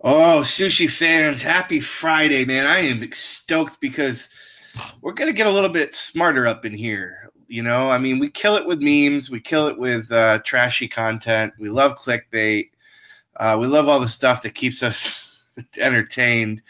Oh, 0.00 0.42
sushi 0.44 0.88
fans, 0.88 1.42
happy 1.42 1.80
Friday, 1.80 2.44
man. 2.44 2.66
I 2.66 2.78
am 2.78 3.10
stoked 3.10 3.80
because 3.80 4.28
we're 5.00 5.12
going 5.12 5.28
to 5.28 5.36
get 5.36 5.48
a 5.48 5.50
little 5.50 5.68
bit 5.68 5.92
smarter 5.92 6.46
up 6.46 6.64
in 6.64 6.72
here. 6.72 7.32
You 7.48 7.64
know, 7.64 7.90
I 7.90 7.98
mean, 7.98 8.20
we 8.20 8.30
kill 8.30 8.54
it 8.54 8.64
with 8.64 8.80
memes, 8.80 9.28
we 9.28 9.40
kill 9.40 9.66
it 9.66 9.76
with 9.76 10.12
uh, 10.12 10.38
trashy 10.44 10.86
content. 10.86 11.52
We 11.58 11.68
love 11.68 11.98
clickbait. 11.98 12.70
Uh, 13.38 13.58
we 13.60 13.66
love 13.66 13.88
all 13.88 13.98
the 13.98 14.06
stuff 14.06 14.40
that 14.42 14.54
keeps 14.54 14.84
us 14.84 15.42
entertained. 15.78 16.62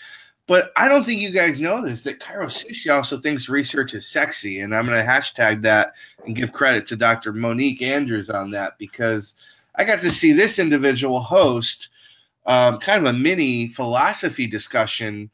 But 0.46 0.72
I 0.76 0.88
don't 0.88 1.04
think 1.04 1.20
you 1.20 1.30
guys 1.30 1.60
know 1.60 1.82
this 1.82 2.04
that 2.04 2.20
Chiro 2.20 2.46
Sushi 2.46 2.90
also 2.90 3.18
thinks 3.18 3.50
research 3.50 3.92
is 3.92 4.06
sexy. 4.06 4.60
And 4.60 4.74
I'm 4.74 4.86
going 4.86 5.04
to 5.04 5.06
hashtag 5.06 5.60
that 5.62 5.92
and 6.24 6.34
give 6.34 6.54
credit 6.54 6.86
to 6.86 6.96
Dr. 6.96 7.34
Monique 7.34 7.82
Andrews 7.82 8.30
on 8.30 8.50
that 8.52 8.78
because 8.78 9.34
I 9.74 9.84
got 9.84 10.00
to 10.00 10.10
see 10.10 10.32
this 10.32 10.58
individual 10.58 11.20
host 11.20 11.90
um, 12.48 12.78
kind 12.78 13.06
of 13.06 13.14
a 13.14 13.16
mini 13.16 13.68
philosophy 13.68 14.46
discussion 14.46 15.30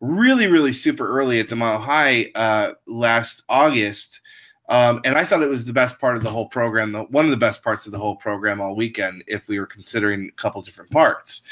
really, 0.00 0.46
really 0.46 0.72
super 0.72 1.06
early 1.06 1.40
at 1.40 1.48
the 1.48 1.56
Mile 1.56 1.78
High 1.78 2.30
uh, 2.34 2.72
last 2.86 3.42
August. 3.48 4.20
Um, 4.68 5.00
and 5.04 5.16
I 5.16 5.24
thought 5.24 5.42
it 5.42 5.48
was 5.48 5.64
the 5.64 5.72
best 5.72 5.98
part 5.98 6.16
of 6.16 6.22
the 6.22 6.30
whole 6.30 6.48
program, 6.48 6.92
the, 6.92 7.02
one 7.04 7.24
of 7.24 7.30
the 7.30 7.36
best 7.36 7.62
parts 7.62 7.84
of 7.84 7.92
the 7.92 7.98
whole 7.98 8.16
program 8.16 8.60
all 8.60 8.76
weekend, 8.76 9.22
if 9.26 9.48
we 9.48 9.58
were 9.58 9.66
considering 9.66 10.28
a 10.28 10.40
couple 10.40 10.62
different 10.62 10.90
parts. 10.90 11.42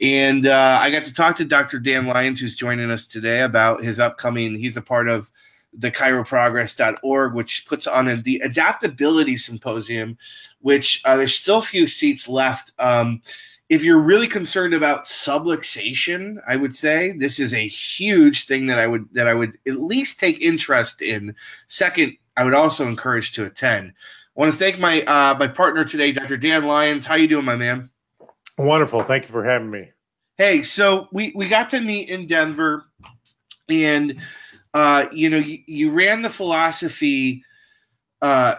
And 0.00 0.46
uh, 0.46 0.78
I 0.80 0.90
got 0.90 1.04
to 1.04 1.12
talk 1.12 1.36
to 1.36 1.44
Dr. 1.44 1.78
Dan 1.78 2.06
Lyons, 2.06 2.40
who's 2.40 2.54
joining 2.54 2.90
us 2.90 3.06
today, 3.06 3.42
about 3.42 3.82
his 3.82 4.00
upcoming, 4.00 4.56
he's 4.56 4.76
a 4.76 4.82
part 4.82 5.08
of 5.08 5.30
the 5.72 5.90
chiroprogress.org, 5.90 7.34
which 7.34 7.66
puts 7.68 7.86
on 7.86 8.08
a, 8.08 8.16
the 8.16 8.40
adaptability 8.44 9.36
symposium, 9.36 10.16
which 10.60 11.02
uh, 11.04 11.16
there's 11.16 11.34
still 11.34 11.58
a 11.58 11.62
few 11.62 11.86
seats 11.86 12.28
left. 12.28 12.72
Um, 12.78 13.20
if 13.68 13.82
you're 13.82 14.00
really 14.00 14.28
concerned 14.28 14.74
about 14.74 15.06
subluxation, 15.06 16.38
I 16.46 16.56
would 16.56 16.74
say 16.74 17.12
this 17.12 17.40
is 17.40 17.54
a 17.54 17.66
huge 17.66 18.46
thing 18.46 18.66
that 18.66 18.78
I 18.78 18.86
would 18.86 19.08
that 19.12 19.26
I 19.26 19.34
would 19.34 19.58
at 19.66 19.80
least 19.80 20.20
take 20.20 20.40
interest 20.40 21.00
in. 21.00 21.34
Second, 21.68 22.16
I 22.36 22.44
would 22.44 22.54
also 22.54 22.86
encourage 22.86 23.32
to 23.32 23.46
attend. 23.46 23.92
I 24.36 24.40
want 24.40 24.52
to 24.52 24.58
thank 24.58 24.78
my 24.78 25.02
uh, 25.02 25.36
my 25.38 25.48
partner 25.48 25.84
today, 25.84 26.12
Dr. 26.12 26.36
Dan 26.36 26.64
Lyons. 26.64 27.06
How 27.06 27.14
you 27.14 27.28
doing, 27.28 27.44
my 27.44 27.56
man? 27.56 27.88
Wonderful. 28.58 29.02
Thank 29.02 29.24
you 29.24 29.30
for 29.30 29.44
having 29.44 29.70
me. 29.70 29.90
Hey, 30.36 30.62
so 30.62 31.08
we 31.12 31.32
we 31.34 31.48
got 31.48 31.68
to 31.70 31.80
meet 31.80 32.10
in 32.10 32.26
Denver, 32.26 32.86
and 33.68 34.16
uh, 34.74 35.06
you 35.10 35.30
know 35.30 35.38
you, 35.38 35.58
you 35.66 35.90
ran 35.90 36.22
the 36.22 36.30
philosophy 36.30 37.44
uh, 38.24 38.54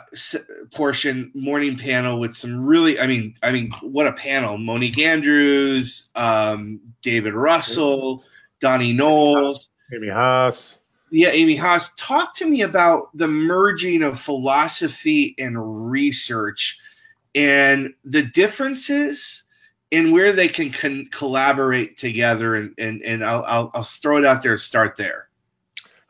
portion 0.71 1.31
morning 1.33 1.75
panel 1.75 2.19
with 2.19 2.37
some 2.37 2.63
really 2.63 2.99
i 2.99 3.07
mean 3.07 3.35
i 3.41 3.51
mean 3.51 3.71
what 3.81 4.05
a 4.05 4.13
panel. 4.13 4.59
Monique 4.59 4.99
andrews 4.99 6.11
um, 6.13 6.79
david 7.01 7.33
russell 7.33 8.23
donnie 8.59 8.93
knowles. 8.93 9.69
Amy 9.91 10.09
haas. 10.09 10.77
Yeah 11.09 11.29
amy 11.29 11.55
haas. 11.55 11.95
Talk 11.95 12.35
to 12.35 12.47
me 12.47 12.61
about 12.61 13.07
the 13.17 13.27
merging 13.27 14.03
of 14.03 14.19
philosophy 14.19 15.33
and 15.39 15.89
research 15.89 16.77
and 17.33 17.91
the 18.03 18.21
differences 18.21 19.45
and 19.91 20.13
where 20.13 20.31
they 20.31 20.47
can 20.47 20.71
con- 20.71 21.09
collaborate 21.11 21.97
together 21.97 22.53
and 22.53 22.75
and, 22.77 23.01
and 23.01 23.25
I'll, 23.25 23.43
I'll, 23.47 23.71
I'll 23.73 23.83
throw 23.83 24.17
it 24.17 24.25
out 24.25 24.43
there 24.43 24.57
start 24.57 24.95
there. 24.95 25.29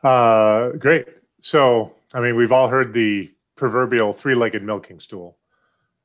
Uh, 0.04 0.72
great. 0.72 1.06
So 1.40 1.94
i 2.12 2.20
mean 2.20 2.36
we've 2.36 2.52
all 2.52 2.68
heard 2.68 2.92
the 2.92 3.32
proverbial 3.56 4.12
three-legged 4.12 4.62
milking 4.62 5.00
stool 5.00 5.38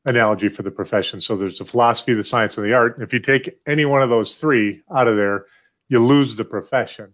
analogy 0.06 0.50
for 0.50 0.64
the 0.64 0.72
profession. 0.72 1.22
So 1.22 1.36
there's 1.36 1.60
the 1.60 1.66
philosophy, 1.66 2.14
the 2.14 2.24
science, 2.24 2.58
and 2.58 2.66
the 2.66 2.74
art. 2.74 2.96
And 2.96 3.04
if 3.04 3.14
you 3.14 3.20
take 3.20 3.60
any 3.68 3.86
one 3.86 4.02
of 4.02 4.10
those 4.10 4.38
three 4.38 4.82
out 4.94 5.08
of 5.08 5.16
there, 5.16 5.46
you 5.90 6.00
lose 6.00 6.36
the 6.36 6.46
profession. 6.46 7.14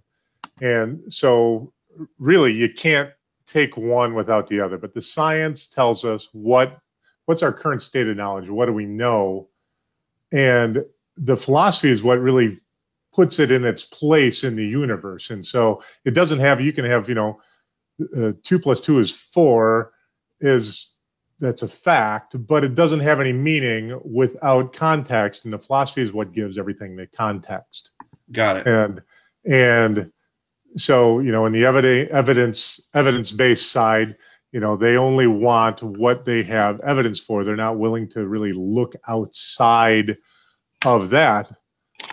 And 0.61 1.02
so 1.11 1.73
really 2.17 2.53
you 2.53 2.73
can't 2.73 3.09
take 3.45 3.75
one 3.75 4.13
without 4.13 4.47
the 4.47 4.59
other. 4.59 4.77
But 4.77 4.93
the 4.93 5.02
science 5.02 5.67
tells 5.67 6.05
us 6.05 6.30
what 6.31 6.80
what's 7.26 7.43
our 7.43 7.52
current 7.52 7.83
state 7.83 8.08
of 8.08 8.15
knowledge, 8.15 8.47
what 8.47 8.67
do 8.67 8.73
we 8.73 8.86
know? 8.86 9.49
And 10.31 10.86
the 11.17 11.36
philosophy 11.36 11.89
is 11.89 12.02
what 12.02 12.21
really 12.21 12.58
puts 13.14 13.39
it 13.39 13.52
in 13.52 13.65
its 13.65 13.83
place 13.83 14.45
in 14.45 14.55
the 14.55 14.65
universe. 14.65 15.30
And 15.30 15.45
so 15.45 15.83
it 16.05 16.11
doesn't 16.11 16.39
have 16.39 16.61
you 16.61 16.71
can 16.71 16.86
have, 16.86 17.09
you 17.09 17.15
know, 17.15 17.42
uh, 18.15 18.31
two 18.43 18.59
plus 18.59 18.80
two 18.80 18.99
is 18.99 19.11
four 19.11 19.92
is 20.39 20.93
that's 21.39 21.61
a 21.61 21.67
fact, 21.67 22.36
but 22.48 22.64
it 22.64 22.73
doesn't 22.73 22.99
have 22.99 23.20
any 23.20 23.33
meaning 23.33 23.99
without 24.03 24.73
context. 24.73 25.45
And 25.45 25.53
the 25.53 25.59
philosophy 25.59 26.02
is 26.02 26.11
what 26.11 26.31
gives 26.31 26.58
everything 26.58 26.95
the 26.95 27.08
context. 27.08 27.92
Got 28.31 28.58
it. 28.58 28.67
And 28.67 29.02
and 29.45 30.11
so 30.76 31.20
you 31.20 31.31
know, 31.31 31.45
in 31.45 31.53
the 31.53 31.65
evidence 31.65 32.87
evidence 32.93 33.31
based 33.31 33.71
side, 33.71 34.15
you 34.52 34.59
know, 34.59 34.76
they 34.76 34.97
only 34.97 35.27
want 35.27 35.83
what 35.83 36.26
they 36.26 36.43
have 36.43 36.80
evidence 36.81 37.20
for. 37.20 37.43
They're 37.43 37.55
not 37.55 37.77
willing 37.77 38.09
to 38.09 38.27
really 38.27 38.53
look 38.53 38.95
outside 39.08 40.17
of 40.86 41.09
that 41.09 41.52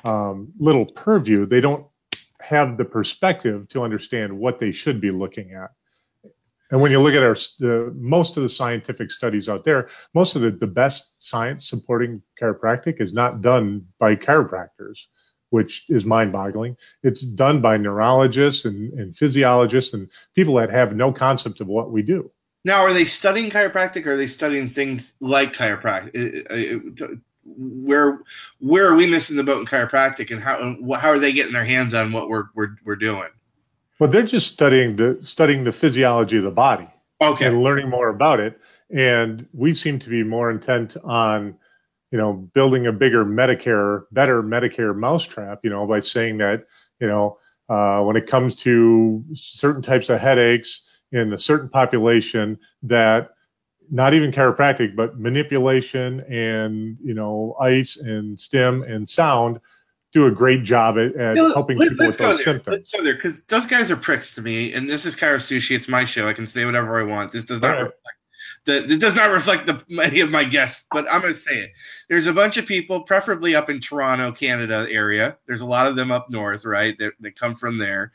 um, 0.05 0.53
little 0.59 0.87
purview. 0.87 1.47
They 1.47 1.61
don't 1.61 1.87
have 2.41 2.77
the 2.77 2.85
perspective 2.85 3.69
to 3.71 3.83
understand 3.83 4.37
what 4.37 4.59
they 4.59 4.73
should 4.73 5.01
be 5.01 5.11
looking 5.11 5.53
at. 5.53 5.71
And 6.75 6.83
when 6.83 6.91
you 6.91 6.99
look 6.99 7.15
at 7.15 7.23
our 7.23 7.37
most 7.93 8.37
of 8.37 8.43
the 8.43 8.49
scientific 8.49 9.13
studies 9.13 9.49
out 9.49 9.63
there, 9.63 9.89
most 10.13 10.35
of 10.35 10.43
the, 10.43 10.51
the 10.51 10.67
best 10.67 11.15
science 11.19 11.71
supporting 11.71 12.21
chiropractic 12.43 13.01
is 13.01 13.15
not 13.15 13.41
done 13.43 13.87
by 14.01 14.17
chiropractors, 14.17 15.07
which 15.51 15.85
is 15.89 16.05
mind 16.05 16.33
boggling. 16.33 16.77
It's 17.05 17.21
done 17.21 17.61
by 17.61 17.77
neurologists 17.77 18.65
and, 18.65 18.93
and 18.95 19.17
physiologists 19.17 19.95
and 19.95 20.11
people 20.35 20.57
that 20.57 20.69
have 20.71 20.97
no 20.97 21.13
concept 21.13 21.61
of 21.61 21.69
what 21.69 21.93
we 21.93 22.03
do. 22.03 22.29
Now, 22.65 22.83
are 22.83 22.93
they 22.93 23.05
studying 23.05 23.53
chiropractic 23.53 24.05
or 24.05 24.15
are 24.15 24.17
they 24.17 24.27
studying 24.27 24.69
things 24.69 25.15
like 25.21 25.53
chiropractic? 25.53 26.51
Uh, 26.51 27.05
uh, 27.05 27.15
where 27.45 28.19
where 28.59 28.89
are 28.89 28.97
we 28.97 29.07
missing 29.07 29.37
the 29.37 29.45
boat 29.45 29.61
in 29.61 29.67
chiropractic 29.67 30.33
and 30.33 30.43
how 30.43 30.77
how 30.99 31.11
are 31.11 31.21
they 31.21 31.33
getting 31.33 31.53
their 31.53 31.65
hands 31.65 31.95
on 31.95 32.11
what 32.11 32.29
we're 32.29 32.47
we're, 32.57 32.75
we're 32.85 32.97
doing? 32.97 33.29
Well, 33.99 34.11
they're 34.11 34.23
just 34.23 34.49
studying 34.49 34.97
the 34.97 35.19
studying 35.23 35.65
the 35.65 35.73
physiology 35.73 36.37
of 36.39 36.43
the 36.45 36.51
body. 36.51 36.89
Okay. 37.21 37.47
And 37.47 37.63
learning 37.63 37.89
more 37.89 38.09
about 38.09 38.41
it. 38.41 38.59
And 38.91 39.47
we 39.53 39.73
seem 39.73 39.99
to 40.01 40.11
be 40.11 40.23
more 40.23 40.51
intent 40.51 40.97
on, 41.05 41.55
you 42.11 42.19
know, 42.19 42.33
building 42.33 42.87
a 42.87 42.93
bigger 42.93 43.25
Medicare, 43.25 44.05
better 44.13 44.43
Medicare 44.43 44.95
mousetrap, 44.95 45.61
you 45.63 45.71
know, 45.71 45.87
by 45.87 46.01
saying 46.01 46.39
that, 46.39 46.67
you 47.01 47.07
know, 47.07 47.39
uh, 47.69 48.03
when 48.03 48.17
it 48.17 48.27
comes 48.27 48.55
to 48.57 49.25
certain 49.33 49.81
types 49.81 50.11
of 50.11 50.21
headaches 50.21 50.91
in 51.13 51.33
a 51.33 51.39
certain 51.39 51.69
population 51.69 52.59
that 52.83 53.31
not 53.91 54.13
even 54.15 54.33
chiropractic, 54.33 54.97
but 54.97 55.19
manipulation 55.19 56.21
and, 56.23 56.99
you 57.03 57.15
know, 57.15 57.55
ice 57.61 57.97
and 57.97 58.39
stem 58.39 58.83
and 58.83 59.09
sound 59.09 59.61
do 60.15 60.27
a 60.27 60.31
great 60.31 60.63
job 60.63 60.97
at, 60.97 61.15
at 61.17 61.37
helping 61.37 61.77
let, 61.77 61.91
people 61.91 62.07
with 62.07 62.17
those 62.17 62.37
there. 62.37 62.45
symptoms. 62.45 62.77
Let's 62.77 62.93
go 62.93 63.03
there 63.03 63.15
because 63.15 63.43
those 63.45 63.67
guys 63.67 63.91
are 63.91 63.97
pricks 63.97 64.35
to 64.37 64.43
me. 64.43 64.73
And 64.73 64.89
this 64.89 65.05
is 65.05 65.17
Chiro 65.17 65.37
Sushi. 65.37 65.75
It's 65.75 65.89
my 65.89 66.05
show. 66.05 66.29
I 66.29 66.33
can 66.33 66.47
say 66.47 66.65
whatever 66.65 66.99
I 66.99 67.03
want. 67.03 67.33
This 67.33 67.45
does 67.45 67.61
not 67.61 67.77
right. 67.77 67.81
reflect 67.81 68.19
the, 68.65 68.85
it 68.85 69.01
does 69.01 69.15
not 69.15 69.31
reflect 69.31 69.67
the 69.67 69.83
many 69.89 70.21
of 70.21 70.31
my 70.31 70.45
guests, 70.45 70.87
but 70.91 71.07
I'm 71.11 71.21
going 71.21 71.35
to 71.35 71.39
say 71.39 71.59
it. 71.59 71.73
There's 72.09 72.27
a 72.27 72.33
bunch 72.33 72.57
of 72.57 72.65
people, 72.65 73.03
preferably 73.03 73.55
up 73.55 73.69
in 73.69 73.81
Toronto, 73.81 74.33
Canada 74.33 74.87
area. 74.89 75.37
There's 75.47 75.61
a 75.61 75.67
lot 75.67 75.87
of 75.87 75.97
them 75.97 76.11
up 76.11 76.31
north, 76.31 76.65
right? 76.65 76.97
That, 76.99 77.13
that 77.21 77.39
come 77.39 77.57
from 77.57 77.77
there. 77.77 78.13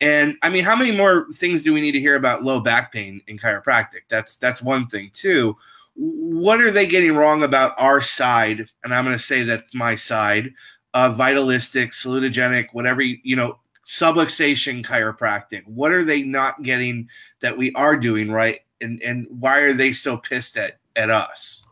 And 0.00 0.36
I 0.42 0.48
mean, 0.48 0.64
how 0.64 0.76
many 0.76 0.92
more 0.92 1.26
things 1.32 1.62
do 1.62 1.74
we 1.74 1.80
need 1.80 1.92
to 1.92 2.00
hear 2.00 2.14
about 2.14 2.44
low 2.44 2.60
back 2.60 2.92
pain 2.92 3.20
in 3.26 3.36
chiropractic? 3.36 4.02
That's 4.08 4.36
that's 4.36 4.62
one 4.62 4.86
thing. 4.86 5.10
too. 5.12 5.56
what 5.94 6.60
are 6.60 6.70
they 6.70 6.86
getting 6.86 7.14
wrong 7.14 7.42
about 7.42 7.74
our 7.76 8.00
side? 8.00 8.66
And 8.84 8.94
I'm 8.94 9.04
going 9.04 9.16
to 9.16 9.22
say 9.22 9.42
that's 9.42 9.74
my 9.74 9.94
side 9.94 10.54
uh, 10.94 11.10
vitalistic, 11.10 11.92
salutogenic, 11.92 12.68
whatever 12.72 13.02
you, 13.02 13.18
you 13.22 13.36
know, 13.36 13.58
subluxation 13.86 14.84
chiropractic. 14.84 15.66
What 15.66 15.92
are 15.92 16.04
they 16.04 16.22
not 16.22 16.62
getting 16.62 17.08
that 17.40 17.56
we 17.56 17.72
are 17.74 17.96
doing 17.96 18.30
right, 18.30 18.60
and 18.80 19.02
and 19.02 19.26
why 19.28 19.58
are 19.60 19.72
they 19.72 19.92
so 19.92 20.16
pissed 20.16 20.56
at 20.56 20.78
at 20.96 21.10
us? 21.10 21.66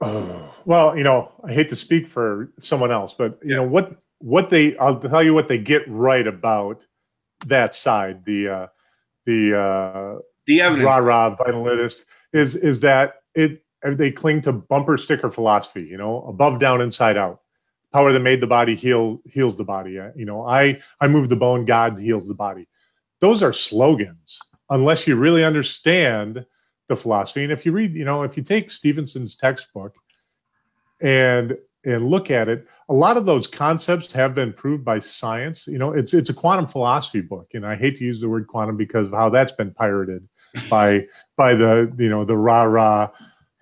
Oh, 0.00 0.54
well, 0.64 0.96
you 0.96 1.04
know, 1.04 1.30
I 1.44 1.52
hate 1.52 1.68
to 1.70 1.76
speak 1.76 2.06
for 2.06 2.50
someone 2.58 2.90
else, 2.90 3.14
but 3.14 3.38
you 3.42 3.50
yeah. 3.50 3.56
know 3.56 3.68
what 3.68 3.96
what 4.18 4.50
they 4.50 4.76
I'll 4.78 4.98
tell 4.98 5.22
you 5.22 5.34
what 5.34 5.48
they 5.48 5.58
get 5.58 5.82
right 5.88 6.26
about 6.26 6.86
that 7.46 7.74
side, 7.74 8.24
the 8.24 8.48
uh 8.48 8.66
the 9.24 9.58
uh 9.58 10.18
the 10.46 10.60
evidence 10.60 10.86
rah 10.86 10.96
rah 10.96 11.36
vitalist 11.36 12.04
is 12.32 12.56
is 12.56 12.80
that 12.80 13.22
it 13.34 13.62
they 13.82 14.10
cling 14.10 14.40
to 14.42 14.52
bumper 14.52 14.96
sticker 14.96 15.30
philosophy, 15.30 15.84
you 15.84 15.98
know, 15.98 16.22
above 16.22 16.58
down, 16.58 16.80
inside 16.80 17.18
out 17.18 17.40
power 17.94 18.12
that 18.12 18.20
made 18.20 18.40
the 18.40 18.46
body 18.46 18.74
heal 18.74 19.22
heals 19.24 19.56
the 19.56 19.64
body. 19.64 19.92
You 20.16 20.24
know, 20.24 20.44
I 20.46 20.80
I 21.00 21.06
move 21.06 21.28
the 21.28 21.36
bone, 21.36 21.64
God 21.64 21.96
heals 21.96 22.26
the 22.26 22.34
body. 22.34 22.66
Those 23.20 23.42
are 23.42 23.52
slogans 23.52 24.38
unless 24.70 25.06
you 25.06 25.14
really 25.14 25.44
understand 25.44 26.44
the 26.88 26.96
philosophy. 26.96 27.44
And 27.44 27.52
if 27.52 27.64
you 27.64 27.70
read, 27.70 27.94
you 27.94 28.04
know, 28.04 28.24
if 28.24 28.36
you 28.36 28.42
take 28.42 28.70
Stephenson's 28.70 29.36
textbook 29.36 29.94
and 31.00 31.56
and 31.84 32.08
look 32.08 32.30
at 32.30 32.48
it, 32.48 32.66
a 32.88 32.94
lot 32.94 33.16
of 33.16 33.26
those 33.26 33.46
concepts 33.46 34.10
have 34.12 34.34
been 34.34 34.52
proved 34.52 34.84
by 34.84 34.98
science. 34.98 35.68
You 35.68 35.78
know, 35.78 35.92
it's 35.92 36.12
it's 36.14 36.30
a 36.30 36.34
quantum 36.34 36.66
philosophy 36.66 37.20
book, 37.20 37.50
and 37.54 37.64
I 37.64 37.76
hate 37.76 37.96
to 37.98 38.04
use 38.04 38.20
the 38.20 38.28
word 38.28 38.48
quantum 38.48 38.76
because 38.76 39.06
of 39.06 39.12
how 39.12 39.28
that's 39.28 39.52
been 39.52 39.72
pirated 39.72 40.26
by 40.68 41.06
by 41.36 41.54
the 41.54 41.94
you 41.96 42.08
know 42.08 42.24
the 42.24 42.36
rah 42.36 42.64
rah. 42.64 43.10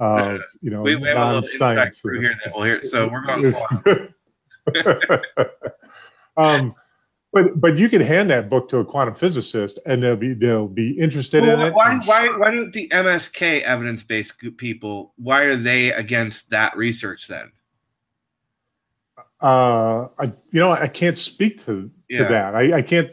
Uh, 0.01 0.39
you 0.63 0.71
know, 0.71 0.83
we, 0.83 0.97
we 0.97 1.07
have 1.07 1.19
a 1.19 1.27
little 1.27 1.43
science 1.43 2.01
through 2.01 2.21
here 2.21 2.35
that 2.43 2.53
we'll 2.55 2.65
hear. 2.65 2.83
So 2.85 3.09
we're 3.09 3.25
going. 3.27 4.09
um, 6.37 6.75
but 7.33 7.61
but 7.61 7.79
you 7.79 7.89
could 7.89 8.03
hand 8.03 8.31
that 8.31 8.51
book 8.51 8.69
to 8.69 8.79
a 8.79 8.85
quantum 8.85 9.15
physicist, 9.15 9.81
and 9.87 10.03
they'll 10.03 10.17
be 10.17 10.35
they'll 10.35 10.69
be 10.69 10.93
interested 10.99 11.43
well, 11.43 11.61
in 11.61 11.67
it. 11.69 11.75
Why 11.75 11.99
why 12.05 12.29
why 12.37 12.51
don't 12.51 12.73
the 12.73 12.89
MSK 12.89 13.63
evidence 13.63 14.03
based 14.03 14.39
people? 14.59 15.15
Why 15.17 15.43
are 15.45 15.57
they 15.57 15.93
against 15.93 16.51
that 16.51 16.77
research 16.77 17.29
then? 17.29 17.53
Uh, 19.41 20.09
I 20.19 20.27
you 20.51 20.61
know 20.61 20.73
I 20.73 20.89
can't 20.89 21.17
speak 21.17 21.59
to 21.61 21.65
to 21.75 21.91
yeah. 22.09 22.29
that. 22.29 22.55
I, 22.55 22.79
I 22.79 22.83
can't. 22.83 23.13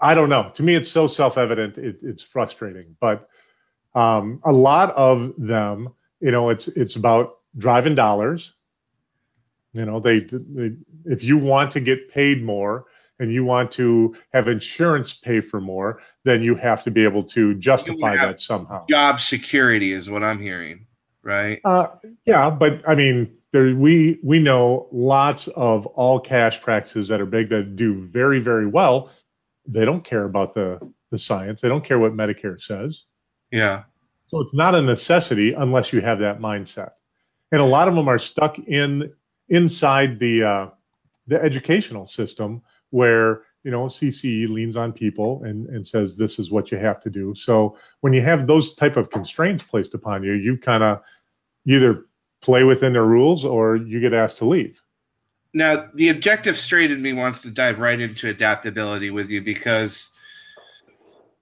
I 0.00 0.14
don't 0.14 0.28
know. 0.28 0.50
To 0.54 0.62
me, 0.62 0.74
it's 0.74 0.90
so 0.90 1.06
self 1.06 1.38
evident. 1.38 1.78
It, 1.78 2.02
it's 2.02 2.22
frustrating, 2.22 2.96
but 3.00 3.28
um, 3.94 4.40
a 4.44 4.52
lot 4.52 4.90
of 4.96 5.32
them, 5.38 5.94
you 6.20 6.32
know, 6.32 6.50
it's 6.50 6.68
it's 6.68 6.96
about 6.96 7.38
driving 7.56 7.94
dollars. 7.94 8.54
You 9.74 9.84
know, 9.84 10.00
they, 10.00 10.20
they 10.20 10.72
if 11.04 11.22
you 11.22 11.36
want 11.36 11.70
to 11.72 11.80
get 11.80 12.10
paid 12.10 12.42
more 12.42 12.86
and 13.18 13.32
you 13.32 13.44
want 13.44 13.70
to 13.72 14.16
have 14.32 14.48
insurance 14.48 15.14
pay 15.14 15.40
for 15.40 15.60
more, 15.60 16.00
then 16.24 16.42
you 16.42 16.54
have 16.54 16.82
to 16.84 16.90
be 16.90 17.04
able 17.04 17.22
to 17.24 17.54
justify 17.54 18.16
that 18.16 18.40
somehow. 18.40 18.86
Job 18.88 19.20
security 19.20 19.92
is 19.92 20.08
what 20.08 20.22
I'm 20.22 20.40
hearing, 20.40 20.86
right? 21.22 21.60
Uh, 21.64 21.88
yeah, 22.24 22.50
but 22.50 22.88
I 22.88 22.94
mean, 22.94 23.36
there, 23.52 23.74
we 23.74 24.18
we 24.22 24.38
know 24.38 24.88
lots 24.92 25.48
of 25.48 25.86
all 25.86 26.20
cash 26.20 26.60
practices 26.60 27.08
that 27.08 27.20
are 27.20 27.26
big 27.26 27.48
that 27.50 27.76
do 27.76 28.06
very 28.06 28.38
very 28.38 28.66
well. 28.66 29.10
They 29.66 29.84
don't 29.84 30.04
care 30.04 30.24
about 30.24 30.54
the 30.54 30.78
the 31.10 31.18
science. 31.18 31.60
They 31.60 31.68
don't 31.68 31.84
care 31.84 31.98
what 31.98 32.12
Medicare 32.12 32.60
says. 32.60 33.04
Yeah. 33.50 33.84
So 34.28 34.40
it's 34.40 34.54
not 34.54 34.74
a 34.74 34.82
necessity 34.82 35.52
unless 35.52 35.92
you 35.92 36.00
have 36.00 36.18
that 36.20 36.40
mindset. 36.40 36.90
And 37.52 37.60
a 37.60 37.64
lot 37.64 37.86
of 37.86 37.94
them 37.94 38.08
are 38.08 38.18
stuck 38.18 38.58
in 38.58 39.12
inside 39.48 40.18
the 40.18 40.42
uh, 40.42 40.68
the 41.26 41.40
educational 41.42 42.06
system 42.06 42.62
where 42.90 43.42
you 43.62 43.70
know 43.70 43.86
CCE 43.86 44.48
leans 44.48 44.76
on 44.76 44.92
people 44.92 45.42
and 45.44 45.66
and 45.68 45.86
says 45.86 46.16
this 46.16 46.38
is 46.38 46.50
what 46.50 46.70
you 46.70 46.78
have 46.78 47.00
to 47.02 47.10
do. 47.10 47.34
So 47.34 47.76
when 48.00 48.12
you 48.12 48.22
have 48.22 48.46
those 48.46 48.74
type 48.74 48.96
of 48.96 49.10
constraints 49.10 49.62
placed 49.62 49.94
upon 49.94 50.22
you, 50.22 50.32
you 50.32 50.56
kind 50.56 50.82
of 50.82 51.00
either 51.66 52.06
play 52.40 52.62
within 52.64 52.92
the 52.92 53.02
rules 53.02 53.44
or 53.44 53.76
you 53.76 54.00
get 54.00 54.12
asked 54.12 54.36
to 54.38 54.44
leave. 54.44 54.80
Now, 55.54 55.88
the 55.94 56.08
objective 56.08 56.58
straight 56.58 56.90
in 56.90 57.00
me 57.00 57.12
wants 57.12 57.42
to 57.42 57.50
dive 57.50 57.78
right 57.78 57.98
into 57.98 58.28
adaptability 58.28 59.10
with 59.10 59.30
you 59.30 59.40
because 59.40 60.10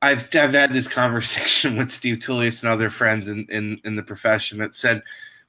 I've 0.02 0.28
I've 0.34 0.52
had 0.52 0.72
this 0.72 0.86
conversation 0.86 1.76
with 1.78 1.90
Steve 1.90 2.20
Tullius 2.20 2.62
and 2.62 2.70
other 2.70 2.90
friends 2.90 3.28
in, 3.28 3.46
in, 3.48 3.80
in 3.84 3.96
the 3.96 4.02
profession 4.02 4.58
that 4.58 4.74
said 4.74 5.02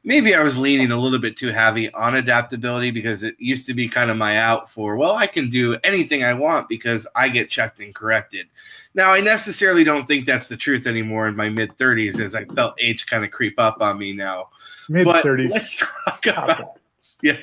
maybe 0.04 0.36
I 0.36 0.44
was 0.44 0.58
leaning 0.58 0.92
a 0.92 0.98
little 0.98 1.20
bit 1.20 1.38
too 1.38 1.50
heavy 1.50 1.92
on 1.94 2.16
adaptability 2.16 2.92
because 2.92 3.24
it 3.24 3.36
used 3.40 3.66
to 3.68 3.74
be 3.74 3.88
kind 3.88 4.12
of 4.12 4.18
my 4.18 4.38
out 4.38 4.70
for, 4.70 4.96
well, 4.96 5.16
I 5.16 5.28
can 5.28 5.50
do 5.50 5.78
anything 5.84 6.24
I 6.24 6.34
want 6.34 6.70
because 6.70 7.08
I 7.16 7.30
get 7.30 7.50
checked 7.50 7.80
and 7.80 7.96
corrected. 7.96 8.48
Now, 8.96 9.12
I 9.12 9.22
necessarily 9.22 9.84
don't 9.84 10.08
think 10.08 10.26
that's 10.26 10.48
the 10.48 10.58
truth 10.58 10.86
anymore 10.86 11.28
in 11.28 11.36
my 11.36 11.50
mid 11.50 11.76
30s 11.78 12.20
as 12.20 12.36
I 12.36 12.46
felt 12.46 12.76
age 12.80 13.06
kind 13.06 13.24
of 13.24 13.32
creep 13.32 13.60
up 13.60 13.82
on 13.82 13.98
me 13.98 14.14
now. 14.14 14.50
Mid 14.90 15.08
30s. 15.08 15.50
Let's 15.50 15.78
talk 16.06 16.28
about 16.28 16.80
yeah. 17.24 17.38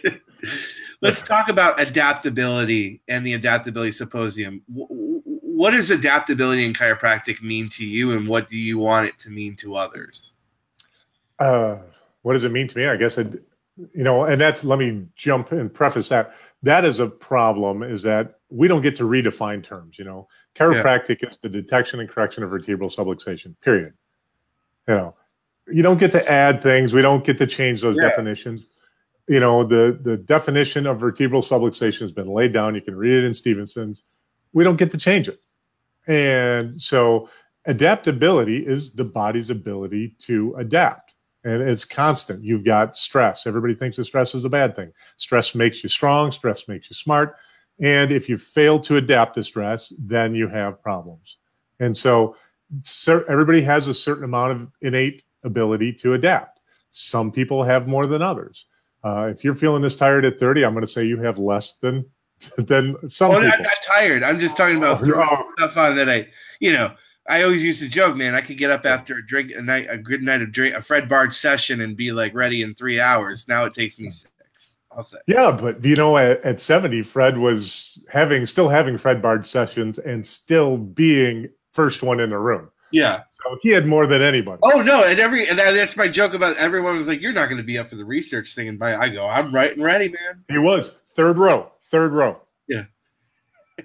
Let's 1.02 1.22
talk 1.22 1.48
about 1.48 1.80
adaptability 1.80 3.00
and 3.08 3.26
the 3.26 3.32
adaptability 3.32 3.92
symposium. 3.92 4.62
What 4.68 5.70
does 5.70 5.90
adaptability 5.90 6.64
in 6.64 6.74
chiropractic 6.74 7.42
mean 7.42 7.70
to 7.70 7.86
you, 7.86 8.12
and 8.12 8.28
what 8.28 8.48
do 8.48 8.56
you 8.56 8.78
want 8.78 9.06
it 9.06 9.18
to 9.20 9.30
mean 9.30 9.56
to 9.56 9.76
others? 9.76 10.34
Uh, 11.38 11.78
what 12.22 12.34
does 12.34 12.44
it 12.44 12.52
mean 12.52 12.68
to 12.68 12.78
me? 12.78 12.86
I 12.86 12.96
guess 12.96 13.18
it, 13.18 13.42
you 13.94 14.04
know, 14.04 14.24
and 14.24 14.40
that's 14.40 14.64
let 14.64 14.78
me 14.78 15.06
jump 15.16 15.52
and 15.52 15.72
preface 15.72 16.08
that. 16.10 16.34
That 16.62 16.84
is 16.84 17.00
a 17.00 17.06
problem. 17.06 17.82
Is 17.82 18.02
that 18.02 18.38
we 18.50 18.68
don't 18.68 18.82
get 18.82 18.96
to 18.96 19.04
redefine 19.04 19.62
terms. 19.62 19.98
You 19.98 20.04
know, 20.04 20.28
chiropractic 20.54 21.22
yeah. 21.22 21.30
is 21.30 21.38
the 21.38 21.48
detection 21.48 22.00
and 22.00 22.08
correction 22.08 22.42
of 22.42 22.50
vertebral 22.50 22.90
subluxation. 22.90 23.54
Period. 23.60 23.92
You 24.88 24.94
know, 24.94 25.14
you 25.68 25.82
don't 25.82 25.98
get 25.98 26.12
to 26.12 26.30
add 26.30 26.62
things. 26.62 26.92
We 26.92 27.02
don't 27.02 27.24
get 27.24 27.38
to 27.38 27.46
change 27.46 27.80
those 27.80 27.96
yeah. 27.96 28.08
definitions. 28.08 28.66
You 29.28 29.40
know, 29.40 29.64
the 29.64 29.98
the 30.02 30.16
definition 30.16 30.86
of 30.86 31.00
vertebral 31.00 31.42
subluxation 31.42 32.00
has 32.00 32.12
been 32.12 32.28
laid 32.28 32.52
down. 32.52 32.74
You 32.74 32.80
can 32.80 32.96
read 32.96 33.14
it 33.14 33.24
in 33.24 33.32
Stephenson's. 33.32 34.02
We 34.52 34.64
don't 34.64 34.76
get 34.76 34.90
to 34.90 34.98
change 34.98 35.28
it. 35.28 35.40
And 36.06 36.80
so 36.80 37.28
adaptability 37.66 38.66
is 38.66 38.92
the 38.94 39.04
body's 39.04 39.50
ability 39.50 40.16
to 40.18 40.54
adapt 40.58 41.09
and 41.44 41.62
it's 41.62 41.84
constant. 41.84 42.44
You've 42.44 42.64
got 42.64 42.96
stress. 42.96 43.46
Everybody 43.46 43.74
thinks 43.74 43.96
that 43.96 44.04
stress 44.04 44.34
is 44.34 44.44
a 44.44 44.50
bad 44.50 44.76
thing. 44.76 44.92
Stress 45.16 45.54
makes 45.54 45.82
you 45.82 45.88
strong, 45.88 46.32
stress 46.32 46.68
makes 46.68 46.90
you 46.90 46.94
smart. 46.94 47.36
And 47.80 48.12
if 48.12 48.28
you 48.28 48.36
fail 48.36 48.78
to 48.80 48.96
adapt 48.96 49.34
to 49.36 49.44
stress, 49.44 49.92
then 49.98 50.34
you 50.34 50.48
have 50.48 50.82
problems. 50.82 51.38
And 51.80 51.96
so 51.96 52.36
everybody 53.28 53.62
has 53.62 53.88
a 53.88 53.94
certain 53.94 54.24
amount 54.24 54.52
of 54.52 54.68
innate 54.82 55.22
ability 55.44 55.92
to 55.94 56.12
adapt. 56.12 56.60
Some 56.90 57.32
people 57.32 57.64
have 57.64 57.88
more 57.88 58.06
than 58.06 58.20
others. 58.20 58.66
Uh, 59.02 59.30
if 59.32 59.42
you're 59.42 59.54
feeling 59.54 59.80
this 59.80 59.96
tired 59.96 60.24
at 60.24 60.38
30, 60.38 60.64
I'm 60.64 60.72
going 60.72 60.84
to 60.84 60.90
say 60.90 61.04
you 61.04 61.18
have 61.22 61.38
less 61.38 61.74
than 61.74 62.04
than 62.58 62.96
some 63.08 63.32
people. 63.32 63.50
I'm 63.52 63.62
not 63.62 63.72
tired. 63.86 64.22
I'm 64.22 64.38
just 64.38 64.56
talking 64.56 64.76
about 64.76 65.02
oh, 65.02 65.52
stuff 65.58 65.76
on 65.76 65.96
that 65.96 66.08
I, 66.08 66.26
you 66.58 66.72
know, 66.72 66.92
I 67.30 67.44
always 67.44 67.62
used 67.62 67.80
to 67.80 67.88
joke, 67.88 68.16
man. 68.16 68.34
I 68.34 68.40
could 68.40 68.58
get 68.58 68.72
up 68.72 68.84
after 68.84 69.16
a 69.16 69.24
drink, 69.24 69.52
a 69.54 69.62
night, 69.62 69.86
a 69.88 69.96
good 69.96 70.20
night 70.20 70.42
of 70.42 70.50
drink, 70.50 70.74
a 70.74 70.82
Fred 70.82 71.08
Bard 71.08 71.32
session, 71.32 71.80
and 71.80 71.96
be 71.96 72.10
like 72.10 72.34
ready 72.34 72.62
in 72.62 72.74
three 72.74 72.98
hours. 72.98 73.46
Now 73.46 73.64
it 73.66 73.72
takes 73.72 74.00
me 74.00 74.10
six. 74.10 74.78
I'll 74.90 75.04
say. 75.04 75.18
Yeah, 75.28 75.52
but 75.52 75.84
you 75.84 75.94
know, 75.94 76.18
at, 76.18 76.44
at 76.44 76.60
seventy, 76.60 77.02
Fred 77.02 77.38
was 77.38 78.02
having 78.10 78.46
still 78.46 78.68
having 78.68 78.98
Fred 78.98 79.22
Bard 79.22 79.46
sessions 79.46 80.00
and 80.00 80.26
still 80.26 80.76
being 80.76 81.48
first 81.72 82.02
one 82.02 82.18
in 82.18 82.30
the 82.30 82.38
room. 82.38 82.68
Yeah. 82.90 83.22
So 83.44 83.56
he 83.62 83.68
had 83.70 83.86
more 83.86 84.08
than 84.08 84.22
anybody. 84.22 84.58
Oh 84.64 84.82
no! 84.82 85.04
And 85.04 85.20
every 85.20 85.48
and 85.48 85.56
that's 85.56 85.96
my 85.96 86.08
joke 86.08 86.34
about 86.34 86.56
everyone 86.56 86.98
was 86.98 87.06
like, 87.06 87.20
"You're 87.20 87.32
not 87.32 87.46
going 87.46 87.58
to 87.58 87.64
be 87.64 87.78
up 87.78 87.88
for 87.88 87.94
the 87.94 88.04
research 88.04 88.56
thing." 88.56 88.66
And 88.66 88.78
by 88.78 88.96
I 88.96 89.08
go, 89.08 89.28
"I'm 89.28 89.54
right 89.54 89.72
and 89.72 89.84
ready, 89.84 90.08
man." 90.08 90.44
He 90.48 90.58
was 90.58 90.96
third 91.14 91.38
row, 91.38 91.70
third 91.90 92.12
row. 92.12 92.40
Yeah. 92.66 92.84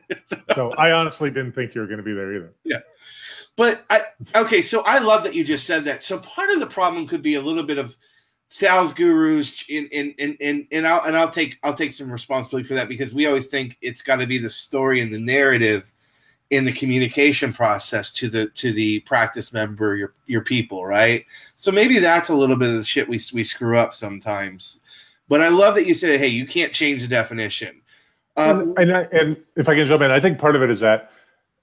so 0.55 0.71
I 0.79 0.91
honestly 0.91 1.29
didn't 1.29 1.53
think 1.53 1.75
you 1.75 1.81
were 1.81 1.87
going 1.87 1.99
to 1.99 2.03
be 2.03 2.13
there 2.13 2.33
either. 2.35 2.53
Yeah. 2.63 2.79
But 3.57 3.85
I, 3.89 4.01
okay, 4.35 4.61
so 4.61 4.81
I 4.81 4.99
love 4.99 5.23
that 5.23 5.33
you 5.33 5.43
just 5.43 5.65
said 5.65 5.85
that. 5.85 6.03
So 6.03 6.19
part 6.19 6.49
of 6.51 6.59
the 6.59 6.67
problem 6.67 7.07
could 7.07 7.21
be 7.21 7.35
a 7.35 7.41
little 7.41 7.63
bit 7.63 7.77
of 7.77 7.95
sales 8.47 8.93
gurus 8.93 9.63
in 9.69 9.87
in 9.87 10.13
in, 10.17 10.33
in 10.39 10.67
and 10.71 10.85
I'll 10.85 11.01
and 11.03 11.17
I'll 11.17 11.29
take 11.29 11.57
I'll 11.63 11.73
take 11.73 11.91
some 11.91 12.11
responsibility 12.11 12.67
for 12.67 12.75
that 12.75 12.89
because 12.89 13.13
we 13.13 13.25
always 13.25 13.49
think 13.49 13.77
it's 13.81 14.01
got 14.01 14.17
to 14.17 14.27
be 14.27 14.37
the 14.37 14.49
story 14.49 15.01
and 15.01 15.13
the 15.13 15.19
narrative 15.19 15.91
in 16.51 16.63
the 16.63 16.71
communication 16.71 17.51
process 17.51 18.11
to 18.13 18.29
the 18.29 18.47
to 18.49 18.71
the 18.71 18.99
practice 19.01 19.51
member 19.51 19.95
your 19.95 20.13
your 20.27 20.41
people 20.41 20.85
right? 20.85 21.25
So 21.55 21.71
maybe 21.71 21.99
that's 21.99 22.29
a 22.29 22.35
little 22.35 22.55
bit 22.55 22.69
of 22.69 22.75
the 22.75 22.83
shit 22.83 23.07
we 23.07 23.19
we 23.33 23.43
screw 23.43 23.77
up 23.77 23.93
sometimes. 23.93 24.81
But 25.27 25.41
i 25.41 25.47
love 25.47 25.75
that 25.75 25.87
you 25.87 25.93
said 25.93 26.19
hey 26.19 26.27
you 26.27 26.45
can't 26.45 26.73
change 26.73 27.01
the 27.01 27.07
definition. 27.07 27.81
Um, 28.37 28.75
and, 28.77 28.79
and, 28.79 28.97
I, 28.97 29.01
and 29.13 29.37
if 29.55 29.69
i 29.69 29.75
can 29.75 29.85
jump 29.85 30.01
in 30.01 30.11
i 30.11 30.19
think 30.19 30.37
part 30.37 30.57
of 30.57 30.61
it 30.61 30.69
is 30.69 30.81
that 30.81 31.11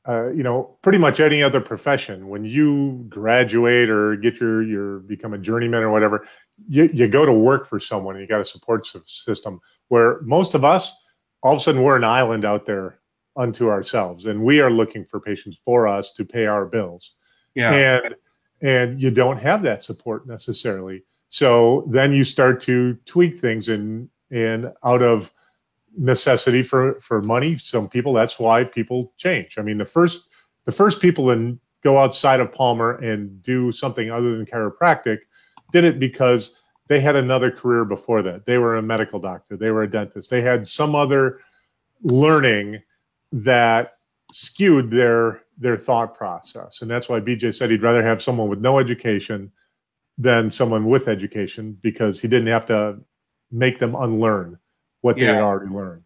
uh, 0.08 0.30
you 0.30 0.42
know, 0.42 0.76
pretty 0.82 0.98
much 0.98 1.20
any 1.20 1.42
other 1.42 1.60
profession, 1.60 2.28
when 2.28 2.44
you 2.44 3.04
graduate 3.08 3.88
or 3.88 4.16
get 4.16 4.40
your 4.40 4.62
your 4.62 4.98
become 5.00 5.32
a 5.32 5.38
journeyman 5.38 5.82
or 5.82 5.90
whatever, 5.90 6.26
you, 6.68 6.90
you 6.92 7.06
go 7.06 7.24
to 7.24 7.32
work 7.32 7.66
for 7.66 7.78
someone 7.78 8.16
and 8.16 8.22
you 8.22 8.28
got 8.28 8.40
a 8.40 8.44
support 8.44 8.86
system. 9.06 9.60
Where 9.88 10.20
most 10.22 10.54
of 10.54 10.64
us, 10.64 10.92
all 11.42 11.52
of 11.54 11.58
a 11.58 11.62
sudden, 11.62 11.82
we're 11.82 11.96
an 11.96 12.04
island 12.04 12.44
out 12.44 12.66
there 12.66 12.98
unto 13.36 13.68
ourselves, 13.68 14.26
and 14.26 14.42
we 14.42 14.60
are 14.60 14.70
looking 14.70 15.04
for 15.04 15.20
patients 15.20 15.58
for 15.64 15.86
us 15.86 16.10
to 16.12 16.24
pay 16.24 16.46
our 16.46 16.66
bills. 16.66 17.12
Yeah, 17.54 17.72
and 17.72 18.14
and 18.60 19.00
you 19.00 19.10
don't 19.10 19.38
have 19.38 19.62
that 19.62 19.84
support 19.84 20.26
necessarily. 20.26 21.04
So 21.28 21.88
then 21.90 22.12
you 22.12 22.24
start 22.24 22.60
to 22.62 22.94
tweak 23.06 23.38
things 23.38 23.68
and 23.68 24.08
and 24.32 24.72
out 24.82 25.02
of 25.02 25.32
necessity 25.96 26.62
for 26.62 27.00
for 27.00 27.22
money. 27.22 27.58
Some 27.58 27.88
people 27.88 28.12
that's 28.12 28.38
why 28.38 28.64
people 28.64 29.12
change. 29.16 29.58
I 29.58 29.62
mean, 29.62 29.78
the 29.78 29.84
first 29.84 30.28
the 30.64 30.72
first 30.72 31.00
people 31.00 31.26
to 31.28 31.58
go 31.82 31.98
outside 31.98 32.40
of 32.40 32.52
Palmer 32.52 32.98
and 32.98 33.42
do 33.42 33.72
something 33.72 34.10
other 34.10 34.36
than 34.36 34.46
chiropractic 34.46 35.18
did 35.72 35.84
it 35.84 35.98
because 35.98 36.58
they 36.88 37.00
had 37.00 37.16
another 37.16 37.50
career 37.50 37.84
before 37.84 38.22
that. 38.22 38.46
They 38.46 38.58
were 38.58 38.76
a 38.76 38.82
medical 38.82 39.18
doctor, 39.18 39.56
they 39.56 39.70
were 39.70 39.82
a 39.82 39.90
dentist, 39.90 40.30
they 40.30 40.42
had 40.42 40.66
some 40.66 40.94
other 40.94 41.40
learning 42.02 42.82
that 43.32 43.94
skewed 44.32 44.90
their 44.90 45.42
their 45.58 45.76
thought 45.76 46.14
process. 46.14 46.82
And 46.82 46.90
that's 46.90 47.08
why 47.08 47.20
BJ 47.20 47.54
said 47.54 47.70
he'd 47.70 47.82
rather 47.82 48.02
have 48.02 48.22
someone 48.22 48.48
with 48.48 48.60
no 48.60 48.78
education 48.78 49.52
than 50.18 50.50
someone 50.50 50.86
with 50.86 51.08
education 51.08 51.78
because 51.82 52.20
he 52.20 52.28
didn't 52.28 52.48
have 52.48 52.66
to 52.66 52.98
make 53.50 53.78
them 53.78 53.94
unlearn 53.94 54.58
what 55.02 55.16
they 55.16 55.26
had 55.26 55.42
already 55.42 55.70
learned. 55.72 56.02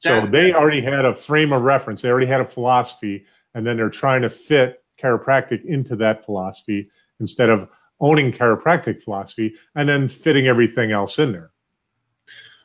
So 0.00 0.20
That- 0.20 0.30
they 0.30 0.52
already 0.52 0.80
had 0.80 1.04
a 1.04 1.14
frame 1.14 1.52
of 1.52 1.62
reference. 1.62 2.02
They 2.02 2.10
already 2.10 2.26
had 2.26 2.40
a 2.40 2.44
philosophy, 2.44 3.24
and 3.54 3.66
then 3.66 3.76
they're 3.76 3.88
trying 3.90 4.22
to 4.22 4.30
fit 4.30 4.82
chiropractic 5.00 5.64
into 5.64 5.96
that 5.96 6.24
philosophy 6.24 6.90
instead 7.20 7.48
of 7.50 7.68
owning 8.00 8.32
chiropractic 8.32 9.02
philosophy 9.02 9.54
and 9.76 9.88
then 9.88 10.08
fitting 10.08 10.46
everything 10.48 10.92
else 10.92 11.18
in 11.18 11.32
there. 11.32 11.50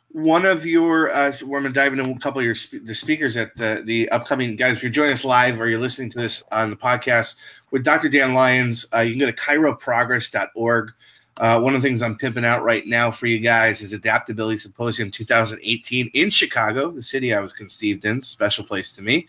one 0.09 0.45
of 0.45 0.65
your 0.65 1.11
uh 1.13 1.31
we're 1.45 1.61
gonna 1.61 1.71
dive 1.73 1.93
into 1.93 2.09
a 2.09 2.17
couple 2.19 2.39
of 2.39 2.45
your 2.45 2.55
the 2.83 2.95
speakers 2.95 3.35
at 3.37 3.55
the 3.57 3.81
the 3.85 4.09
upcoming 4.09 4.55
guys 4.55 4.77
if 4.77 4.81
you're 4.81 4.91
joining 4.91 5.11
us 5.13 5.23
live 5.23 5.59
or 5.59 5.67
you're 5.67 5.77
listening 5.77 6.09
to 6.09 6.17
this 6.17 6.43
on 6.51 6.69
the 6.71 6.75
podcast 6.75 7.35
with 7.71 7.83
dr 7.83 8.07
dan 8.09 8.33
lyons 8.33 8.85
uh, 8.95 8.99
you 8.99 9.11
can 9.11 9.19
go 9.19 9.25
to 9.25 9.33
chiroprogress.org 9.33 10.91
uh, 11.39 11.59
one 11.59 11.75
of 11.75 11.81
the 11.81 11.87
things 11.87 12.01
i'm 12.01 12.17
pimping 12.17 12.45
out 12.45 12.63
right 12.63 12.87
now 12.87 13.11
for 13.11 13.27
you 13.27 13.39
guys 13.39 13.81
is 13.81 13.93
adaptability 13.93 14.57
symposium 14.57 15.11
2018 15.11 16.09
in 16.13 16.29
chicago 16.29 16.91
the 16.91 17.01
city 17.01 17.33
i 17.33 17.39
was 17.39 17.53
conceived 17.53 18.05
in 18.05 18.21
special 18.21 18.63
place 18.63 18.91
to 18.91 19.01
me. 19.01 19.27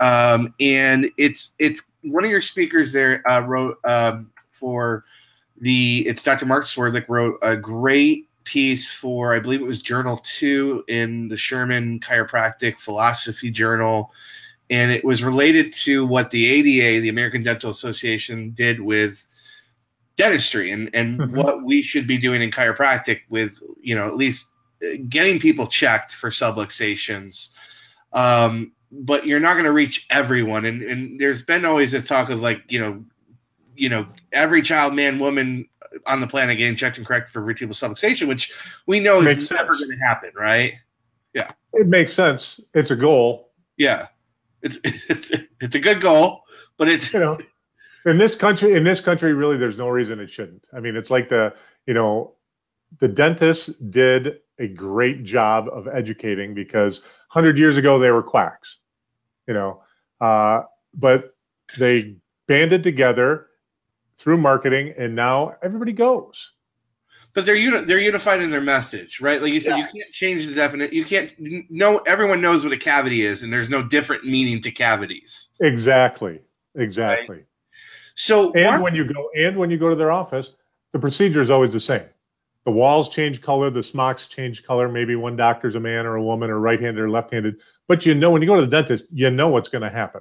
Um, 0.00 0.54
and 0.60 1.10
it's 1.16 1.50
it's 1.58 1.82
one 2.02 2.24
of 2.24 2.30
your 2.30 2.42
speakers 2.42 2.92
there 2.92 3.28
uh, 3.30 3.40
wrote 3.40 3.78
um, 3.84 4.30
for 4.52 5.04
the 5.60 6.04
it's 6.06 6.22
dr 6.22 6.44
mark 6.46 6.64
swerdlick 6.64 7.08
wrote 7.08 7.38
a 7.42 7.56
great 7.56 8.28
piece 8.44 8.90
for 8.90 9.34
I 9.34 9.40
believe 9.40 9.60
it 9.60 9.66
was 9.66 9.80
Journal 9.80 10.20
Two 10.22 10.84
in 10.88 11.28
the 11.28 11.36
Sherman 11.36 11.98
Chiropractic 12.00 12.78
Philosophy 12.78 13.50
Journal, 13.50 14.12
and 14.70 14.92
it 14.92 15.04
was 15.04 15.24
related 15.24 15.72
to 15.72 16.06
what 16.06 16.30
the 16.30 16.46
ADA, 16.46 17.00
the 17.00 17.08
American 17.08 17.42
Dental 17.42 17.70
Association, 17.70 18.50
did 18.50 18.80
with 18.80 19.26
dentistry 20.16 20.70
and 20.70 20.90
and 20.94 21.18
Mhm. 21.18 21.30
what 21.30 21.64
we 21.64 21.82
should 21.82 22.06
be 22.06 22.18
doing 22.18 22.40
in 22.42 22.50
chiropractic 22.50 23.20
with 23.28 23.58
you 23.80 23.94
know 23.94 24.06
at 24.06 24.16
least 24.16 24.48
uh, 24.82 24.96
getting 25.08 25.38
people 25.38 25.66
checked 25.66 26.14
for 26.14 26.30
subluxations. 26.30 27.50
Um, 28.12 28.72
but 28.92 29.26
you're 29.26 29.40
not 29.40 29.54
going 29.54 29.64
to 29.64 29.72
reach 29.72 30.06
everyone, 30.10 30.64
and 30.64 30.82
and 30.82 31.20
there's 31.20 31.42
been 31.42 31.64
always 31.64 31.90
this 31.92 32.06
talk 32.06 32.30
of 32.30 32.40
like 32.40 32.62
you 32.68 32.78
know, 32.78 33.04
you 33.76 33.88
know, 33.88 34.06
every 34.32 34.62
child, 34.62 34.94
man, 34.94 35.18
woman 35.18 35.68
on 36.06 36.20
the 36.20 36.26
planet 36.26 36.58
getting 36.58 36.76
checked 36.76 36.96
and 36.98 37.06
corrected 37.06 37.32
for 37.32 37.42
vertebral 37.42 37.74
subluxation, 37.74 38.28
which 38.28 38.52
we 38.86 39.00
know 39.00 39.18
is 39.20 39.24
Makes 39.24 39.50
never 39.50 39.72
going 39.72 39.90
to 39.90 39.96
happen, 39.96 40.30
right? 40.36 40.74
Yeah. 41.34 41.50
It 41.72 41.88
makes 41.88 42.12
sense. 42.12 42.60
It's 42.74 42.90
a 42.92 42.96
goal. 42.96 43.50
Yeah, 43.76 44.06
it's 44.62 44.78
it's 44.84 45.32
it's 45.60 45.74
a 45.74 45.80
good 45.80 46.00
goal, 46.00 46.42
but 46.76 46.86
it's 46.88 47.12
you 47.12 47.18
know 47.18 47.38
in 48.06 48.18
this 48.18 48.34
country 48.34 48.74
in 48.74 48.84
this 48.84 49.00
country 49.00 49.32
really 49.32 49.56
there's 49.56 49.78
no 49.78 49.88
reason 49.88 50.20
it 50.20 50.30
shouldn't 50.30 50.66
i 50.74 50.80
mean 50.80 50.96
it's 50.96 51.10
like 51.10 51.28
the 51.28 51.54
you 51.86 51.94
know 51.94 52.34
the 52.98 53.08
dentists 53.08 53.68
did 53.90 54.38
a 54.58 54.68
great 54.68 55.24
job 55.24 55.68
of 55.72 55.88
educating 55.88 56.54
because 56.54 57.00
100 57.32 57.58
years 57.58 57.76
ago 57.76 57.98
they 57.98 58.10
were 58.10 58.22
quacks 58.22 58.78
you 59.46 59.54
know 59.54 59.82
uh, 60.20 60.62
but 60.94 61.34
they 61.78 62.16
banded 62.46 62.82
together 62.82 63.48
through 64.16 64.36
marketing 64.36 64.94
and 64.96 65.14
now 65.14 65.56
everybody 65.62 65.92
goes 65.92 66.52
but 67.34 67.44
they're 67.44 67.56
uni- 67.56 67.80
they're 67.80 67.98
unified 67.98 68.40
in 68.42 68.50
their 68.50 68.60
message, 68.60 69.20
right? 69.20 69.42
Like 69.42 69.52
you 69.52 69.58
said, 69.58 69.76
you 69.76 69.82
can't 69.82 70.12
change 70.12 70.46
the 70.46 70.54
definite. 70.54 70.92
You 70.92 71.04
can't 71.04 71.32
no. 71.68 71.98
Everyone 72.06 72.40
knows 72.40 72.62
what 72.62 72.72
a 72.72 72.76
cavity 72.76 73.22
is, 73.22 73.42
and 73.42 73.52
there's 73.52 73.68
no 73.68 73.82
different 73.82 74.24
meaning 74.24 74.60
to 74.62 74.70
cavities. 74.70 75.48
exactly 75.60 76.40
exactly 76.76 77.44
So 78.14 78.52
and 78.52 78.64
Mark- 78.64 78.82
when 78.82 78.94
you 78.94 79.04
go 79.04 79.30
and 79.36 79.56
when 79.56 79.70
you 79.70 79.78
go 79.78 79.88
to 79.88 79.96
their 79.96 80.12
office 80.12 80.52
the 80.92 80.98
procedure 80.98 81.40
is 81.40 81.50
always 81.50 81.72
the 81.72 81.80
same 81.80 82.04
the 82.64 82.70
walls 82.70 83.08
change 83.08 83.42
color 83.42 83.70
the 83.70 83.82
smocks 83.82 84.26
change 84.26 84.64
color 84.64 84.88
maybe 84.88 85.16
one 85.16 85.36
doctor's 85.36 85.74
a 85.74 85.80
man 85.80 86.06
or 86.06 86.16
a 86.16 86.22
woman 86.22 86.50
or 86.50 86.60
right-handed 86.60 87.02
or 87.02 87.10
left-handed 87.10 87.56
but 87.88 88.06
you 88.06 88.14
know 88.14 88.30
when 88.30 88.40
you 88.40 88.48
go 88.48 88.54
to 88.54 88.62
the 88.64 88.70
dentist 88.70 89.06
you 89.12 89.30
know 89.30 89.48
what's 89.48 89.68
going 89.68 89.82
to 89.82 89.90
happen 89.90 90.20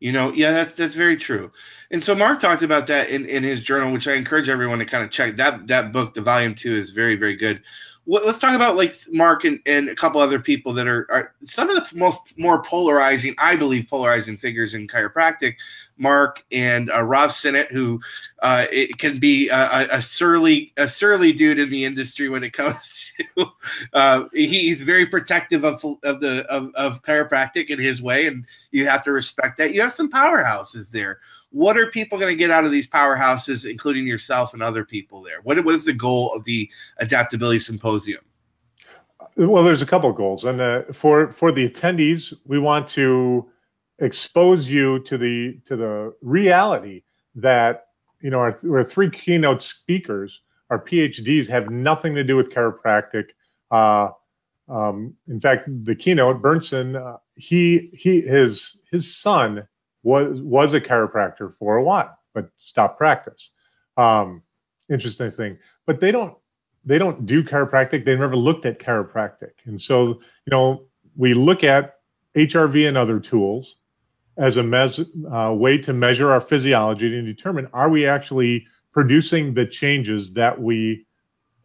You 0.00 0.12
know, 0.12 0.32
yeah, 0.32 0.52
that's 0.52 0.74
that's 0.74 0.94
very 0.94 1.16
true. 1.16 1.50
And 1.90 2.00
so 2.02 2.14
Mark 2.14 2.38
talked 2.38 2.62
about 2.62 2.86
that 2.86 3.08
in, 3.10 3.26
in 3.26 3.42
his 3.42 3.64
journal, 3.64 3.92
which 3.92 4.06
I 4.06 4.14
encourage 4.14 4.48
everyone 4.48 4.78
to 4.78 4.84
kind 4.84 5.02
of 5.02 5.10
check. 5.10 5.34
That 5.36 5.66
that 5.66 5.92
book, 5.92 6.14
the 6.14 6.22
volume 6.22 6.54
two, 6.54 6.72
is 6.72 6.90
very 6.90 7.16
very 7.16 7.34
good. 7.34 7.60
What, 8.04 8.24
let's 8.24 8.38
talk 8.38 8.54
about 8.54 8.76
like 8.76 8.94
Mark 9.12 9.44
and, 9.44 9.60
and 9.66 9.88
a 9.88 9.96
couple 9.96 10.20
other 10.20 10.38
people 10.38 10.72
that 10.74 10.86
are, 10.86 11.06
are 11.10 11.34
some 11.42 11.68
of 11.68 11.74
the 11.76 11.98
most 11.98 12.20
more 12.38 12.62
polarizing, 12.62 13.34
I 13.38 13.56
believe, 13.56 13.88
polarizing 13.90 14.36
figures 14.38 14.74
in 14.74 14.86
chiropractic. 14.86 15.56
Mark 15.98 16.44
and 16.52 16.90
uh, 16.90 17.02
Rob 17.02 17.32
Sinnott, 17.32 17.70
who 17.70 18.00
uh, 18.42 18.66
it 18.70 18.98
can 18.98 19.18
be 19.18 19.48
a, 19.48 19.86
a, 19.90 20.02
surly 20.02 20.72
a 20.76 20.88
surly 20.88 21.32
dude 21.32 21.58
in 21.58 21.70
the 21.70 21.84
industry 21.84 22.28
when 22.28 22.44
it 22.44 22.52
comes 22.52 23.12
to 23.36 23.46
uh, 23.92 24.24
he's 24.32 24.80
very 24.80 25.06
protective 25.06 25.64
of 25.64 25.84
of 26.02 26.20
the 26.20 26.46
of, 26.46 26.70
of 26.74 27.02
chiropractic 27.02 27.66
in 27.68 27.78
his 27.78 28.00
way, 28.00 28.26
and 28.26 28.44
you 28.70 28.86
have 28.86 29.02
to 29.04 29.12
respect 29.12 29.58
that. 29.58 29.74
You 29.74 29.82
have 29.82 29.92
some 29.92 30.10
powerhouses 30.10 30.90
there. 30.90 31.20
What 31.50 31.78
are 31.78 31.90
people 31.90 32.18
going 32.18 32.32
to 32.32 32.38
get 32.38 32.50
out 32.50 32.64
of 32.64 32.70
these 32.70 32.86
powerhouses, 32.86 33.68
including 33.68 34.06
yourself 34.06 34.52
and 34.52 34.62
other 34.62 34.84
people 34.84 35.22
there? 35.22 35.40
What 35.42 35.62
was 35.64 35.84
the 35.84 35.94
goal 35.94 36.32
of 36.34 36.44
the 36.44 36.70
adaptability 36.98 37.58
symposium? 37.58 38.20
well 39.36 39.62
there's 39.62 39.82
a 39.82 39.86
couple 39.86 40.12
goals 40.12 40.44
and 40.44 40.60
uh, 40.60 40.82
for 40.92 41.30
for 41.30 41.52
the 41.52 41.68
attendees 41.68 42.34
we 42.46 42.58
want 42.58 42.88
to 42.88 43.48
expose 44.00 44.70
you 44.70 45.00
to 45.00 45.18
the 45.18 45.58
to 45.64 45.76
the 45.76 46.14
reality 46.22 47.02
that 47.34 47.86
you 48.20 48.30
know 48.30 48.38
our, 48.38 48.58
our 48.70 48.84
three 48.84 49.10
keynote 49.10 49.62
speakers 49.62 50.40
our 50.70 50.84
phds 50.84 51.48
have 51.48 51.70
nothing 51.70 52.14
to 52.14 52.22
do 52.22 52.36
with 52.36 52.52
chiropractic 52.52 53.30
uh, 53.70 54.08
um, 54.68 55.14
in 55.28 55.40
fact 55.40 55.68
the 55.84 55.94
keynote 55.94 56.40
berntson 56.40 56.96
uh, 56.96 57.18
he 57.36 57.90
he 57.92 58.20
his 58.20 58.78
his 58.90 59.16
son 59.16 59.66
was 60.02 60.40
was 60.42 60.74
a 60.74 60.80
chiropractor 60.80 61.52
for 61.54 61.76
a 61.76 61.82
while 61.82 62.16
but 62.34 62.50
stopped 62.58 62.98
practice 62.98 63.50
um, 63.96 64.42
interesting 64.88 65.30
thing 65.30 65.58
but 65.86 66.00
they 66.00 66.12
don't 66.12 66.36
they 66.88 66.96
don't 66.96 67.26
do 67.26 67.42
chiropractic. 67.44 68.04
They 68.04 68.16
never 68.16 68.34
looked 68.34 68.64
at 68.64 68.78
chiropractic. 68.78 69.52
And 69.66 69.78
so, 69.78 70.06
you 70.06 70.50
know, 70.50 70.84
we 71.16 71.34
look 71.34 71.62
at 71.62 71.96
HRV 72.34 72.88
and 72.88 72.96
other 72.96 73.20
tools 73.20 73.76
as 74.38 74.56
a 74.56 74.62
mes- 74.62 75.00
uh, 75.32 75.52
way 75.52 75.76
to 75.78 75.92
measure 75.92 76.30
our 76.30 76.40
physiology 76.40 77.16
and 77.16 77.26
determine 77.26 77.68
are 77.72 77.90
we 77.90 78.06
actually 78.06 78.66
producing 78.92 79.54
the 79.54 79.66
changes 79.66 80.32
that 80.32 80.60
we 80.60 81.04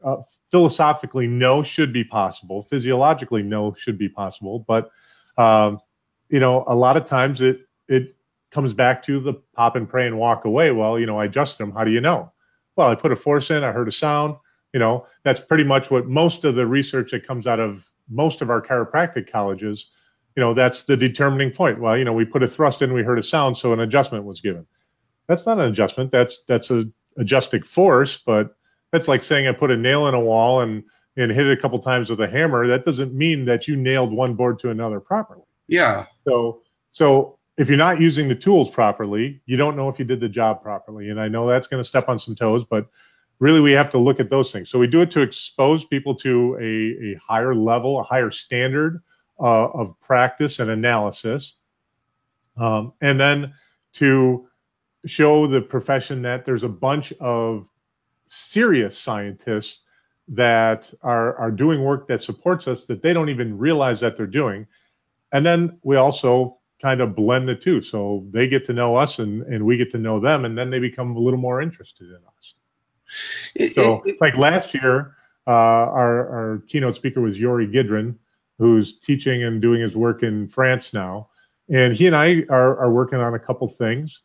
uh, 0.03 0.18
philosophically 0.51 1.27
know 1.27 1.63
should 1.63 1.94
be 1.94 2.03
possible, 2.03 2.63
physiologically 2.63 3.42
know 3.42 3.74
should 3.75 3.98
be 3.98 4.10
possible. 4.10 4.65
But, 4.68 4.89
um, 5.38 5.80
you 6.30 6.39
know, 6.39 6.63
a 6.68 6.75
lot 6.75 6.98
of 6.98 7.06
times 7.06 7.42
it, 7.42 7.62
it 7.88 8.15
comes 8.51 8.74
back 8.74 9.01
to 9.03 9.20
the 9.20 9.34
pop 9.56 9.75
and 9.75 9.88
pray 9.88 10.06
and 10.06 10.18
walk 10.18 10.46
away. 10.46 10.72
Well, 10.72 11.00
you 11.00 11.06
know, 11.06 11.20
I 11.20 11.25
adjust 11.25 11.58
them. 11.58 11.72
How 11.72 11.84
do 11.84 11.92
you 11.92 12.01
know? 12.01 12.32
Well, 12.75 12.89
I 12.89 12.96
put 12.96 13.12
a 13.12 13.15
force 13.15 13.50
in, 13.50 13.63
I 13.63 13.72
heard 13.72 13.88
a 13.88 13.92
sound 13.92 14.36
you 14.74 14.80
know 14.80 15.06
that's 15.24 15.39
pretty 15.39 15.63
much 15.63 15.89
what 15.89 16.08
most 16.08 16.44
of 16.44 16.56
the 16.56 16.68
research 16.68 17.12
that 17.12 17.25
comes 17.25 17.48
out 17.48 17.60
of 17.60 17.89
most 18.10 18.42
of 18.42 18.50
our 18.50 18.62
chiropractic 18.62 19.32
colleges 19.32 19.92
you 20.36 20.42
know 20.42 20.54
that's 20.54 20.84
the 20.84 20.98
determining 20.98 21.52
point. 21.52 21.80
Well 21.80 21.98
you 21.98 22.04
know 22.04 22.13
we 22.13 22.25
put 22.25 22.44
a 22.44 22.48
thrust 22.48 22.82
in 22.82 22.94
we 22.94 23.04
heard 23.04 23.20
a 23.20 23.24
sound 23.24 23.58
so 23.58 23.74
an 23.74 23.80
adjustment 23.80 24.25
was 24.25 24.42
given. 24.42 24.66
That's 25.28 25.46
not 25.46 25.60
an 25.60 25.66
adjustment. 25.66 26.12
That's 26.12 26.44
that's 26.46 26.72
a 26.72 26.86
adjusting 27.18 27.62
force 27.62 28.18
but 28.18 28.56
that's 28.92 29.08
like 29.08 29.24
saying 29.24 29.48
i 29.48 29.52
put 29.52 29.70
a 29.70 29.78
nail 29.78 30.08
in 30.08 30.16
a 30.16 30.20
wall 30.20 30.62
and 30.62 30.84
and 31.16 31.32
hit 31.32 31.46
it 31.46 31.58
a 31.58 31.62
couple 31.62 31.78
times 31.78 32.10
with 32.10 32.20
a 32.22 32.28
hammer. 32.28 32.66
That 32.66 32.86
doesn't 32.86 33.13
mean 33.13 33.46
that 33.46 33.68
you 33.68 33.75
nailed 33.75 34.12
one 34.12 34.34
board 34.34 34.58
to 34.60 34.72
another 34.72 35.00
properly. 35.00 35.44
Yeah, 35.68 36.06
so 36.28 36.62
so 36.90 37.38
if 37.58 37.70
you're 37.70 37.78
not 37.78 38.02
using 38.02 38.28
the 38.28 38.36
tools 38.36 38.70
properly 38.70 39.40
you 39.46 39.58
don't 39.58 39.78
know 39.78 39.88
if 39.90 40.00
you 40.00 40.06
did 40.06 40.20
the 40.20 40.30
job 40.30 40.62
properly. 40.62 41.10
And 41.10 41.20
i 41.22 41.28
know 41.28 41.48
that's 41.48 41.68
going 41.68 41.82
to 41.82 41.88
step 41.88 42.10
on 42.10 42.18
some 42.18 42.36
toes 42.36 42.66
but 42.68 42.88
really 43.40 43.60
we 43.60 43.72
have 43.74 43.90
to 43.92 43.98
look 43.98 44.20
at 44.20 44.30
those 44.30 44.52
things. 44.52 44.70
So 44.70 44.80
we 44.80 44.88
do 44.88 45.02
it 45.02 45.12
to 45.12 45.22
expose 45.22 45.86
people 45.86 46.16
to 46.16 46.58
a, 46.60 47.13
a 47.13 47.20
higher 47.25 47.54
level 47.54 48.00
a 48.00 48.04
higher 48.04 48.32
standard 48.32 49.02
uh, 49.40 49.68
of 49.70 50.00
practice 50.02 50.60
and 50.60 50.70
analysis 50.72 51.56
um, 52.58 52.94
and 53.02 53.20
then 53.20 53.54
to 53.94 54.48
show 55.06 55.48
the 55.48 55.62
profession 55.62 56.22
that 56.22 56.46
there's 56.46 56.63
a 56.63 56.70
bunch 56.70 57.13
of 57.20 57.68
serious 58.28 58.98
scientists 58.98 59.82
that 60.28 60.94
are, 61.02 61.36
are 61.36 61.52
doing 61.52 61.84
work 61.84 62.08
that 62.08 62.24
supports 62.24 62.68
us 62.68 62.86
that 62.86 63.02
they 63.02 63.12
don't 63.13 63.30
even 63.30 63.58
realize 63.58 64.00
that 64.00 64.16
they're 64.16 64.25
doing. 64.25 64.66
And 65.32 65.46
then 65.46 65.78
we 65.84 65.98
also 65.98 66.58
kind 66.82 67.02
of 67.02 67.16
blend 67.16 67.48
the 67.48 67.56
two. 67.56 67.82
So 67.82 68.25
they 68.32 68.48
get 68.48 68.63
to 68.66 68.74
know 68.74 68.96
us 68.96 69.20
and, 69.20 69.42
and 69.44 69.66
we 69.66 69.78
get 69.78 69.92
to 69.92 69.98
know 69.98 70.20
them 70.20 70.46
and 70.46 70.58
then 70.58 70.70
they 70.70 70.80
become 70.80 71.16
a 71.16 71.20
little 71.20 71.40
more 71.40 71.62
interested 71.62 72.08
in 72.10 72.16
us. 72.16 72.54
It- 73.56 73.75
so, 73.75 74.02
it- 74.06 74.20
like 74.22 74.38
last 74.38 74.74
year, 74.74 75.16
uh, 75.46 75.52
our, 75.52 76.30
our 76.30 76.63
keynote 76.68 76.96
speaker 76.96 77.20
was 77.20 77.38
Yori 77.40 77.68
Gidron, 77.68 78.16
who's 78.57 79.00
teaching 79.00 79.43
and 79.43 79.62
doing 79.62 79.81
his 79.81 79.95
work 79.95 80.24
in 80.24 80.48
France 80.48 80.93
now. 80.93 81.29
And 81.69 81.93
he 81.93 82.07
and 82.07 82.15
I 82.15 82.43
are, 82.50 82.77
are 82.77 82.91
working 82.91 83.19
on 83.19 83.33
a 83.33 83.39
couple 83.39 83.67
things, 83.67 84.22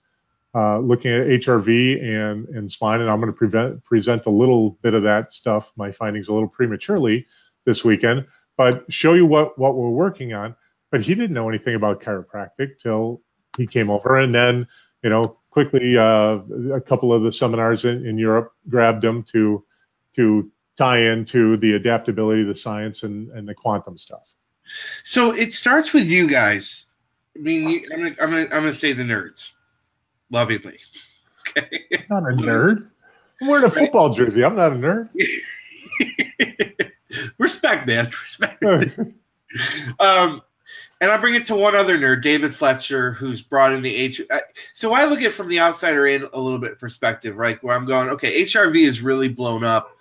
uh, 0.55 0.79
looking 0.79 1.13
at 1.13 1.27
HRV 1.27 2.03
and, 2.03 2.49
and 2.49 2.71
spine. 2.71 3.01
And 3.01 3.09
I'm 3.09 3.21
going 3.21 3.33
to 3.33 3.37
prevent, 3.37 3.83
present 3.85 4.27
a 4.27 4.31
little 4.31 4.73
bit 4.83 4.95
of 4.95 5.03
that 5.05 5.33
stuff, 5.33 5.73
my 5.77 5.93
findings 5.93 6.29
a 6.29 6.33
little 6.33 6.49
prematurely 6.49 7.27
this 7.65 7.85
weekend. 7.85 8.27
but 8.57 8.91
show 8.93 9.15
you 9.15 9.25
what 9.25 9.59
what 9.59 9.77
we're 9.77 9.89
working 9.91 10.35
on. 10.35 10.55
But 10.91 11.03
he 11.03 11.15
didn't 11.15 11.35
know 11.35 11.49
anything 11.49 11.75
about 11.75 12.03
chiropractic 12.03 12.79
till 12.83 13.23
he 13.57 13.67
came 13.67 13.91
over, 13.91 14.17
and 14.17 14.35
then 14.35 14.67
you 15.03 15.11
know 15.11 15.39
quickly 15.51 15.97
uh, 15.97 16.39
a 16.73 16.81
couple 16.81 17.13
of 17.13 17.23
the 17.23 17.33
seminars 17.33 17.85
in, 17.85 18.05
in 18.07 18.19
Europe 18.19 18.53
grabbed 18.69 19.05
him 19.05 19.23
to 19.25 19.65
to 20.17 20.51
tie 20.79 21.01
into 21.01 21.57
the 21.57 21.75
adaptability, 21.75 22.45
the 22.45 22.55
science, 22.55 23.03
and 23.03 23.31
and 23.33 23.47
the 23.47 23.55
quantum 23.55 23.99
stuff. 23.99 24.35
So 25.05 25.35
it 25.35 25.53
starts 25.53 25.93
with 25.93 26.09
you 26.09 26.31
guys. 26.31 26.87
I 27.37 27.41
mean, 27.41 27.85
I'm 27.93 27.99
gonna, 27.99 28.15
I'm 28.23 28.31
gonna, 28.31 28.43
I'm 28.45 28.49
gonna 28.63 28.73
say 28.73 28.93
the 28.93 29.03
nerds, 29.03 29.55
lovingly. 30.31 30.79
Okay. 31.49 31.83
I'm 31.93 32.23
not 32.23 32.33
a 32.33 32.37
nerd. 32.37 32.89
I'm 33.41 33.49
wearing 33.49 33.65
a 33.65 33.71
football 33.71 34.13
jersey. 34.15 34.45
I'm 34.45 34.57
not 34.57 34.73
a 34.73 34.77
nerd. 34.77 35.09
Respect, 37.39 37.87
man. 37.87 38.11
Respect. 38.21 38.63
um, 40.01 40.43
and 41.01 41.11
I 41.11 41.17
bring 41.17 41.35
it 41.35 41.47
to 41.47 41.55
one 41.55 41.77
other 41.77 41.97
nerd, 41.97 42.23
David 42.23 42.55
Fletcher, 42.55 43.13
who's 43.13 43.41
brought 43.41 43.73
in 43.73 43.83
the 43.83 43.95
H. 43.95 44.21
Uh, 44.31 44.39
so 44.73 44.93
I 44.93 45.05
look 45.05 45.21
at 45.21 45.27
it 45.27 45.35
from 45.35 45.49
the 45.49 45.61
outsider 45.61 46.09
in 46.09 46.29
a 46.33 46.41
little 46.41 46.59
bit 46.59 46.79
perspective, 46.79 47.37
right? 47.37 47.63
Where 47.63 47.77
I'm 47.77 47.87
going, 47.87 48.09
okay, 48.11 48.43
HRV 48.43 48.77
is 48.85 49.01
really 49.01 49.29
blown 49.29 49.65
up. 49.65 49.97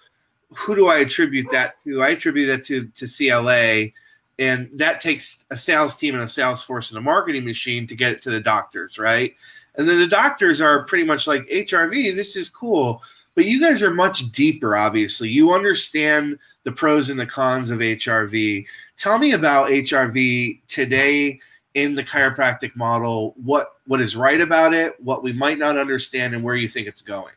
Who 0.55 0.75
do 0.75 0.87
I 0.87 0.99
attribute 0.99 1.49
that 1.51 1.81
to? 1.83 2.01
I 2.01 2.09
attribute 2.09 2.47
that 2.47 2.63
to 2.65 2.87
to 2.87 3.07
CLA, 3.07 3.91
and 4.39 4.69
that 4.77 5.01
takes 5.01 5.45
a 5.51 5.57
sales 5.57 5.97
team 5.97 6.13
and 6.15 6.23
a 6.23 6.27
sales 6.27 6.63
force 6.63 6.89
and 6.89 6.97
a 6.97 7.01
marketing 7.01 7.45
machine 7.45 7.87
to 7.87 7.95
get 7.95 8.13
it 8.13 8.21
to 8.23 8.29
the 8.29 8.39
doctors, 8.39 8.97
right? 8.97 9.35
And 9.75 9.87
then 9.87 9.99
the 9.99 10.07
doctors 10.07 10.61
are 10.61 10.83
pretty 10.85 11.03
much 11.03 11.27
like 11.27 11.47
HRV. 11.47 12.15
This 12.15 12.35
is 12.35 12.49
cool, 12.49 13.01
but 13.35 13.45
you 13.45 13.61
guys 13.61 13.83
are 13.83 13.93
much 13.93 14.31
deeper. 14.31 14.75
Obviously, 14.75 15.29
you 15.29 15.53
understand 15.53 16.39
the 16.63 16.71
pros 16.71 17.09
and 17.09 17.19
the 17.19 17.25
cons 17.25 17.69
of 17.69 17.79
HRV 17.79 18.65
Tell 18.97 19.19
me 19.19 19.33
about 19.33 19.69
HRV 19.69 20.61
today 20.67 21.39
in 21.75 21.93
the 21.93 22.03
chiropractic 22.03 22.75
model. 22.75 23.35
What 23.43 23.73
what 23.85 24.01
is 24.01 24.15
right 24.15 24.41
about 24.41 24.73
it? 24.73 24.95
What 24.99 25.23
we 25.23 25.33
might 25.33 25.59
not 25.59 25.77
understand, 25.77 26.33
and 26.33 26.43
where 26.43 26.55
you 26.55 26.67
think 26.67 26.87
it's 26.87 27.03
going. 27.03 27.33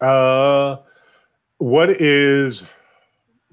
Uh, 0.00 0.78
what 1.62 1.90
is 1.90 2.66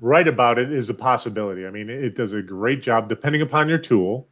right 0.02 0.28
about 0.28 0.58
it 0.58 0.72
is 0.72 0.90
a 0.90 0.96
possibility. 0.96 1.68
I 1.68 1.70
mean, 1.70 1.92
it 1.92 2.16
does 2.16 2.34
a 2.34 2.42
great 2.42 2.82
job 2.82 3.08
depending 3.08 3.44
upon 3.44 3.70
your 3.70 3.78
tool. 3.78 4.28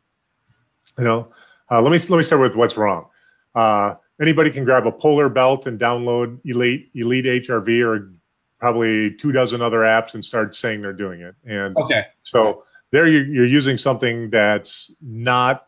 You 0.98 1.04
know, 1.04 1.32
uh, 1.70 1.80
let 1.82 1.92
me 1.92 2.00
let 2.10 2.18
me 2.18 2.24
start 2.24 2.42
with 2.42 2.56
what's 2.56 2.76
wrong. 2.76 3.06
Uh, 3.54 3.94
anybody 4.20 4.50
can 4.50 4.66
grab 4.66 4.88
a 4.88 4.92
polar 4.92 5.30
belt 5.30 5.68
and 5.68 5.80
download 5.80 6.40
Elite 6.44 6.90
Elite 6.96 7.26
HRV 7.26 7.86
or 7.86 8.12
probably 8.60 9.14
two 9.14 9.32
dozen 9.32 9.62
other 9.62 9.80
apps 9.80 10.16
and 10.16 10.26
start 10.26 10.56
saying 10.56 10.82
they're 10.82 10.92
doing 10.92 11.22
it. 11.22 11.36
And 11.46 11.78
okay, 11.78 12.06
so 12.24 12.64
there 12.90 13.08
you're, 13.08 13.26
you're 13.26 13.46
using 13.46 13.78
something 13.78 14.32
that's 14.32 14.92
not 15.02 15.68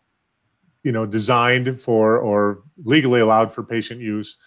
you 0.81 0.91
know 0.91 1.05
designed 1.05 1.79
for 1.79 2.17
or 2.17 2.63
legally 2.83 3.19
allowed 3.19 3.51
for 3.51 3.61
patient 3.61 4.01
use 4.01 4.37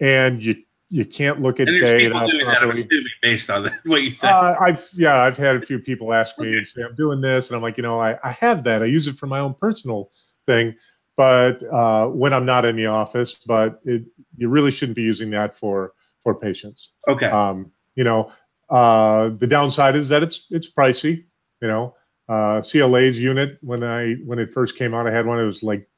and 0.00 0.42
you 0.42 0.56
you 0.88 1.04
can't 1.04 1.42
look 1.42 1.58
at 1.58 1.66
data 1.66 2.10
that, 2.10 3.10
based 3.22 3.50
on 3.50 3.70
what 3.86 4.02
you 4.02 4.10
said. 4.10 4.30
Uh, 4.30 4.56
I've 4.60 4.88
yeah, 4.92 5.22
I've 5.22 5.36
had 5.36 5.56
a 5.56 5.60
few 5.60 5.78
people 5.78 6.12
ask 6.12 6.38
me, 6.38 6.56
okay. 6.56 6.64
say, 6.64 6.82
"I'm 6.82 6.94
doing 6.94 7.20
this," 7.20 7.48
and 7.48 7.56
I'm 7.56 7.62
like, 7.62 7.76
you 7.76 7.82
know, 7.82 8.00
I, 8.00 8.18
I 8.22 8.32
have 8.32 8.64
that. 8.64 8.82
I 8.82 8.86
use 8.86 9.08
it 9.08 9.16
for 9.16 9.26
my 9.26 9.40
own 9.40 9.54
personal 9.54 10.10
thing, 10.46 10.74
but 11.16 11.62
uh, 11.72 12.06
when 12.08 12.32
I'm 12.32 12.46
not 12.46 12.64
in 12.64 12.76
the 12.76 12.86
office, 12.86 13.34
but 13.34 13.80
it, 13.84 14.04
you 14.36 14.48
really 14.48 14.70
shouldn't 14.70 14.96
be 14.96 15.02
using 15.02 15.30
that 15.30 15.56
for 15.56 15.92
for 16.20 16.34
patients. 16.34 16.92
Okay. 17.08 17.26
Um, 17.26 17.72
you 17.94 18.04
know, 18.04 18.30
uh, 18.70 19.30
the 19.30 19.46
downside 19.46 19.96
is 19.96 20.08
that 20.08 20.22
it's 20.22 20.46
it's 20.50 20.70
pricey. 20.70 21.24
You 21.60 21.68
know, 21.68 21.94
uh, 22.28 22.60
CLA's 22.60 23.18
unit 23.18 23.58
when 23.62 23.82
I 23.82 24.14
when 24.24 24.38
it 24.38 24.52
first 24.52 24.76
came 24.76 24.94
out, 24.94 25.06
I 25.06 25.10
had 25.10 25.26
one. 25.26 25.40
It 25.40 25.44
was 25.46 25.62
like 25.62 25.88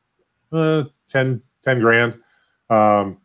uh, 0.53 0.85
10, 1.09 1.43
10 1.63 1.81
grand. 1.81 2.21
Um, 2.71 3.19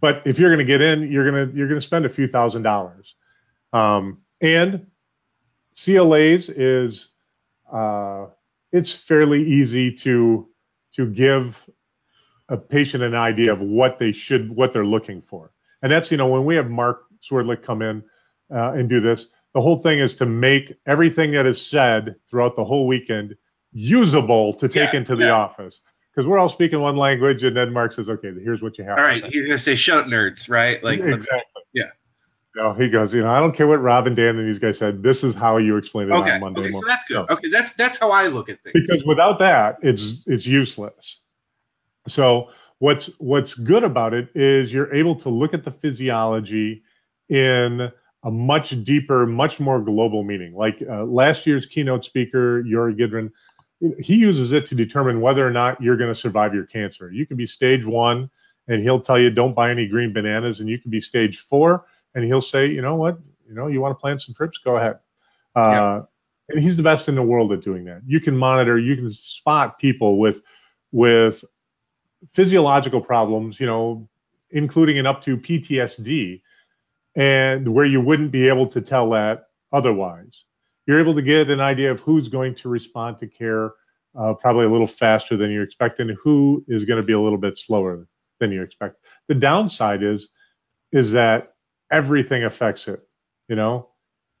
but 0.00 0.26
if 0.26 0.38
you're 0.38 0.50
going 0.50 0.58
to 0.58 0.64
get 0.64 0.80
in, 0.80 1.10
you're 1.10 1.24
gonna 1.24 1.50
you're 1.54 1.68
gonna 1.68 1.80
spend 1.80 2.06
a 2.06 2.08
few 2.08 2.26
thousand 2.26 2.62
dollars. 2.62 3.14
Um, 3.72 4.18
and 4.40 4.86
CLA's 5.74 6.48
is 6.48 7.10
uh, 7.70 8.26
it's 8.72 8.92
fairly 8.92 9.42
easy 9.42 9.92
to 9.96 10.48
to 10.96 11.06
give 11.06 11.68
a 12.48 12.56
patient 12.56 13.02
an 13.02 13.14
idea 13.14 13.52
of 13.52 13.60
what 13.60 13.98
they 13.98 14.12
should 14.12 14.50
what 14.52 14.72
they're 14.72 14.86
looking 14.86 15.20
for. 15.20 15.52
And 15.82 15.92
that's 15.92 16.10
you 16.10 16.16
know 16.16 16.28
when 16.28 16.44
we 16.44 16.54
have 16.56 16.70
Mark 16.70 17.04
Swerdlick 17.22 17.62
come 17.62 17.82
in 17.82 18.02
uh, 18.52 18.72
and 18.72 18.88
do 18.88 19.00
this, 19.00 19.26
the 19.54 19.60
whole 19.60 19.78
thing 19.78 19.98
is 19.98 20.14
to 20.16 20.26
make 20.26 20.74
everything 20.86 21.32
that 21.32 21.46
is 21.46 21.64
said 21.64 22.16
throughout 22.28 22.56
the 22.56 22.64
whole 22.64 22.86
weekend 22.86 23.36
usable 23.72 24.52
to 24.54 24.68
take 24.68 24.92
yeah, 24.92 24.98
into 24.98 25.14
the 25.14 25.26
yeah. 25.26 25.32
office 25.32 25.80
because 26.14 26.26
we're 26.26 26.38
all 26.38 26.48
speaking 26.48 26.80
one 26.80 26.96
language 26.96 27.42
and 27.42 27.56
then 27.56 27.72
mark 27.72 27.92
says 27.92 28.08
okay 28.08 28.32
here's 28.42 28.62
what 28.62 28.78
you 28.78 28.84
have 28.84 28.98
all 28.98 29.04
right 29.04 29.32
you're 29.32 29.44
gonna 29.46 29.58
say 29.58 29.74
shut 29.74 29.98
up 29.98 30.06
nerds 30.06 30.48
right 30.48 30.82
like 30.82 31.00
exactly 31.00 31.62
yeah 31.72 31.84
no, 32.56 32.72
he 32.74 32.88
goes, 32.88 33.14
you 33.14 33.22
know, 33.22 33.30
I 33.30 33.38
don't 33.38 33.54
care 33.54 33.68
what 33.68 33.80
Rob 33.80 34.06
and 34.06 34.16
Dan 34.16 34.36
and 34.36 34.48
these 34.48 34.58
guys 34.58 34.76
said. 34.78 35.02
This 35.02 35.22
is 35.22 35.36
how 35.36 35.58
you 35.58 35.76
explain 35.76 36.08
it 36.08 36.12
okay. 36.14 36.32
on 36.32 36.40
Monday 36.40 36.62
okay, 36.62 36.70
morning. 36.70 36.82
So 36.82 36.88
that's 36.88 37.04
good. 37.04 37.26
So, 37.28 37.34
okay, 37.34 37.48
that's 37.48 37.72
that's 37.74 37.96
how 37.96 38.10
I 38.10 38.26
look 38.26 38.48
at 38.48 38.60
things. 38.64 38.72
Because 38.74 39.04
without 39.04 39.38
that, 39.38 39.78
it's 39.82 40.24
it's 40.26 40.46
useless. 40.46 41.20
So 42.08 42.48
what's 42.80 43.06
what's 43.18 43.54
good 43.54 43.84
about 43.84 44.14
it 44.14 44.30
is 44.34 44.72
you're 44.72 44.92
able 44.92 45.14
to 45.16 45.28
look 45.28 45.54
at 45.54 45.62
the 45.62 45.70
physiology 45.70 46.82
in 47.28 47.92
a 48.24 48.30
much 48.30 48.82
deeper, 48.82 49.26
much 49.26 49.60
more 49.60 49.80
global 49.80 50.24
meaning. 50.24 50.54
Like 50.54 50.82
uh, 50.88 51.04
last 51.04 51.46
year's 51.46 51.66
keynote 51.66 52.04
speaker, 52.04 52.62
Yori 52.66 52.94
Gidron, 52.94 53.30
he 53.98 54.16
uses 54.16 54.52
it 54.52 54.66
to 54.66 54.74
determine 54.74 55.20
whether 55.20 55.46
or 55.46 55.50
not 55.50 55.80
you're 55.80 55.96
going 55.96 56.12
to 56.12 56.18
survive 56.18 56.54
your 56.54 56.66
cancer. 56.66 57.10
You 57.10 57.26
can 57.26 57.36
be 57.36 57.46
stage 57.46 57.84
one, 57.84 58.30
and 58.68 58.82
he'll 58.82 59.00
tell 59.00 59.18
you 59.18 59.30
don't 59.30 59.54
buy 59.54 59.70
any 59.70 59.86
green 59.86 60.12
bananas, 60.12 60.60
and 60.60 60.68
you 60.68 60.78
can 60.78 60.90
be 60.90 61.00
stage 61.00 61.38
four, 61.38 61.86
and 62.14 62.24
he'll 62.24 62.40
say, 62.40 62.66
you 62.66 62.82
know 62.82 62.96
what, 62.96 63.18
you 63.48 63.54
know, 63.54 63.68
you 63.68 63.80
want 63.80 63.96
to 63.96 64.00
plan 64.00 64.18
some 64.18 64.34
trips, 64.34 64.58
go 64.58 64.76
ahead. 64.76 64.98
Uh, 65.56 65.70
yeah. 65.70 66.02
And 66.50 66.60
he's 66.60 66.76
the 66.76 66.82
best 66.82 67.08
in 67.08 67.14
the 67.14 67.22
world 67.22 67.52
at 67.52 67.60
doing 67.60 67.84
that. 67.84 68.02
You 68.06 68.20
can 68.20 68.36
monitor, 68.36 68.78
you 68.78 68.96
can 68.96 69.10
spot 69.10 69.78
people 69.78 70.18
with 70.18 70.42
with 70.92 71.44
physiological 72.28 73.00
problems, 73.00 73.60
you 73.60 73.66
know, 73.66 74.08
including 74.50 74.98
and 74.98 75.06
up 75.06 75.22
to 75.22 75.36
PTSD 75.36 76.42
and 77.14 77.72
where 77.72 77.84
you 77.84 78.00
wouldn't 78.00 78.30
be 78.30 78.48
able 78.48 78.66
to 78.66 78.80
tell 78.80 79.10
that 79.10 79.48
otherwise. 79.72 80.44
You're 80.90 80.98
able 80.98 81.14
to 81.14 81.22
get 81.22 81.50
an 81.50 81.60
idea 81.60 81.92
of 81.92 82.00
who's 82.00 82.28
going 82.28 82.56
to 82.56 82.68
respond 82.68 83.16
to 83.18 83.28
care 83.28 83.74
uh, 84.18 84.34
probably 84.34 84.64
a 84.64 84.68
little 84.68 84.88
faster 84.88 85.36
than 85.36 85.48
you 85.52 85.62
expect, 85.62 86.00
and 86.00 86.18
who 86.20 86.64
is 86.66 86.84
going 86.84 87.00
to 87.00 87.06
be 87.06 87.12
a 87.12 87.20
little 87.20 87.38
bit 87.38 87.56
slower 87.56 88.08
than 88.40 88.50
you 88.50 88.60
expect. 88.60 88.96
The 89.28 89.36
downside 89.36 90.02
is 90.02 90.30
is 90.90 91.12
that 91.12 91.54
everything 91.92 92.42
affects 92.42 92.88
it. 92.88 93.06
You 93.46 93.54
know, 93.54 93.90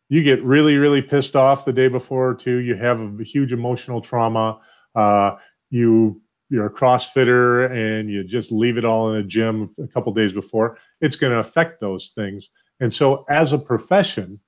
you 0.08 0.24
get 0.24 0.42
really 0.42 0.76
really 0.76 1.00
pissed 1.00 1.36
off 1.36 1.64
the 1.64 1.72
day 1.72 1.86
before 1.86 2.34
too. 2.34 2.56
You 2.56 2.74
have 2.74 3.00
a 3.00 3.22
huge 3.22 3.52
emotional 3.52 4.00
trauma. 4.00 4.58
Uh, 4.96 5.36
you 5.70 6.20
you're 6.48 6.66
a 6.66 6.74
CrossFitter 6.74 7.70
and 7.70 8.10
you 8.10 8.24
just 8.24 8.50
leave 8.50 8.76
it 8.76 8.84
all 8.84 9.12
in 9.12 9.20
a 9.20 9.22
gym 9.22 9.72
a 9.80 9.86
couple 9.86 10.12
days 10.12 10.32
before. 10.32 10.78
It's 11.00 11.14
going 11.14 11.32
to 11.32 11.38
affect 11.38 11.80
those 11.80 12.08
things. 12.08 12.50
And 12.80 12.92
so, 12.92 13.24
as 13.28 13.52
a 13.52 13.58
profession, 13.58 14.40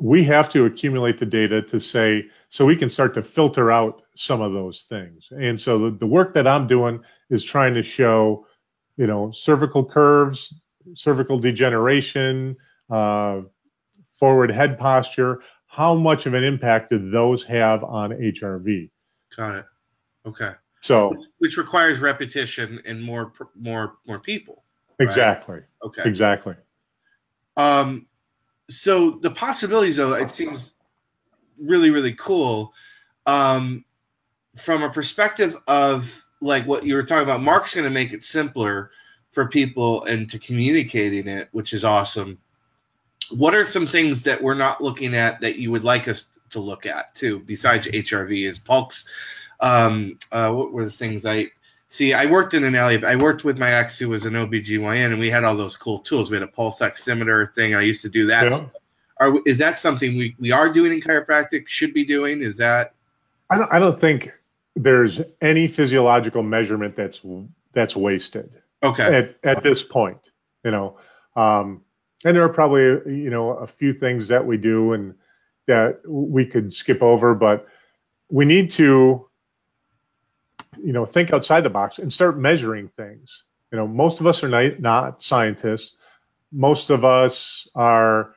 we 0.00 0.24
have 0.24 0.48
to 0.50 0.64
accumulate 0.64 1.18
the 1.18 1.26
data 1.26 1.60
to 1.62 1.80
say, 1.80 2.26
so 2.50 2.64
we 2.64 2.76
can 2.76 2.88
start 2.88 3.14
to 3.14 3.22
filter 3.22 3.70
out 3.70 4.02
some 4.14 4.40
of 4.40 4.52
those 4.52 4.82
things. 4.82 5.28
And 5.36 5.60
so, 5.60 5.78
the, 5.78 5.90
the 5.90 6.06
work 6.06 6.34
that 6.34 6.46
I'm 6.46 6.66
doing 6.66 7.00
is 7.30 7.44
trying 7.44 7.74
to 7.74 7.82
show, 7.82 8.46
you 8.96 9.06
know, 9.06 9.30
cervical 9.32 9.84
curves, 9.84 10.54
cervical 10.94 11.38
degeneration, 11.38 12.56
uh, 12.90 13.42
forward 14.14 14.50
head 14.50 14.78
posture. 14.78 15.40
How 15.66 15.94
much 15.94 16.26
of 16.26 16.34
an 16.34 16.44
impact 16.44 16.90
do 16.90 17.10
those 17.10 17.44
have 17.44 17.84
on 17.84 18.10
HRV? 18.10 18.90
Got 19.36 19.56
it. 19.56 19.64
Okay. 20.26 20.52
So, 20.80 21.14
which 21.38 21.56
requires 21.56 21.98
repetition 21.98 22.80
and 22.86 23.02
more 23.02 23.32
more 23.54 23.96
more 24.06 24.18
people. 24.18 24.64
Exactly. 25.00 25.56
Right? 25.56 25.64
Okay. 25.84 26.02
Exactly. 26.04 26.54
Um, 27.56 28.07
so 28.68 29.12
the 29.22 29.30
possibilities, 29.30 29.96
though, 29.96 30.14
it 30.14 30.30
seems 30.30 30.74
really, 31.60 31.90
really 31.90 32.12
cool. 32.12 32.72
Um, 33.26 33.84
from 34.56 34.82
a 34.82 34.90
perspective 34.90 35.56
of 35.66 36.24
like 36.40 36.66
what 36.66 36.84
you 36.84 36.94
were 36.94 37.02
talking 37.02 37.24
about, 37.24 37.42
Mark's 37.42 37.74
going 37.74 37.84
to 37.84 37.90
make 37.90 38.12
it 38.12 38.22
simpler 38.22 38.90
for 39.30 39.46
people 39.46 40.04
and 40.04 40.28
to 40.30 40.38
communicating 40.38 41.28
it, 41.28 41.48
which 41.52 41.72
is 41.72 41.84
awesome. 41.84 42.38
What 43.30 43.54
are 43.54 43.64
some 43.64 43.86
things 43.86 44.22
that 44.22 44.42
we're 44.42 44.54
not 44.54 44.82
looking 44.82 45.14
at 45.14 45.40
that 45.40 45.58
you 45.58 45.70
would 45.70 45.84
like 45.84 46.08
us 46.08 46.30
to 46.50 46.60
look 46.60 46.86
at 46.86 47.14
too, 47.14 47.40
besides 47.40 47.86
HRV? 47.86 48.46
Is 48.46 48.58
pulse? 48.58 49.08
Um, 49.60 50.18
uh, 50.32 50.52
what 50.52 50.72
were 50.72 50.84
the 50.84 50.90
things 50.90 51.26
I 51.26 51.50
See, 51.90 52.12
I 52.12 52.26
worked 52.26 52.52
in 52.52 52.64
an 52.64 52.74
alley. 52.74 53.02
I 53.04 53.16
worked 53.16 53.44
with 53.44 53.58
my 53.58 53.70
ex 53.70 53.98
who 53.98 54.10
was 54.10 54.26
an 54.26 54.34
OBGYN, 54.34 55.06
and 55.06 55.18
we 55.18 55.30
had 55.30 55.44
all 55.44 55.56
those 55.56 55.76
cool 55.76 56.00
tools. 56.00 56.30
We 56.30 56.36
had 56.36 56.42
a 56.42 56.48
pulse 56.48 56.80
oximeter 56.80 57.52
thing. 57.54 57.74
I 57.74 57.80
used 57.80 58.02
to 58.02 58.10
do 58.10 58.26
that. 58.26 58.50
Yeah. 58.50 58.66
Are 59.20 59.40
is 59.46 59.58
that 59.58 59.78
something 59.78 60.16
we, 60.16 60.36
we 60.38 60.52
are 60.52 60.68
doing 60.68 60.92
in 60.92 61.00
chiropractic? 61.00 61.66
Should 61.66 61.94
be 61.94 62.04
doing? 62.04 62.42
Is 62.42 62.56
that? 62.58 62.94
I 63.50 63.56
don't. 63.56 63.72
I 63.72 63.78
don't 63.78 63.98
think 63.98 64.30
there's 64.76 65.20
any 65.40 65.66
physiological 65.66 66.42
measurement 66.42 66.94
that's 66.94 67.22
that's 67.72 67.96
wasted. 67.96 68.50
Okay. 68.82 69.16
At 69.16 69.44
at 69.44 69.62
this 69.62 69.82
point, 69.82 70.30
you 70.64 70.70
know, 70.70 70.98
um, 71.36 71.82
and 72.24 72.36
there 72.36 72.44
are 72.44 72.52
probably 72.52 73.12
you 73.12 73.30
know 73.30 73.52
a 73.52 73.66
few 73.66 73.94
things 73.94 74.28
that 74.28 74.44
we 74.44 74.58
do 74.58 74.92
and 74.92 75.14
that 75.66 76.00
we 76.06 76.44
could 76.44 76.72
skip 76.72 77.02
over, 77.02 77.34
but 77.34 77.66
we 78.30 78.44
need 78.44 78.70
to 78.70 79.27
you 80.82 80.92
know 80.92 81.04
think 81.04 81.32
outside 81.32 81.62
the 81.62 81.70
box 81.70 81.98
and 81.98 82.12
start 82.12 82.38
measuring 82.38 82.88
things. 82.96 83.44
You 83.72 83.78
know 83.78 83.86
most 83.86 84.20
of 84.20 84.26
us 84.26 84.42
are 84.42 84.48
not, 84.48 84.80
not 84.80 85.22
scientists. 85.22 85.96
Most 86.52 86.90
of 86.90 87.04
us 87.04 87.68
are 87.74 88.34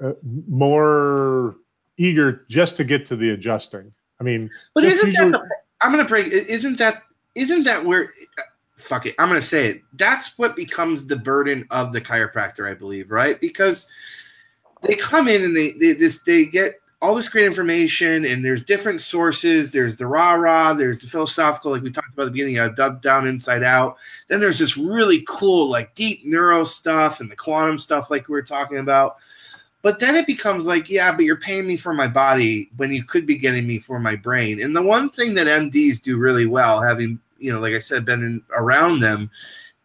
uh, 0.00 0.12
more 0.48 1.56
eager 1.96 2.44
just 2.48 2.76
to 2.76 2.84
get 2.84 3.06
to 3.06 3.16
the 3.16 3.30
adjusting. 3.30 3.92
I 4.20 4.24
mean 4.24 4.50
but 4.74 4.84
isn't 4.84 5.12
that 5.14 5.32
the, 5.32 5.56
i'm 5.82 5.90
gonna 5.90 6.04
break 6.04 6.32
isn't 6.32 6.78
that 6.78 7.02
isn't 7.34 7.64
that 7.64 7.84
where 7.84 8.10
fuck 8.76 9.04
it 9.06 9.14
i'm 9.18 9.28
gonna 9.28 9.42
say 9.42 9.66
it. 9.68 9.82
That's 9.94 10.38
what 10.38 10.56
becomes 10.56 11.06
the 11.06 11.16
burden 11.16 11.66
of 11.70 11.92
the 11.92 12.00
chiropractor 12.00 12.70
i 12.70 12.74
believe 12.74 13.10
right? 13.10 13.40
Because 13.40 13.90
they 14.82 14.94
come 14.94 15.28
in 15.28 15.44
and 15.44 15.56
they 15.56 15.72
they 15.72 15.92
this 15.92 16.20
they 16.20 16.46
get 16.46 16.74
all 17.06 17.14
this 17.14 17.28
great 17.28 17.46
information 17.46 18.24
and 18.24 18.44
there's 18.44 18.64
different 18.64 19.00
sources. 19.00 19.70
There's 19.70 19.94
the 19.94 20.08
rah 20.08 20.32
rah 20.32 20.72
there's 20.72 20.98
the 20.98 21.06
philosophical 21.06 21.70
like 21.70 21.82
we 21.82 21.90
talked 21.92 22.12
about 22.12 22.22
at 22.22 22.24
the 22.26 22.30
beginning 22.32 22.58
of 22.58 22.74
dub 22.74 23.00
down 23.00 23.28
inside 23.28 23.62
out. 23.62 23.96
Then 24.26 24.40
there's 24.40 24.58
this 24.58 24.76
really 24.76 25.24
cool 25.28 25.70
like 25.70 25.94
deep 25.94 26.26
neuro 26.26 26.64
stuff 26.64 27.20
and 27.20 27.30
the 27.30 27.36
quantum 27.36 27.78
stuff 27.78 28.10
like 28.10 28.26
we 28.26 28.32
were 28.32 28.42
talking 28.42 28.78
about. 28.78 29.18
But 29.82 30.00
then 30.00 30.16
it 30.16 30.26
becomes 30.26 30.66
like 30.66 30.90
yeah 30.90 31.14
but 31.14 31.24
you're 31.24 31.36
paying 31.36 31.64
me 31.64 31.76
for 31.76 31.94
my 31.94 32.08
body 32.08 32.70
when 32.76 32.92
you 32.92 33.04
could 33.04 33.24
be 33.24 33.38
getting 33.38 33.68
me 33.68 33.78
for 33.78 34.00
my 34.00 34.16
brain. 34.16 34.60
And 34.60 34.74
the 34.74 34.82
one 34.82 35.08
thing 35.08 35.34
that 35.34 35.46
mds 35.46 36.02
do 36.02 36.16
really 36.16 36.46
well 36.46 36.82
having 36.82 37.20
you 37.38 37.52
know 37.52 37.60
like 37.60 37.74
i 37.74 37.78
said 37.78 38.04
been 38.04 38.24
in, 38.24 38.42
around 38.56 38.98
them 38.98 39.30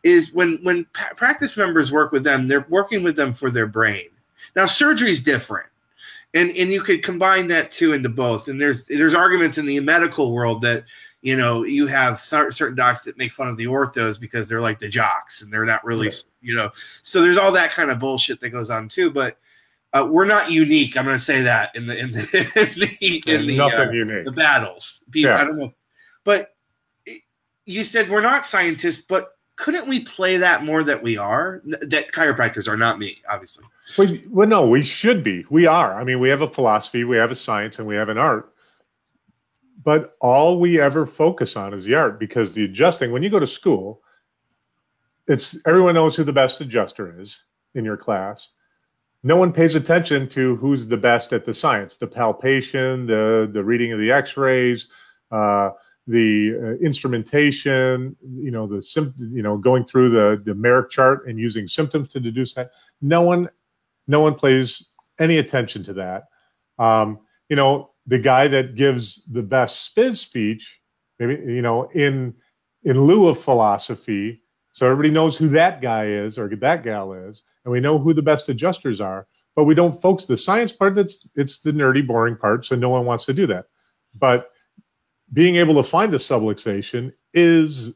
is 0.01 0.34
when 0.34 0.57
when 0.63 0.86
pa- 0.93 1.13
practice 1.17 1.55
members 1.55 1.91
work 1.91 2.12
with 2.12 2.23
them 2.23 2.47
they're 2.47 2.65
working 2.67 3.03
with 3.03 3.15
them 3.15 3.31
for 3.31 3.51
their 3.51 3.67
brain. 3.67 4.07
Now 4.55 4.65
surgery 4.65 5.12
is 5.12 5.21
different 5.21 5.67
and 6.33 6.49
and 6.51 6.71
you 6.71 6.81
could 6.81 7.03
combine 7.03 7.47
that 7.47 7.71
too 7.71 7.93
into 7.93 8.09
both. 8.09 8.47
And 8.47 8.59
there's 8.59 8.85
there's 8.85 9.13
arguments 9.13 9.57
in 9.57 9.65
the 9.65 9.79
medical 9.79 10.33
world 10.33 10.61
that 10.61 10.85
you 11.21 11.35
know 11.35 11.63
you 11.63 11.87
have 11.87 12.19
certain 12.19 12.75
docs 12.75 13.03
that 13.05 13.17
make 13.17 13.31
fun 13.31 13.47
of 13.47 13.57
the 13.57 13.65
orthos 13.65 14.19
because 14.19 14.47
they're 14.47 14.61
like 14.61 14.79
the 14.79 14.87
jocks 14.87 15.41
and 15.41 15.51
they're 15.51 15.65
not 15.65 15.83
really 15.83 16.07
right. 16.07 16.23
you 16.41 16.55
know. 16.55 16.71
So 17.03 17.21
there's 17.21 17.37
all 17.37 17.51
that 17.51 17.71
kind 17.71 17.91
of 17.91 17.99
bullshit 17.99 18.39
that 18.41 18.49
goes 18.49 18.69
on 18.69 18.87
too. 18.87 19.11
But 19.11 19.37
uh, 19.93 20.07
we're 20.09 20.25
not 20.25 20.49
unique. 20.49 20.97
I'm 20.97 21.05
going 21.05 21.17
to 21.17 21.23
say 21.23 21.41
that 21.41 21.75
in 21.75 21.85
the 21.85 21.97
in 21.97 22.11
the 22.11 22.21
in 22.55 22.79
the, 22.79 23.33
in 23.35 23.47
the, 23.47 23.59
uh, 23.59 24.23
the 24.23 24.31
battles. 24.31 25.03
People, 25.11 25.31
yeah. 25.31 25.41
I 25.41 25.43
don't 25.43 25.57
know, 25.57 25.73
but 26.23 26.55
you 27.65 27.83
said 27.83 28.09
we're 28.09 28.21
not 28.21 28.45
scientists, 28.45 29.03
but 29.07 29.37
couldn't 29.62 29.88
we 29.88 30.00
play 30.00 30.38
that 30.38 30.63
more 30.63 30.84
that 30.84 31.04
we 31.04 31.17
are? 31.17 31.62
That 31.65 32.12
chiropractors 32.12 32.67
are 32.67 32.76
not 32.76 32.97
me, 32.97 33.21
obviously. 33.30 33.63
Well, 33.95 34.17
well, 34.30 34.47
no, 34.47 34.67
we 34.67 34.82
should 34.82 35.24
be. 35.24 35.45
We 35.52 35.67
are. 35.67 35.93
I 35.93 36.04
mean, 36.04 36.19
we 36.19 36.30
have 36.30 36.41
a 36.41 36.47
philosophy, 36.47 37.04
we 37.04 37.17
have 37.17 37.30
a 37.30 37.36
science, 37.36 37.78
and 37.78 37.88
we 37.88 37.95
have 37.95 38.10
an 38.10 38.17
art. 38.17 38.54
But 39.84 40.15
all 40.19 40.60
we 40.60 40.82
ever 40.82 41.06
focus 41.06 41.56
on 41.56 41.76
is 41.76 41.86
the 41.86 41.93
art 41.93 42.19
because 42.19 42.54
the 42.54 42.65
adjusting, 42.65 43.12
when 43.12 43.21
you 43.21 43.30
go 43.30 43.39
to 43.39 43.45
school, 43.45 44.02
it's 45.28 45.56
everyone 45.67 45.93
knows 45.93 46.15
who 46.15 46.24
the 46.24 46.34
best 46.34 46.60
adjuster 46.60 47.19
is 47.21 47.43
in 47.76 47.86
your 47.86 47.97
class. 47.97 48.50
No 49.21 49.38
one 49.38 49.54
pays 49.54 49.76
attention 49.76 50.28
to 50.30 50.56
who's 50.56 50.88
the 50.88 50.97
best 50.97 51.34
at 51.34 51.45
the 51.45 51.54
science, 51.54 51.97
the 51.97 52.08
palpation, 52.08 53.06
the 53.06 53.47
the 53.54 53.63
reading 53.63 53.91
of 53.91 54.00
the 54.00 54.12
X-rays, 54.12 54.88
uh, 55.32 55.69
the 56.07 56.55
uh, 56.61 56.83
instrumentation, 56.83 58.15
you 58.21 58.51
know, 58.51 58.67
the 58.67 58.81
sim- 58.81 59.13
you 59.17 59.43
know, 59.43 59.57
going 59.57 59.85
through 59.85 60.09
the 60.09 60.41
the 60.43 60.55
Meric 60.55 60.89
chart 60.89 61.27
and 61.27 61.39
using 61.39 61.67
symptoms 61.67 62.09
to 62.09 62.19
deduce 62.19 62.53
that. 62.55 62.71
No 63.01 63.21
one, 63.21 63.49
no 64.07 64.21
one 64.21 64.35
plays 64.35 64.89
any 65.19 65.37
attention 65.37 65.83
to 65.83 65.93
that. 65.93 66.23
Um, 66.79 67.19
you 67.49 67.55
know, 67.55 67.91
the 68.07 68.17
guy 68.17 68.47
that 68.47 68.75
gives 68.75 69.25
the 69.31 69.43
best 69.43 69.95
spiz 69.95 70.17
speech, 70.17 70.79
maybe 71.19 71.35
you 71.51 71.61
know, 71.61 71.89
in 71.91 72.33
in 72.83 73.01
lieu 73.01 73.27
of 73.27 73.39
philosophy, 73.39 74.41
so 74.71 74.85
everybody 74.85 75.11
knows 75.11 75.37
who 75.37 75.49
that 75.49 75.81
guy 75.81 76.05
is 76.05 76.37
or 76.37 76.53
that 76.55 76.83
gal 76.83 77.13
is, 77.13 77.43
and 77.63 77.71
we 77.71 77.79
know 77.79 77.99
who 77.99 78.13
the 78.13 78.21
best 78.21 78.49
adjusters 78.49 79.01
are. 79.01 79.27
But 79.55 79.65
we 79.65 79.75
don't 79.75 80.01
focus 80.01 80.27
the 80.27 80.37
science 80.37 80.71
part. 80.71 80.95
That's 80.95 81.29
it's 81.35 81.59
the 81.59 81.71
nerdy, 81.71 82.05
boring 82.05 82.37
part. 82.37 82.65
So 82.65 82.75
no 82.75 82.89
one 82.89 83.05
wants 83.05 83.25
to 83.25 83.33
do 83.33 83.45
that. 83.47 83.65
But 84.15 84.50
being 85.33 85.55
able 85.55 85.75
to 85.75 85.83
find 85.83 86.13
a 86.13 86.17
subluxation 86.17 87.13
is 87.33 87.95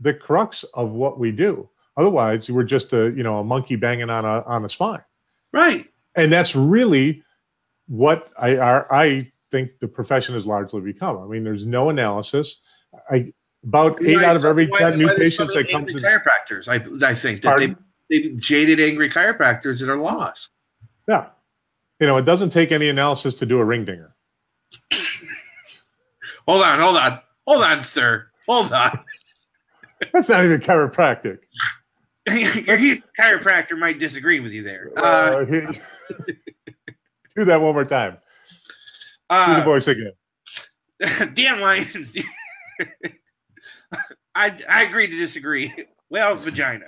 the 0.00 0.12
crux 0.12 0.64
of 0.74 0.90
what 0.90 1.18
we 1.18 1.30
do. 1.30 1.68
Otherwise, 1.96 2.50
we're 2.50 2.62
just 2.62 2.92
a 2.92 3.12
you 3.16 3.22
know 3.22 3.38
a 3.38 3.44
monkey 3.44 3.76
banging 3.76 4.10
on 4.10 4.24
a 4.24 4.42
on 4.42 4.64
a 4.64 4.68
spine. 4.68 5.02
Right. 5.52 5.88
And 6.16 6.32
that's 6.32 6.56
really 6.56 7.22
what 7.86 8.30
I 8.38 8.56
I, 8.56 9.02
I 9.02 9.32
think 9.50 9.78
the 9.80 9.88
profession 9.88 10.34
has 10.34 10.46
largely 10.46 10.80
become. 10.80 11.18
I 11.18 11.26
mean, 11.26 11.44
there's 11.44 11.66
no 11.66 11.90
analysis. 11.90 12.60
I 13.10 13.32
about 13.64 14.02
eight 14.04 14.22
out 14.22 14.36
of 14.36 14.44
every 14.44 14.66
ten 14.66 14.98
new 14.98 15.08
patients 15.16 15.54
that 15.54 15.68
come 15.70 15.86
to 15.86 15.92
chiropractors. 15.92 16.66
I 16.68 17.06
I 17.06 17.14
think 17.14 17.42
that 17.42 17.58
they 17.58 17.74
they 18.10 18.30
jaded 18.36 18.80
angry 18.80 19.08
chiropractors 19.08 19.80
that 19.80 19.90
are 19.90 19.98
lost. 19.98 20.50
Yeah. 21.06 21.26
You 22.00 22.06
know, 22.06 22.16
it 22.16 22.24
doesn't 22.24 22.50
take 22.50 22.72
any 22.72 22.88
analysis 22.88 23.34
to 23.36 23.46
do 23.46 23.60
a 23.60 23.64
ring 23.64 23.84
dinger. 23.84 24.14
Hold 26.48 26.62
on, 26.62 26.80
hold 26.80 26.96
on, 26.96 27.20
hold 27.46 27.62
on, 27.64 27.82
sir. 27.82 28.26
Hold 28.48 28.72
on. 28.72 28.98
That's 30.12 30.28
not 30.28 30.44
even 30.44 30.60
chiropractic. 30.60 31.38
Your 32.28 32.78
chiropractor 33.18 33.78
might 33.78 33.98
disagree 33.98 34.40
with 34.40 34.52
you 34.52 34.62
there. 34.62 34.90
Uh, 34.96 35.00
uh, 35.00 35.44
do 37.36 37.44
that 37.44 37.60
one 37.60 37.74
more 37.74 37.84
time. 37.84 38.18
Uh, 39.30 39.54
do 39.54 39.60
the 39.60 39.64
voice 39.64 39.88
again. 39.88 40.12
Dan 41.34 41.60
Lyons. 41.60 42.16
I 44.34 44.56
I 44.68 44.82
agree 44.84 45.06
to 45.08 45.16
disagree. 45.16 45.72
Whale's 46.10 46.40
vagina. 46.40 46.86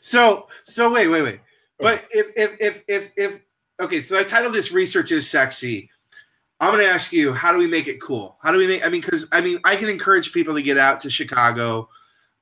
so 0.00 0.48
so 0.64 0.92
wait 0.92 1.08
wait 1.08 1.22
wait. 1.22 1.40
But 1.78 2.04
if 2.10 2.26
if 2.36 2.56
if 2.60 2.84
if 2.88 3.12
if 3.16 3.40
okay, 3.80 4.00
so 4.00 4.18
I 4.18 4.24
titled 4.24 4.54
this 4.54 4.72
"Research 4.72 5.12
is 5.12 5.28
Sexy." 5.30 5.90
I'm 6.60 6.72
going 6.72 6.84
to 6.84 6.90
ask 6.90 7.12
you, 7.12 7.32
how 7.32 7.52
do 7.52 7.58
we 7.58 7.68
make 7.68 7.86
it 7.86 8.00
cool? 8.00 8.36
How 8.42 8.50
do 8.50 8.58
we 8.58 8.66
make? 8.66 8.84
I 8.84 8.88
mean, 8.88 9.00
because 9.00 9.26
I 9.32 9.40
mean, 9.40 9.60
I 9.64 9.76
can 9.76 9.88
encourage 9.88 10.32
people 10.32 10.54
to 10.54 10.62
get 10.62 10.76
out 10.76 11.00
to 11.02 11.10
Chicago. 11.10 11.88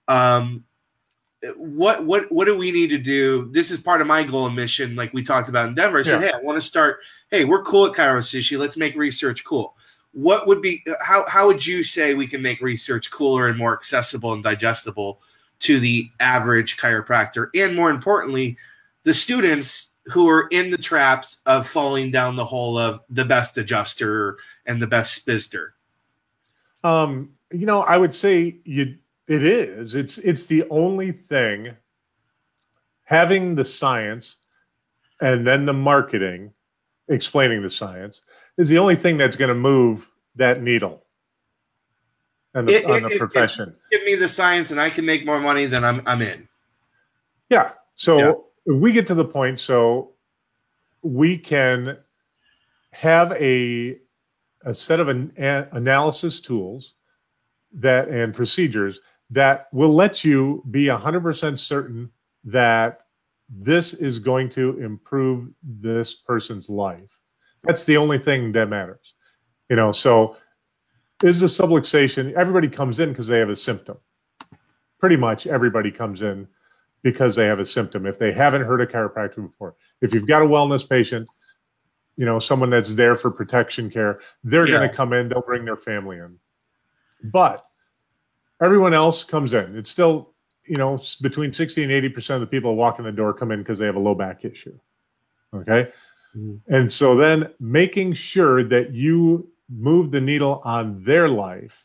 Um, 0.09 0.65
what 1.57 2.05
what 2.05 2.31
what 2.33 2.47
do 2.47 2.57
we 2.57 2.73
need 2.73 2.89
to 2.89 2.99
do? 2.99 3.51
This 3.53 3.71
is 3.71 3.79
part 3.79 4.01
of 4.01 4.07
my 4.07 4.23
goal 4.23 4.47
and 4.47 4.57
mission, 4.57 4.97
like 4.97 5.13
we 5.13 5.23
talked 5.23 5.49
about 5.49 5.69
in 5.69 5.75
Denver. 5.75 5.99
I 5.99 6.03
said, 6.03 6.23
yeah. 6.23 6.29
hey, 6.29 6.33
I 6.35 6.43
want 6.43 6.57
to 6.57 6.67
start. 6.67 7.01
Hey, 7.31 7.45
we're 7.45 7.63
cool 7.63 7.87
at 7.87 7.93
Chiro 7.93 8.19
Sushi. 8.19 8.59
Let's 8.59 8.77
make 8.77 8.97
research 8.97 9.45
cool. 9.45 9.77
What 10.13 10.47
would 10.47 10.63
be 10.63 10.83
how 11.03 11.27
how 11.29 11.47
would 11.47 11.67
you 11.67 11.83
say 11.83 12.15
we 12.15 12.27
can 12.27 12.41
make 12.41 12.61
research 12.63 13.11
cooler 13.11 13.49
and 13.49 13.59
more 13.59 13.75
accessible 13.75 14.33
and 14.33 14.43
digestible 14.43 15.21
to 15.61 15.79
the 15.79 16.09
average 16.21 16.79
chiropractor, 16.79 17.49
and 17.55 17.77
more 17.77 17.91
importantly, 17.91 18.57
the 19.03 19.13
students 19.15 19.91
who 20.07 20.29
are 20.29 20.49
in 20.51 20.71
the 20.71 20.79
traps 20.79 21.41
of 21.47 21.67
falling 21.67 22.11
down 22.11 22.37
the 22.37 22.45
hole 22.45 22.79
of 22.79 23.01
the 23.11 23.25
best 23.25 23.59
adjuster 23.59 24.39
and 24.67 24.81
the 24.81 24.87
best 24.87 25.15
spizzer? 25.15 25.75
Um, 26.85 27.31
you 27.51 27.67
know, 27.67 27.83
I 27.83 27.97
would 27.97 28.15
say 28.15 28.59
you 28.65 28.97
it 29.29 29.45
is. 29.45 29.95
It's 29.95 30.19
it's 30.19 30.47
the 30.47 30.65
only 30.71 31.13
thing 31.13 31.77
having 33.05 33.55
the 33.55 33.65
science 33.65 34.37
and 35.21 35.47
then 35.47 35.67
the 35.67 35.73
marketing 35.73 36.53
explaining 37.09 37.63
the 37.63 37.71
science 37.71 38.23
is 38.57 38.69
the 38.69 38.79
only 38.79 38.97
thing 38.97 39.17
that's 39.17 39.37
going 39.37 39.49
to 39.49 39.55
move 39.55 40.11
that 40.35 40.63
needle 40.63 41.05
and 42.55 42.69
the, 42.69 42.75
it, 42.75 42.91
on 42.91 43.05
it, 43.05 43.09
the 43.11 43.19
profession. 43.19 43.75
It, 43.91 43.99
give 43.99 44.07
me 44.07 44.15
the 44.15 44.29
science 44.29 44.71
and 44.71 44.81
I 44.81 44.91
can 44.91 45.05
make 45.05 45.27
more 45.27 45.41
money 45.41 45.67
than 45.67 45.85
I'm 45.85 46.03
I'm 46.07 46.23
in. 46.23 46.49
Yeah. 47.51 47.73
So 47.95 48.47
we 48.67 48.93
get 48.93 49.07
to 49.07 49.15
the 49.15 49.25
point 49.25 49.59
so 49.59 50.13
we 51.03 51.39
can 51.39 51.97
have 52.93 53.33
a 53.33 53.99
a 54.65 54.75
set 54.75 54.99
of 54.99 55.09
an, 55.09 55.33
a, 55.39 55.69
analysis 55.73 56.41
tools 56.41 56.95
that 57.73 58.09
and 58.09 58.35
procedures 58.35 59.01
that 59.31 59.69
will 59.73 59.95
let 59.95 60.25
you 60.25 60.65
be 60.71 60.87
100% 60.87 61.59
certain 61.59 62.11
that 62.45 63.01
this 63.49 63.95
is 63.95 64.19
going 64.19 64.49
to 64.49 64.79
improve 64.81 65.49
this 65.63 66.15
person's 66.15 66.69
life. 66.69 67.19
That's 67.63 67.85
the 67.85 67.97
only 67.97 68.19
thing 68.19 68.51
that 68.53 68.69
matters 68.69 69.15
you 69.69 69.77
know 69.77 69.93
so 69.93 70.37
is 71.23 71.41
the 71.41 71.47
subluxation 71.47 72.33
everybody 72.35 72.69
comes 72.69 73.01
in 73.01 73.11
because 73.11 73.27
they 73.27 73.39
have 73.39 73.49
a 73.49 73.57
symptom. 73.57 73.97
Pretty 74.99 75.17
much 75.17 75.47
everybody 75.47 75.91
comes 75.91 76.23
in 76.23 76.47
because 77.07 77.37
they 77.37 77.47
have 77.47 77.61
a 77.61 77.65
symptom. 77.65 78.05
If 78.05 78.19
they 78.19 78.33
haven't 78.33 78.63
heard 78.63 78.81
a 78.81 78.87
chiropractor 78.87 79.37
before, 79.37 79.77
if 80.01 80.13
you've 80.13 80.27
got 80.27 80.43
a 80.43 80.45
wellness 80.45 80.89
patient, 80.89 81.29
you 82.17 82.27
know, 82.27 82.41
someone 82.41 82.69
that's 82.69 82.97
there 82.97 83.15
for 83.15 83.31
protection 83.31 83.89
care, 83.89 84.19
they're 84.43 84.67
Yeah. 84.67 84.79
going 84.79 84.91
to 84.91 84.97
come 84.97 85.13
in, 85.13 85.29
they'll 85.29 85.41
bring 85.41 85.65
their 85.65 85.77
family 85.77 86.19
in. 86.19 86.37
But 87.23 87.65
everyone 88.61 88.93
else 88.93 89.23
comes 89.23 89.55
in. 89.55 89.77
It's 89.77 89.89
still, 89.89 90.35
you 90.65 90.79
know, 90.79 90.99
between 91.23 91.53
60 91.53 91.85
and 91.85 91.93
80% 91.93 92.35
of 92.35 92.41
the 92.41 92.47
people 92.49 92.73
who 92.73 92.77
walk 92.77 92.99
in 92.99 93.05
the 93.05 93.13
door 93.13 93.33
come 93.33 93.53
in 93.53 93.61
because 93.61 93.79
they 93.79 93.87
have 93.87 93.95
a 93.95 94.01
low 94.01 94.17
back 94.17 94.45
issue. 94.45 94.77
Okay. 95.55 95.93
Mhm. 96.37 96.61
And 96.67 96.91
so 96.91 97.15
then 97.15 97.51
making 97.61 98.15
sure 98.15 98.65
that 98.65 98.93
you 98.93 99.49
move 99.69 100.11
the 100.11 100.21
needle 100.21 100.61
on 100.65 101.05
their 101.05 101.29
life 101.29 101.85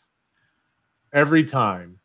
every 1.13 1.43
time, 1.43 1.99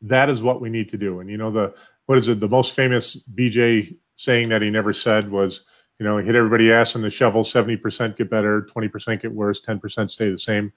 that 0.00 0.30
is 0.30 0.42
what 0.42 0.62
we 0.62 0.70
need 0.70 0.88
to 0.88 0.96
do. 0.96 1.20
And, 1.20 1.28
you 1.28 1.36
know, 1.36 1.50
the, 1.50 1.74
what 2.06 2.18
is 2.18 2.28
it? 2.28 2.40
The 2.40 2.48
most 2.48 2.72
famous 2.72 3.16
BJ 3.34 3.96
saying 4.14 4.48
that 4.48 4.62
he 4.62 4.70
never 4.70 4.92
said 4.92 5.30
was, 5.30 5.64
you 5.98 6.04
know, 6.04 6.18
hit 6.18 6.34
everybody 6.34 6.72
ass 6.72 6.94
in 6.94 7.02
the 7.02 7.10
shovel, 7.10 7.42
70% 7.42 8.16
get 8.16 8.30
better, 8.30 8.68
20% 8.74 9.20
get 9.20 9.32
worse, 9.32 9.60
10% 9.60 10.10
stay 10.10 10.30
the 10.30 10.38
same. 10.38 10.72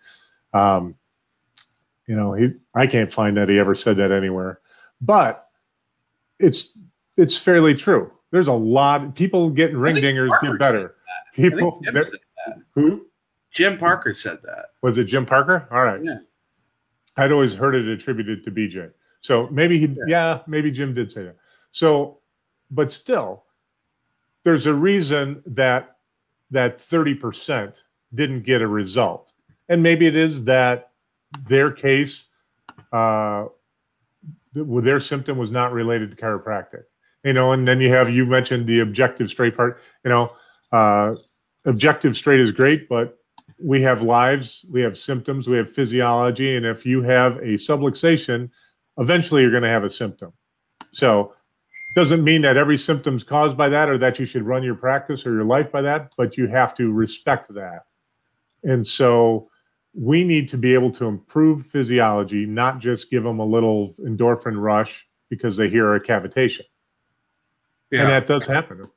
Um, 0.54 0.96
you 2.08 2.16
know, 2.16 2.34
he 2.34 2.50
I 2.74 2.88
can't 2.88 3.14
find 3.14 3.38
that 3.38 3.50
he 3.50 3.60
ever 3.60 3.76
said 3.76 3.98
that 3.98 4.12
anywhere. 4.12 4.62
But 5.00 5.48
it's 6.40 6.76
it's 7.18 7.38
fairly 7.38 7.76
true. 7.76 8.12
There's 8.32 8.48
a 8.48 8.54
lot 8.54 9.14
people 9.14 9.52
getting 9.52 9.78
ring 9.78 9.96
dingers 9.96 10.30
Parker 10.30 10.48
get 10.48 10.60
better. 10.60 10.96
People 11.34 11.80
Jim 11.84 12.04
who 12.74 13.06
Jim 13.52 13.78
Parker 13.78 14.14
said 14.16 14.40
that. 14.44 14.68
was 14.82 14.98
it 14.98 15.06
Jim 15.06 15.26
Parker? 15.26 15.68
All 15.72 15.84
right. 15.84 16.02
Yeah. 16.04 16.16
I'd 17.18 17.32
always 17.32 17.54
heard 17.54 17.76
it 17.76 17.88
attributed 17.88 18.44
to 18.44 18.52
BJ. 18.52 18.92
So 19.22 19.48
maybe 19.52 19.80
he, 19.80 19.96
yeah. 20.08 20.40
maybe 20.48 20.72
Jim 20.72 20.94
did 20.94 21.12
say 21.12 21.24
that. 21.24 21.38
So, 21.72 22.20
but 22.72 22.92
still, 22.92 23.44
there's 24.44 24.66
a 24.66 24.74
reason 24.74 25.44
that 25.46 25.98
that 26.52 26.80
30% 26.80 27.82
didn't 28.16 28.42
get 28.42 28.62
a 28.62 28.68
result. 28.68 29.34
And 29.68 29.84
maybe 29.84 30.08
it 30.08 30.16
is 30.16 30.44
that 30.46 30.92
their 31.48 31.72
case, 31.72 32.26
uh, 32.92 33.46
th- 34.54 34.66
their 34.68 35.00
symptom 35.00 35.38
was 35.38 35.52
not 35.52 35.72
related 35.74 36.10
to 36.12 36.18
chiropractic. 36.18 36.84
You 37.24 37.34
know, 37.34 37.52
and 37.52 37.68
then 37.68 37.82
you 37.82 37.90
have, 37.90 38.10
you 38.10 38.26
mentioned 38.26 38.66
the 38.66 38.80
objective 38.80 39.30
straight 39.30 39.56
part, 39.56 39.80
you 40.04 40.10
know, 40.10 40.36
uh, 40.72 41.16
objective 41.66 42.16
straight 42.16 42.40
is 42.40 42.52
great, 42.52 42.88
but 42.88 43.20
we 43.62 43.82
have 43.82 44.02
lives, 44.02 44.66
we 44.72 44.82
have 44.82 44.98
symptoms, 44.98 45.48
we 45.48 45.58
have 45.58 45.72
physiology, 45.72 46.56
and 46.56 46.66
if 46.66 46.86
you 46.86 47.02
have 47.02 47.38
a 47.38 47.56
subluxation, 47.56 48.50
eventually 49.00 49.42
you're 49.42 49.52
going 49.52 49.64
to 49.64 49.70
have 49.70 49.84
a 49.84 49.90
symptom. 49.90 50.34
So, 50.92 51.34
doesn't 51.96 52.24
mean 52.24 52.44
that 52.44 52.56
every 52.56 52.78
symptom's 52.78 53.24
caused 53.24 53.58
by 53.58 53.68
that 53.70 53.90
or 53.90 53.98
that 53.98 54.20
you 54.20 54.26
should 54.26 54.44
run 54.44 54.62
your 54.62 54.76
practice 54.76 55.26
or 55.26 55.34
your 55.34 55.44
life 55.44 55.72
by 55.72 55.82
that, 55.82 56.14
but 56.18 56.38
you 56.38 56.48
have 56.48 56.76
to 56.76 56.92
respect 56.92 57.52
that. 57.56 57.86
And 58.64 58.86
so, 58.86 59.50
we 59.94 60.24
need 60.24 60.48
to 60.50 60.58
be 60.58 60.74
able 60.74 60.92
to 60.92 61.06
improve 61.06 61.66
physiology, 61.66 62.46
not 62.46 62.80
just 62.80 63.10
give 63.10 63.24
them 63.24 63.40
a 63.40 63.46
little 63.46 63.96
endorphin 64.00 64.62
rush 64.62 65.06
because 65.30 65.58
they 65.58 65.70
hear 65.70 65.96
a 65.96 66.02
cavitation. 66.02 66.66
Yeah. 67.92 68.02
And 68.02 68.10
that 68.10 68.28
does 68.28 68.46
happen. 68.46 68.88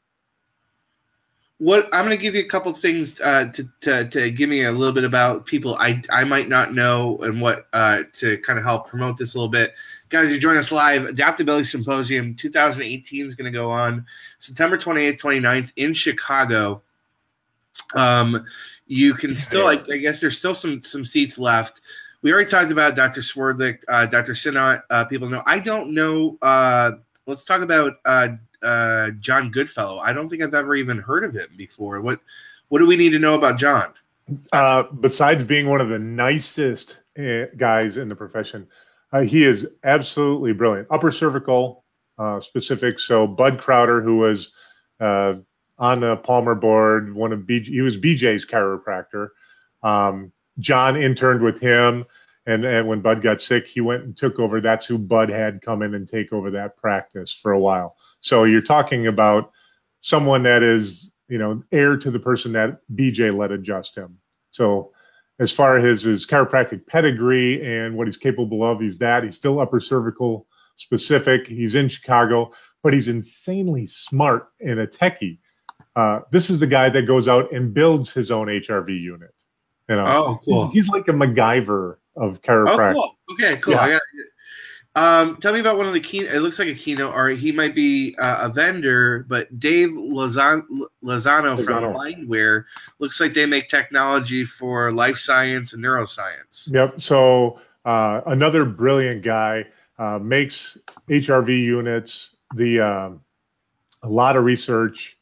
What 1.63 1.89
I'm 1.93 2.05
going 2.05 2.17
to 2.17 2.21
give 2.21 2.35
you 2.35 2.41
a 2.41 2.49
couple 2.49 2.73
things 2.73 3.21
uh, 3.21 3.45
to, 3.55 3.69
to 3.83 4.09
to 4.09 4.31
give 4.33 4.51
me 4.51 4.65
a 4.65 4.73
little 4.73 4.93
bit 4.93 5.05
about 5.05 5.47
people 5.47 5.77
I 5.77 6.03
I 6.11 6.25
might 6.25 6.49
not 6.49 6.75
know 6.75 7.19
and 7.19 7.41
what 7.41 7.69
uh, 7.73 8.01
to 8.15 8.37
kind 8.39 8.59
of 8.59 8.65
help 8.65 8.89
promote 8.89 9.17
this 9.17 9.37
a 9.37 9.39
little 9.39 9.49
bit. 9.49 9.73
Guys, 10.09 10.33
you 10.33 10.41
join 10.41 10.57
us 10.57 10.73
live. 10.73 11.05
Adaptability 11.05 11.63
Symposium 11.63 12.35
2018 12.35 13.27
is 13.27 13.37
going 13.37 13.45
to 13.45 13.57
go 13.57 13.71
on 13.71 14.05
September 14.41 14.77
28th, 14.77 15.21
29th 15.21 15.73
in 15.77 15.95
Chicago. 15.95 16.83
Um, 17.95 18.45
you 18.89 19.15
can 19.15 19.37
still, 19.37 19.69
I, 19.69 19.81
I 19.89 19.99
guess, 19.99 20.21
there's 20.21 20.37
still 20.37 20.57
some 20.57 20.83
some 20.83 21.05
seats 21.05 21.39
left. 21.39 21.81
We 22.23 22.33
already 22.33 22.51
talked 22.51 22.73
about 22.73 22.97
Dr. 22.97 23.21
Swerdlick, 23.21 23.85
uh, 23.89 24.07
Dr. 24.07 24.35
Sinnott. 24.35 24.83
Uh, 24.91 25.05
people 25.05 25.29
know. 25.29 25.45
I 25.47 25.61
don't 25.61 25.95
know. 25.95 26.39
Let's 27.27 27.45
talk 27.45 27.61
about 27.61 27.95
uh, 28.05 28.29
uh, 28.63 29.11
John 29.21 29.51
Goodfellow. 29.51 29.99
I 29.99 30.13
don't 30.13 30.29
think 30.29 30.43
I've 30.43 30.55
ever 30.55 30.75
even 30.75 30.99
heard 30.99 31.25
of 31.25 31.35
him 31.35 31.49
before. 31.57 32.01
What 32.01 32.21
what 32.69 32.79
do 32.79 32.87
we 32.87 32.97
need 32.97 33.11
to 33.11 33.19
know 33.19 33.35
about 33.35 33.59
John? 33.59 33.93
Uh, 34.53 34.85
besides 34.85 35.45
being 35.45 35.69
one 35.69 35.81
of 35.81 35.89
the 35.89 35.99
nicest 35.99 37.01
uh, 37.19 37.47
guys 37.57 37.97
in 37.97 38.09
the 38.09 38.17
profession, 38.17 38.67
uh, 39.13 39.21
he 39.21 39.45
is 39.45 39.67
absolutely 39.85 40.53
brilliant. 40.53 40.89
Upper 40.91 41.11
cervical 41.11 41.85
uh, 42.19 42.41
specific. 42.41 42.99
So 42.99 43.27
Bud 43.27 43.59
Crowder, 43.59 44.01
who 44.01 44.19
was 44.19 44.53
uh, 45.01 45.35
on 45.79 46.01
the 46.01 46.17
Palmer 46.17 46.55
board, 46.55 47.15
one 47.15 47.33
of 47.33 47.45
he 47.47 47.81
was 47.81 47.99
BJ's 47.99 48.47
chiropractor. 48.47 49.29
Um, 49.83 50.33
John 50.59 50.97
interned 50.97 51.43
with 51.43 51.61
him, 51.61 52.05
and, 52.47 52.65
and 52.65 52.89
when 52.89 53.01
Bud 53.01 53.23
got 53.23 53.41
sick, 53.41 53.67
he 53.67 53.81
went 53.81 54.03
and 54.05 54.17
took 54.17 54.39
over. 54.39 54.61
That's 54.61 54.87
who 54.87 54.99
Bud 54.99 55.29
had 55.29 55.63
come 55.63 55.83
in 55.83 55.95
and 55.95 56.09
take 56.09 56.33
over 56.33 56.51
that 56.51 56.77
practice 56.77 57.33
for 57.33 57.53
a 57.53 57.59
while. 57.61 57.97
So 58.21 58.45
you're 58.45 58.61
talking 58.63 59.07
about 59.07 59.51
someone 60.01 60.43
that 60.45 60.63
is, 60.63 61.13
you 61.29 61.39
know, 61.39 61.63
heir 61.73 61.97
to 61.97 62.11
the 62.11 62.19
person 62.19 62.53
that 62.53 62.81
BJ 62.95 63.37
let 63.37 63.53
adjust 63.53 63.97
him. 63.97 64.19
So 64.51 64.93
as 65.39 65.51
far 65.53 65.79
as 65.79 66.03
his 66.03 66.27
chiropractic 66.27 66.87
pedigree 66.87 67.65
and 67.65 67.97
what 67.97 68.07
he's 68.07 68.17
capable 68.17 68.63
of, 68.65 68.81
he's 68.81 68.99
that. 68.99 69.25
He's 69.25 69.37
still 69.37 69.61
upper 69.61 69.81
cervical 69.81 70.47
specific. 70.77 71.47
He's 71.47 71.75
in 71.75 71.89
Chicago, 71.89 72.53
but 72.83 72.93
he's 72.93 73.09
insanely 73.09 73.87
smart 73.87 74.49
and 74.61 74.81
a 74.81 74.87
techie. 74.87 75.39
Uh, 75.95 76.21
this 76.31 76.51
is 76.51 76.61
the 76.61 76.67
guy 76.67 76.89
that 76.91 77.03
goes 77.07 77.29
out 77.29 77.53
and 77.53 77.73
builds 77.75 78.11
his 78.13 78.31
own 78.31 78.47
HRV 78.49 78.89
unit. 79.01 79.35
You 79.89 79.97
know, 79.97 80.05
Oh, 80.07 80.41
cool. 80.45 80.67
he's, 80.69 80.87
he's 80.87 80.89
like 80.89 81.09
a 81.09 81.13
MacGyver 81.13 81.97
of 82.17 82.41
Oh, 82.49 82.93
cool. 82.93 83.17
Okay, 83.33 83.57
cool. 83.61 83.75
Yeah. 83.75 83.81
I 83.81 83.91
got. 83.91 84.01
Um, 84.95 85.37
tell 85.37 85.55
me 85.55 85.61
about 85.61 85.79
one 85.79 85.87
of 85.87 85.95
the 85.95 86.01
key. 86.01 86.19
It 86.21 86.43
looks 86.43 86.59
like 86.59 86.69
a 86.69 86.75
keynote, 86.75 87.15
or 87.15 87.31
he 87.31 87.51
might 87.51 87.75
be 87.75 88.15
uh, 88.19 88.47
a 88.47 88.53
vendor. 88.53 89.25
But 89.27 89.59
Dave 89.59 89.89
Lozano, 89.89 90.65
Lozano 91.03 91.65
from. 91.65 91.95
Mindware 91.95 92.65
looks 92.99 93.19
like 93.19 93.33
they 93.33 93.47
make 93.47 93.69
technology 93.69 94.45
for 94.45 94.93
life 94.93 95.17
science 95.17 95.73
and 95.73 95.83
neuroscience. 95.83 96.71
Yep. 96.71 97.01
So 97.01 97.59
uh, 97.87 98.21
another 98.27 98.67
brilliant 98.67 99.23
guy 99.23 99.67
uh, 99.99 100.19
makes 100.19 100.77
HRV 101.09 101.49
units. 101.49 102.35
The 102.55 102.81
um, 102.81 103.23
a 104.03 104.09
lot 104.09 104.37
of 104.37 104.45
research. 104.45 105.17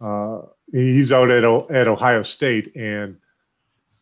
Uh, 0.00 0.40
he's 0.72 1.12
out 1.12 1.30
at 1.30 1.44
at 1.70 1.86
Ohio 1.86 2.24
State, 2.24 2.74
and 2.74 3.16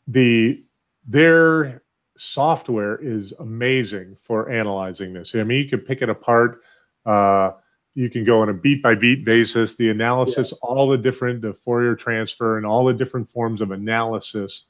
the 0.08 0.62
their 1.06 1.81
software 2.16 2.96
is 2.96 3.33
amazing 3.38 4.16
for 4.20 4.51
analyzing 4.51 5.12
this. 5.12 5.35
I 5.35 5.42
mean, 5.42 5.62
you 5.64 5.68
can 5.68 5.81
pick 5.81 6.03
it 6.03 6.09
apart. 6.09 6.62
Uh, 7.07 7.53
you 7.94 8.09
can 8.09 8.25
go 8.25 8.40
on 8.40 8.48
a 8.48 8.55
beat 8.55 8.83
by 8.83 8.94
beat 8.94 9.25
basis. 9.25 9.77
The 9.77 9.90
analysis, 9.90 10.53
all 10.62 10.88
the 10.88 10.98
different 10.98 11.42
the 11.42 11.53
Fourier 11.53 11.94
transfer, 11.94 12.57
and 12.57 12.64
all 12.64 12.85
the 12.85 12.94
different 12.94 13.31
forms 13.31 13.61
of 13.61 13.70
analysis 13.70 14.66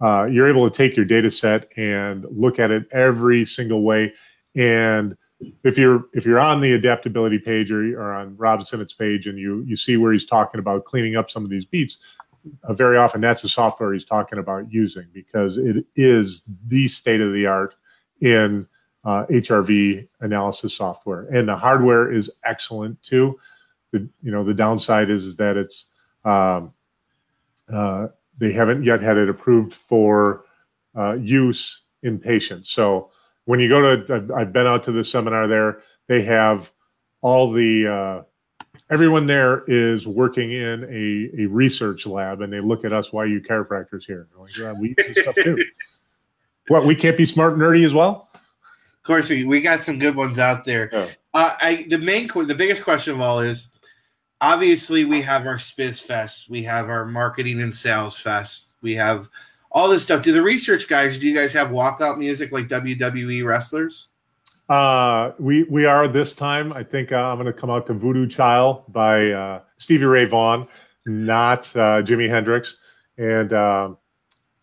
uh, 0.00 0.24
you're 0.24 0.48
able 0.48 0.68
to 0.68 0.76
take 0.76 0.96
your 0.96 1.04
data 1.04 1.30
set 1.30 1.72
and 1.76 2.24
look 2.30 2.58
at 2.58 2.70
it 2.70 2.86
every 2.92 3.44
single 3.44 3.82
way. 3.82 4.12
And 4.54 5.16
if 5.64 5.78
you're 5.78 6.04
if 6.14 6.24
you're 6.26 6.40
on 6.40 6.60
the 6.60 6.72
adaptability 6.72 7.38
page 7.38 7.70
or, 7.70 7.98
or 7.98 8.12
on 8.12 8.36
Rob 8.36 8.62
page 8.98 9.26
and 9.26 9.38
you 9.38 9.62
you 9.66 9.76
see 9.76 9.96
where 9.96 10.12
he's 10.12 10.26
talking 10.26 10.58
about 10.58 10.84
cleaning 10.84 11.16
up 11.16 11.30
some 11.30 11.44
of 11.44 11.50
these 11.50 11.64
beats, 11.64 11.98
uh, 12.64 12.72
very 12.74 12.96
often 12.96 13.20
that's 13.20 13.42
the 13.42 13.48
software 13.48 13.92
he's 13.92 14.04
talking 14.04 14.38
about 14.38 14.70
using 14.72 15.06
because 15.12 15.58
it 15.58 15.84
is 15.96 16.42
the 16.66 16.88
state 16.88 17.20
of 17.20 17.32
the 17.32 17.46
art 17.46 17.74
in 18.20 18.66
uh, 19.04 19.24
HRV 19.26 20.06
analysis 20.20 20.74
software, 20.74 21.22
and 21.32 21.48
the 21.48 21.56
hardware 21.56 22.12
is 22.12 22.30
excellent 22.44 23.00
too. 23.02 23.38
The 23.92 24.08
you 24.22 24.30
know 24.30 24.44
the 24.44 24.54
downside 24.54 25.08
is, 25.10 25.36
that 25.36 25.56
it's 25.56 25.86
um, 26.24 26.72
uh, 27.72 28.08
they 28.38 28.52
haven't 28.52 28.84
yet 28.84 29.02
had 29.02 29.16
it 29.16 29.28
approved 29.28 29.72
for 29.72 30.44
uh, 30.96 31.14
use 31.14 31.82
in 32.02 32.18
patients. 32.18 32.70
So 32.70 33.10
when 33.44 33.60
you 33.60 33.68
go 33.68 33.96
to, 33.96 34.14
I've- 34.14 34.32
I've 34.34 34.52
been 34.52 34.66
out 34.66 34.82
to 34.84 34.92
the 34.92 35.04
seminar 35.04 35.46
there. 35.46 35.82
They 36.06 36.22
have 36.22 36.70
all 37.22 37.50
the 37.50 37.86
uh, 37.86 38.22
everyone 38.90 39.26
there 39.26 39.64
is 39.66 40.06
working 40.06 40.52
in 40.52 40.84
a, 40.84 41.42
a 41.42 41.46
research 41.46 42.06
lab, 42.06 42.40
and 42.40 42.52
they 42.52 42.60
look 42.60 42.84
at 42.84 42.92
us. 42.92 43.12
Why 43.12 43.24
are 43.24 43.26
you 43.26 43.40
chiropractors 43.40 44.04
here? 44.04 44.28
Like, 44.36 44.56
"Yeah, 44.56 44.72
we 44.72 44.94
this 44.94 45.18
stuff 45.22 45.34
too. 45.34 45.62
What 46.68 46.84
we 46.84 46.94
can't 46.94 47.16
be 47.16 47.24
smart 47.24 47.54
and 47.54 47.62
nerdy 47.62 47.86
as 47.86 47.94
well? 47.94 48.28
Of 48.34 49.02
course, 49.02 49.30
we, 49.30 49.44
we 49.44 49.62
got 49.62 49.80
some 49.80 49.98
good 49.98 50.14
ones 50.14 50.38
out 50.38 50.66
there. 50.66 50.90
Yeah. 50.92 51.08
Uh, 51.32 51.56
I 51.58 51.86
the 51.88 51.96
main 51.96 52.28
the 52.28 52.54
biggest 52.54 52.84
question 52.84 53.14
of 53.14 53.22
all 53.22 53.40
is 53.40 53.72
obviously 54.42 55.06
we 55.06 55.22
have 55.22 55.46
our 55.46 55.56
Spiz 55.56 55.98
Fest, 55.98 56.50
we 56.50 56.62
have 56.64 56.90
our 56.90 57.06
marketing 57.06 57.62
and 57.62 57.74
sales 57.74 58.18
fest, 58.18 58.76
we 58.82 58.94
have 58.96 59.30
all 59.70 59.88
this 59.88 60.02
stuff. 60.02 60.22
Do 60.22 60.32
the 60.32 60.42
research 60.42 60.88
guys? 60.88 61.18
Do 61.18 61.26
you 61.26 61.34
guys 61.34 61.52
have 61.54 61.68
walkout 61.68 62.18
music 62.18 62.52
like 62.52 62.68
WWE 62.68 63.44
wrestlers? 63.44 64.08
Uh, 64.68 65.32
we 65.38 65.62
we 65.64 65.86
are 65.86 66.06
this 66.08 66.34
time. 66.34 66.72
I 66.74 66.82
think 66.82 67.10
uh, 67.10 67.16
I'm 67.16 67.38
going 67.38 67.46
to 67.46 67.58
come 67.58 67.70
out 67.70 67.86
to 67.86 67.94
Voodoo 67.94 68.26
Child 68.26 68.84
by 68.92 69.30
uh, 69.30 69.60
Stevie 69.78 70.04
Ray 70.04 70.26
Vaughan, 70.26 70.68
not 71.06 71.74
uh, 71.74 72.02
Jimi 72.02 72.28
Hendrix, 72.28 72.76
and 73.16 73.52
um, 73.54 73.96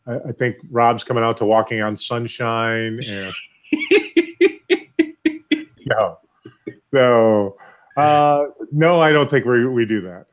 I, 0.06 0.18
I 0.30 0.32
think 0.32 0.58
Rob's 0.70 1.04
coming 1.04 1.24
out 1.24 1.38
to 1.38 1.46
Walking 1.46 1.82
on 1.82 1.98
Sunshine. 1.98 3.00
And 3.08 3.34
no, 5.88 6.20
no, 6.92 7.56
uh, 7.98 8.46
no. 8.72 9.00
I 9.00 9.12
don't 9.12 9.30
think 9.30 9.46
we 9.46 9.66
we 9.66 9.88
do 9.88 10.02
that. 10.02 10.28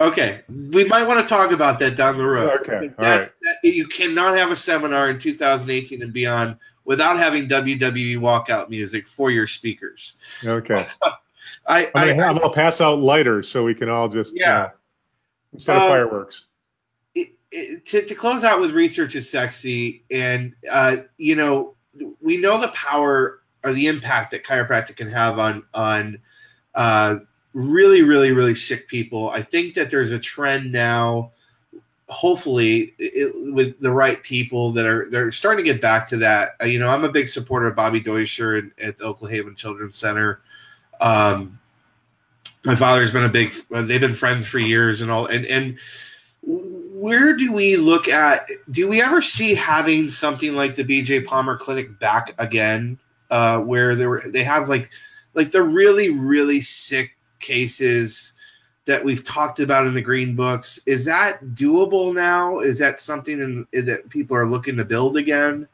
Okay, 0.00 0.42
we 0.70 0.84
might 0.84 1.02
want 1.08 1.18
to 1.18 1.26
talk 1.26 1.50
about 1.50 1.80
that 1.80 1.96
down 1.96 2.18
the 2.18 2.24
road. 2.24 2.60
Okay, 2.60 2.76
all 2.76 2.82
That's- 3.04 3.20
right. 3.20 3.30
that- 3.42 3.56
you 3.68 3.84
cannot 3.88 4.38
have 4.38 4.52
a 4.52 4.56
seminar 4.56 5.10
in 5.10 5.18
2018 5.18 6.02
and 6.02 6.12
beyond 6.12 6.56
without 6.88 7.18
having 7.18 7.46
WWE 7.46 8.16
walkout 8.16 8.70
music 8.70 9.06
for 9.06 9.30
your 9.30 9.46
speakers. 9.46 10.14
Okay. 10.42 10.86
I, 11.68 11.90
I'm 11.94 12.16
gonna, 12.16 12.40
gonna 12.40 12.54
pass 12.54 12.80
out 12.80 12.98
lighters 12.98 13.46
so 13.46 13.62
we 13.62 13.74
can 13.74 13.90
all 13.90 14.08
just 14.08 14.34
Yeah. 14.34 14.58
uh, 14.62 14.70
instead 15.52 15.76
of 15.76 15.82
Um, 15.82 15.88
fireworks. 15.90 16.46
it, 17.14 17.28
it, 17.52 17.84
to, 17.84 18.06
to 18.06 18.14
close 18.14 18.42
out 18.42 18.58
with 18.58 18.70
research 18.70 19.14
is 19.16 19.28
sexy 19.28 20.02
and 20.10 20.54
uh, 20.72 20.96
you 21.18 21.36
know 21.36 21.74
we 22.22 22.38
know 22.38 22.58
the 22.58 22.68
power 22.68 23.40
or 23.64 23.72
the 23.74 23.86
impact 23.86 24.30
that 24.30 24.42
chiropractic 24.44 24.96
can 24.96 25.10
have 25.10 25.38
on 25.38 25.64
on 25.74 26.18
uh, 26.74 27.16
really 27.52 28.02
really 28.02 28.32
really 28.32 28.54
sick 28.54 28.88
people 28.88 29.28
i 29.30 29.42
think 29.42 29.74
that 29.74 29.90
there's 29.90 30.12
a 30.12 30.18
trend 30.18 30.72
now 30.72 31.32
hopefully 32.08 32.94
it, 32.98 33.54
with 33.54 33.78
the 33.80 33.90
right 33.90 34.22
people 34.22 34.72
that 34.72 34.86
are 34.86 35.08
they're 35.10 35.30
starting 35.30 35.64
to 35.64 35.72
get 35.72 35.80
back 35.82 36.08
to 36.08 36.16
that. 36.16 36.50
Uh, 36.60 36.66
you 36.66 36.78
know 36.78 36.88
i'm 36.88 37.04
a 37.04 37.12
big 37.12 37.28
supporter 37.28 37.66
of 37.66 37.76
bobby 37.76 38.00
Doscher 38.00 38.70
at 38.82 38.98
the 38.98 39.04
oklahoma 39.04 39.54
children's 39.54 39.96
center. 39.96 40.40
Um, 41.00 41.58
my 42.64 42.74
father's 42.74 43.10
been 43.10 43.24
a 43.24 43.28
big 43.28 43.52
they've 43.70 44.00
been 44.00 44.14
friends 44.14 44.46
for 44.46 44.58
years 44.58 45.00
and 45.00 45.10
all 45.10 45.26
and 45.26 45.46
and 45.46 45.78
where 46.42 47.34
do 47.34 47.52
we 47.52 47.76
look 47.76 48.08
at 48.08 48.48
do 48.70 48.88
we 48.88 49.00
ever 49.00 49.22
see 49.22 49.54
having 49.54 50.08
something 50.08 50.54
like 50.54 50.74
the 50.74 50.84
bj 50.84 51.24
palmer 51.24 51.56
clinic 51.56 51.98
back 52.00 52.34
again 52.38 52.98
uh 53.30 53.60
where 53.60 53.94
they 53.94 54.06
were 54.06 54.22
they 54.28 54.42
have 54.42 54.68
like 54.68 54.90
like 55.34 55.50
the 55.50 55.62
really 55.62 56.10
really 56.10 56.60
sick 56.60 57.16
cases 57.38 58.32
that 58.88 59.04
we've 59.04 59.22
talked 59.22 59.60
about 59.60 59.86
in 59.86 59.94
the 59.94 60.02
green 60.02 60.34
books 60.34 60.80
is 60.86 61.04
that 61.04 61.44
doable 61.54 62.12
now 62.12 62.58
is 62.58 62.78
that 62.78 62.98
something 62.98 63.40
in, 63.40 63.84
that 63.84 64.08
people 64.08 64.36
are 64.36 64.46
looking 64.46 64.76
to 64.76 64.84
build 64.84 65.16
again 65.16 65.68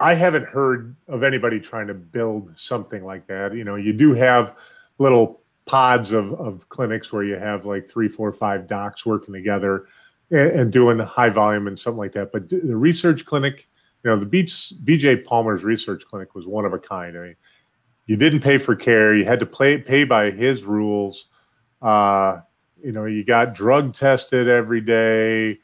I 0.00 0.14
haven't 0.14 0.46
heard 0.46 0.94
of 1.08 1.22
anybody 1.22 1.58
trying 1.58 1.88
to 1.88 1.94
build 1.94 2.56
something 2.56 3.04
like 3.04 3.26
that. 3.26 3.54
You 3.54 3.64
know, 3.64 3.74
you 3.74 3.92
do 3.92 4.14
have 4.14 4.54
little 4.98 5.40
pods 5.66 6.12
of, 6.12 6.32
of 6.34 6.68
clinics 6.68 7.12
where 7.12 7.24
you 7.24 7.34
have 7.34 7.66
like 7.66 7.88
three, 7.88 8.08
four, 8.08 8.32
five 8.32 8.66
docs 8.66 9.04
working 9.04 9.34
together 9.34 9.86
and, 10.30 10.50
and 10.50 10.72
doing 10.72 10.98
high 11.00 11.30
volume 11.30 11.66
and 11.66 11.78
something 11.78 11.98
like 11.98 12.12
that. 12.12 12.32
But 12.32 12.48
the 12.48 12.76
research 12.76 13.26
clinic, 13.26 13.68
you 14.04 14.10
know, 14.10 14.16
the 14.16 14.26
Beach, 14.26 14.72
BJ 14.84 15.24
Palmer's 15.24 15.64
research 15.64 16.04
clinic 16.08 16.34
was 16.34 16.46
one 16.46 16.64
of 16.64 16.72
a 16.72 16.78
kind. 16.78 17.16
I 17.16 17.20
mean, 17.20 17.36
you 18.06 18.16
didn't 18.16 18.40
pay 18.40 18.56
for 18.56 18.76
care. 18.76 19.14
You 19.14 19.24
had 19.24 19.40
to 19.40 19.46
pay, 19.46 19.78
pay 19.78 20.04
by 20.04 20.30
his 20.30 20.64
rules. 20.64 21.26
Uh, 21.82 22.40
you 22.82 22.92
know, 22.92 23.06
you 23.06 23.24
got 23.24 23.54
drug 23.54 23.94
tested 23.94 24.48
every 24.48 24.80
day. 24.80 25.58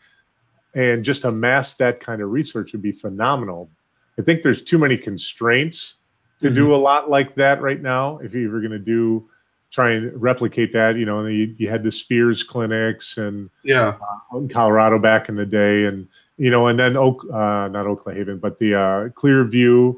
And 0.76 1.04
just 1.04 1.24
amass 1.24 1.74
that 1.74 2.00
kind 2.00 2.20
of 2.20 2.30
research 2.30 2.72
would 2.72 2.82
be 2.82 2.90
phenomenal. 2.90 3.70
I 4.18 4.22
think 4.22 4.42
there's 4.42 4.60
too 4.60 4.78
many 4.78 4.96
constraints 4.96 5.94
to 6.40 6.50
do 6.50 6.74
a 6.74 6.76
lot 6.76 7.08
like 7.08 7.36
that 7.36 7.62
right 7.62 7.80
now. 7.80 8.18
If 8.18 8.34
you 8.34 8.50
were 8.50 8.58
going 8.60 8.72
to 8.72 8.78
do 8.80 9.28
try 9.70 9.92
and 9.92 10.20
replicate 10.20 10.72
that, 10.72 10.96
you 10.96 11.06
know, 11.06 11.20
and 11.20 11.34
you, 11.34 11.54
you 11.58 11.68
had 11.68 11.82
the 11.82 11.90
Spears 11.92 12.42
clinics 12.42 13.18
and 13.18 13.50
yeah 13.62 13.96
out 14.32 14.38
in 14.38 14.48
Colorado 14.48 14.98
back 14.98 15.28
in 15.28 15.36
the 15.36 15.46
day, 15.46 15.86
and 15.86 16.08
you 16.38 16.50
know, 16.50 16.66
and 16.66 16.78
then 16.78 16.96
Oak, 16.96 17.24
uh, 17.32 17.68
not 17.68 17.86
Oakland 17.86 18.18
Haven, 18.18 18.38
but 18.38 18.58
the 18.58 18.74
uh, 18.74 19.08
Clearview 19.10 19.94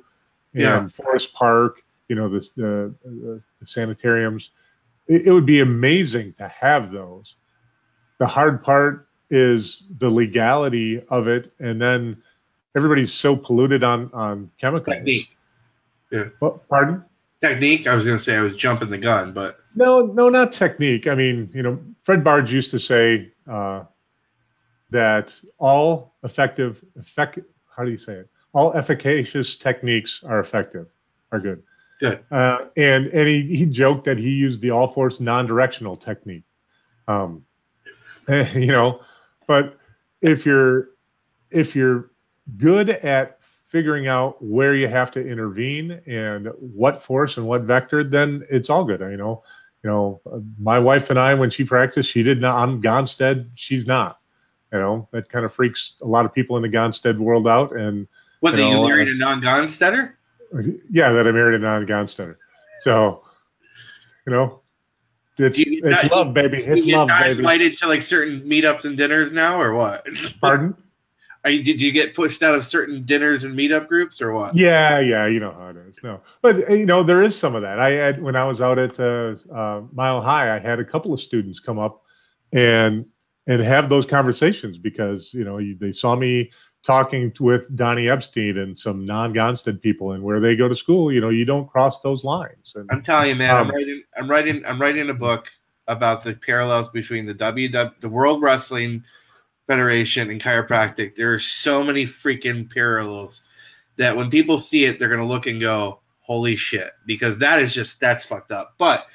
and 0.53 0.63
Yeah. 0.63 0.89
Forest 0.89 1.33
Park, 1.35 1.83
you 2.09 2.17
know, 2.17 2.29
the, 2.29 2.41
the, 2.57 2.95
the 3.05 3.67
sanitariums. 3.67 4.51
It, 5.09 5.27
it 5.27 5.33
would 5.33 5.47
be 5.47 5.61
amazing 5.61 6.35
to 6.38 6.49
have 6.49 6.92
those. 6.92 7.37
The 8.19 8.27
hard 8.27 8.62
part 8.62 9.09
is 9.31 9.87
the 9.99 10.09
legality 10.09 11.03
of 11.09 11.29
it, 11.29 11.53
and 11.59 11.81
then 11.81 12.23
everybody's 12.75 13.12
so 13.12 13.37
polluted 13.37 13.85
on 13.85 14.11
on 14.12 14.51
chemicals. 14.59 14.97
technique 14.97 15.37
Yeah. 16.11 16.29
Well, 16.40 16.62
pardon? 16.69 17.05
technique 17.42 17.87
i 17.87 17.95
was 17.95 18.03
going 18.03 18.16
to 18.16 18.23
say 18.23 18.35
i 18.35 18.40
was 18.40 18.57
jumping 18.57 18.88
the 18.88 18.97
gun 18.97 19.31
but 19.31 19.61
No, 19.77 20.07
no, 20.07 20.31
not 20.31 20.53
technique. 20.53 21.07
I 21.07 21.14
mean, 21.14 21.51
you 21.53 21.62
know, 21.62 21.79
Fred 22.03 22.25
Barge 22.25 22.51
used 22.51 22.71
to 22.71 22.79
say 22.79 23.31
uh, 23.47 23.85
that 24.90 25.38
all 25.59 26.14
effective, 26.25 26.83
effect, 26.99 27.38
how 27.77 27.85
do 27.85 27.90
you 27.90 27.99
say 27.99 28.14
it? 28.14 28.31
All 28.55 28.73
efficacious 28.73 29.55
techniques 29.55 30.25
are 30.25 30.40
effective, 30.40 30.87
are 31.31 31.38
good. 31.38 31.62
Good. 32.01 32.25
Uh, 32.31 32.67
and 32.77 33.07
and 33.09 33.29
he, 33.29 33.43
he 33.57 33.67
joked 33.67 34.05
that 34.05 34.19
he 34.19 34.31
used 34.31 34.61
the 34.61 34.71
all 34.71 34.87
force 34.87 35.21
non 35.21 35.47
directional 35.47 35.97
technique. 35.97 36.45
Um, 37.09 37.45
you 38.29 38.67
know, 38.67 39.01
but 39.47 39.79
if 40.21 40.45
you're 40.45 40.91
if 41.51 41.75
you're 41.75 42.11
good 42.59 42.91
at 42.91 43.39
figuring 43.43 44.09
out 44.09 44.43
where 44.43 44.75
you 44.75 44.89
have 44.89 45.11
to 45.13 45.27
intervene 45.27 46.01
and 46.07 46.49
what 46.59 47.03
force 47.03 47.37
and 47.37 47.47
what 47.47 47.63
vector, 47.63 48.05
then 48.05 48.45
it's 48.51 48.71
all 48.71 48.85
good. 48.85 49.01
You 49.01 49.17
know, 49.17 49.43
you 49.83 49.91
know, 49.91 50.21
uh, 50.31 50.39
my 50.59 50.79
wife 50.79 51.11
and 51.11 51.19
I, 51.19 51.35
when 51.35 51.51
she 51.51 51.65
practiced, 51.65 52.11
she 52.11 52.23
did 52.23 52.41
not. 52.41 52.57
I'm 52.57 52.83
Gonstead. 52.83 53.49
She's 53.55 53.87
not. 53.87 54.19
You 54.73 54.81
know, 54.81 55.09
that 55.13 55.29
kind 55.29 55.45
of 55.45 55.53
freaks 55.53 55.95
a 56.03 56.07
lot 56.07 56.27
of 56.27 56.35
people 56.35 56.57
in 56.57 56.63
the 56.63 56.69
Gonstead 56.69 57.19
world 57.19 57.49
out. 57.49 57.75
And 57.75 58.07
what 58.41 58.51
You 58.51 58.57
that 58.57 58.69
you 58.69 58.75
know, 58.75 58.87
married 58.87 59.09
a 59.09 59.17
non-gonstetter 59.17 60.15
yeah, 60.91 61.13
that 61.13 61.27
I 61.27 61.31
married 61.31 61.55
a 61.57 61.59
non-Gonsteader. 61.59 62.37
So, 62.83 63.23
you 64.27 64.33
know, 64.33 64.61
it's 65.39 65.59
you 65.59 65.81
it's 65.85 66.03
not- 66.05 66.13
love, 66.13 66.35
baby. 66.35 66.63
It's 66.65 66.87
love, 66.87 67.09
baby. 67.09 67.39
invited 67.39 67.77
to 67.79 67.89
like 67.89 68.03
certain 68.03 68.41
meetups 68.43 68.85
and 68.85 68.97
dinners 68.97 69.33
now 69.33 69.61
or 69.61 69.75
what 69.75 70.07
Pardon? 70.41 70.75
Are 71.45 71.51
you, 71.51 71.63
did 71.63 71.81
you 71.81 71.93
get 71.93 72.15
pushed 72.15 72.43
out 72.43 72.57
of 72.57 72.65
certain 72.65 73.05
dinners 73.05 73.45
and 73.45 73.57
meetup 73.57 73.87
groups 73.87 74.21
or 74.21 74.33
what 74.33 74.57
Yeah, 74.57 74.99
yeah, 74.99 75.27
you 75.27 75.39
know 75.39 75.53
how 75.53 75.69
it 75.69 75.77
is. 75.77 75.99
No, 76.03 76.21
but 76.43 76.69
uh, 76.69 76.75
you 76.75 76.87
know 76.87 77.03
there 77.05 77.23
is 77.23 77.39
some 77.39 77.55
of 77.55 77.63
that. 77.63 77.79
I 77.79 77.91
had 77.93 78.21
when 78.23 78.35
I 78.35 78.45
was 78.45 78.61
out 78.61 78.79
at 78.79 78.99
uh, 78.99 79.37
uh, 79.55 79.83
Mile 79.93 80.21
High, 80.23 80.57
I 80.57 80.59
had 80.59 80.81
a 80.81 80.85
couple 80.85 81.13
of 81.13 81.21
students 81.21 81.61
come 81.61 81.79
up 81.79 82.03
and 82.53 83.07
and 83.47 83.63
have 83.63 83.89
those 83.89 84.07
conversations 84.07 84.77
because 84.79 85.33
you 85.35 85.45
know 85.45 85.59
you- 85.59 85.77
they 85.79 85.93
saw 85.93 86.17
me 86.17 86.51
talking 86.87 87.33
with 87.40 87.75
Donnie 87.77 88.09
Epstein 88.09 88.59
and 88.59 88.79
some 88.79 89.05
non-Gonstead 89.05 89.83
people, 89.83 90.12
and 90.12 90.22
where 90.22 90.38
they 90.40 90.55
go 90.55 90.68
to 90.68 90.77
school, 90.77 91.12
you 91.12 91.20
know, 91.20 91.31
you 91.31 91.44
don't 91.44 91.68
cross 91.68 92.01
those 92.01 92.22
lines. 92.25 92.75
And 92.77 92.88
I'm 92.90 93.03
telling 93.03 93.29
you, 93.31 93.35
man. 93.35 93.57
I'm 93.57 93.66
Um, 93.66 93.72
writing. 93.75 94.03
I'm 94.16 94.31
writing. 94.31 94.62
I'm 94.64 94.81
writing 94.81 95.11
a 95.11 95.14
book 95.14 95.51
about 95.88 96.22
the 96.22 96.35
parallels 96.35 96.88
between 96.88 97.27
the 97.27 97.35
WW, 97.35 98.01
the 98.01 98.09
World 98.09 98.40
Wrestling 98.40 99.03
Federation, 99.66 100.31
and 100.31 100.40
chiropractic. 100.40 101.16
There 101.16 101.35
are 101.35 101.38
so 101.38 101.83
many 101.83 102.07
freaking 102.07 102.72
parallels 102.72 103.42
that 103.96 104.16
when 104.16 104.31
people 104.31 104.59
see 104.59 104.85
it, 104.85 104.99
they're 104.99 105.09
gonna 105.09 105.27
look 105.27 105.46
and 105.46 105.61
go, 105.61 106.01
"Holy 106.20 106.55
shit!" 106.57 106.92
Because 107.05 107.38
that 107.40 107.61
is 107.61 107.75
just 107.75 107.99
that's 108.01 108.25
fucked 108.25 108.53
up. 108.53 108.75
But 108.79 109.07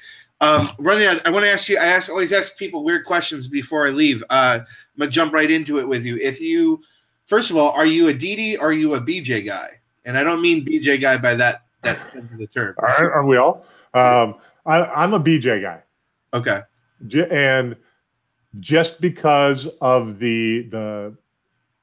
um, 0.42 0.72
running 0.80 1.08
out, 1.08 1.22
I 1.26 1.30
want 1.30 1.46
to 1.46 1.52
ask 1.52 1.70
you. 1.70 1.78
I 1.78 1.86
ask 1.86 2.10
always 2.10 2.34
ask 2.34 2.58
people 2.58 2.84
weird 2.84 3.06
questions 3.06 3.48
before 3.48 3.88
I 3.88 3.92
leave. 3.92 4.24
Uh, 4.30 4.60
I'm 4.62 4.66
gonna 5.00 5.12
jump 5.12 5.34
right 5.34 5.50
into 5.50 5.80
it 5.80 5.88
with 5.88 6.06
you. 6.06 6.18
If 6.18 6.42
you, 6.42 6.82
first 7.32 7.50
of 7.50 7.56
all, 7.56 7.72
are 7.72 7.86
you 7.86 8.10
a 8.10 8.14
DD 8.14 8.60
are 8.60 8.74
you 8.74 8.96
a 8.96 9.02
BJ 9.02 9.46
guy? 9.46 9.70
And 10.04 10.18
I 10.18 10.24
don't 10.24 10.42
mean 10.42 10.66
BJ 10.66 11.00
guy 11.02 11.18
by 11.18 11.34
that 11.36 11.64
that 11.82 12.04
sense 12.12 12.30
of 12.30 12.38
the 12.38 12.46
term. 12.46 12.76
are, 12.80 13.10
are 13.12 13.26
we 13.26 13.38
all? 13.38 13.66
Um, 13.94 14.36
I, 14.66 14.84
I'm 14.84 15.14
a 15.14 15.20
BJ 15.20 15.62
guy. 15.62 15.82
Okay. 16.34 16.60
J- 17.08 17.30
and 17.32 17.78
just 18.60 19.00
because 19.00 19.66
of 19.80 20.20
the 20.20 20.64
the 20.64 21.16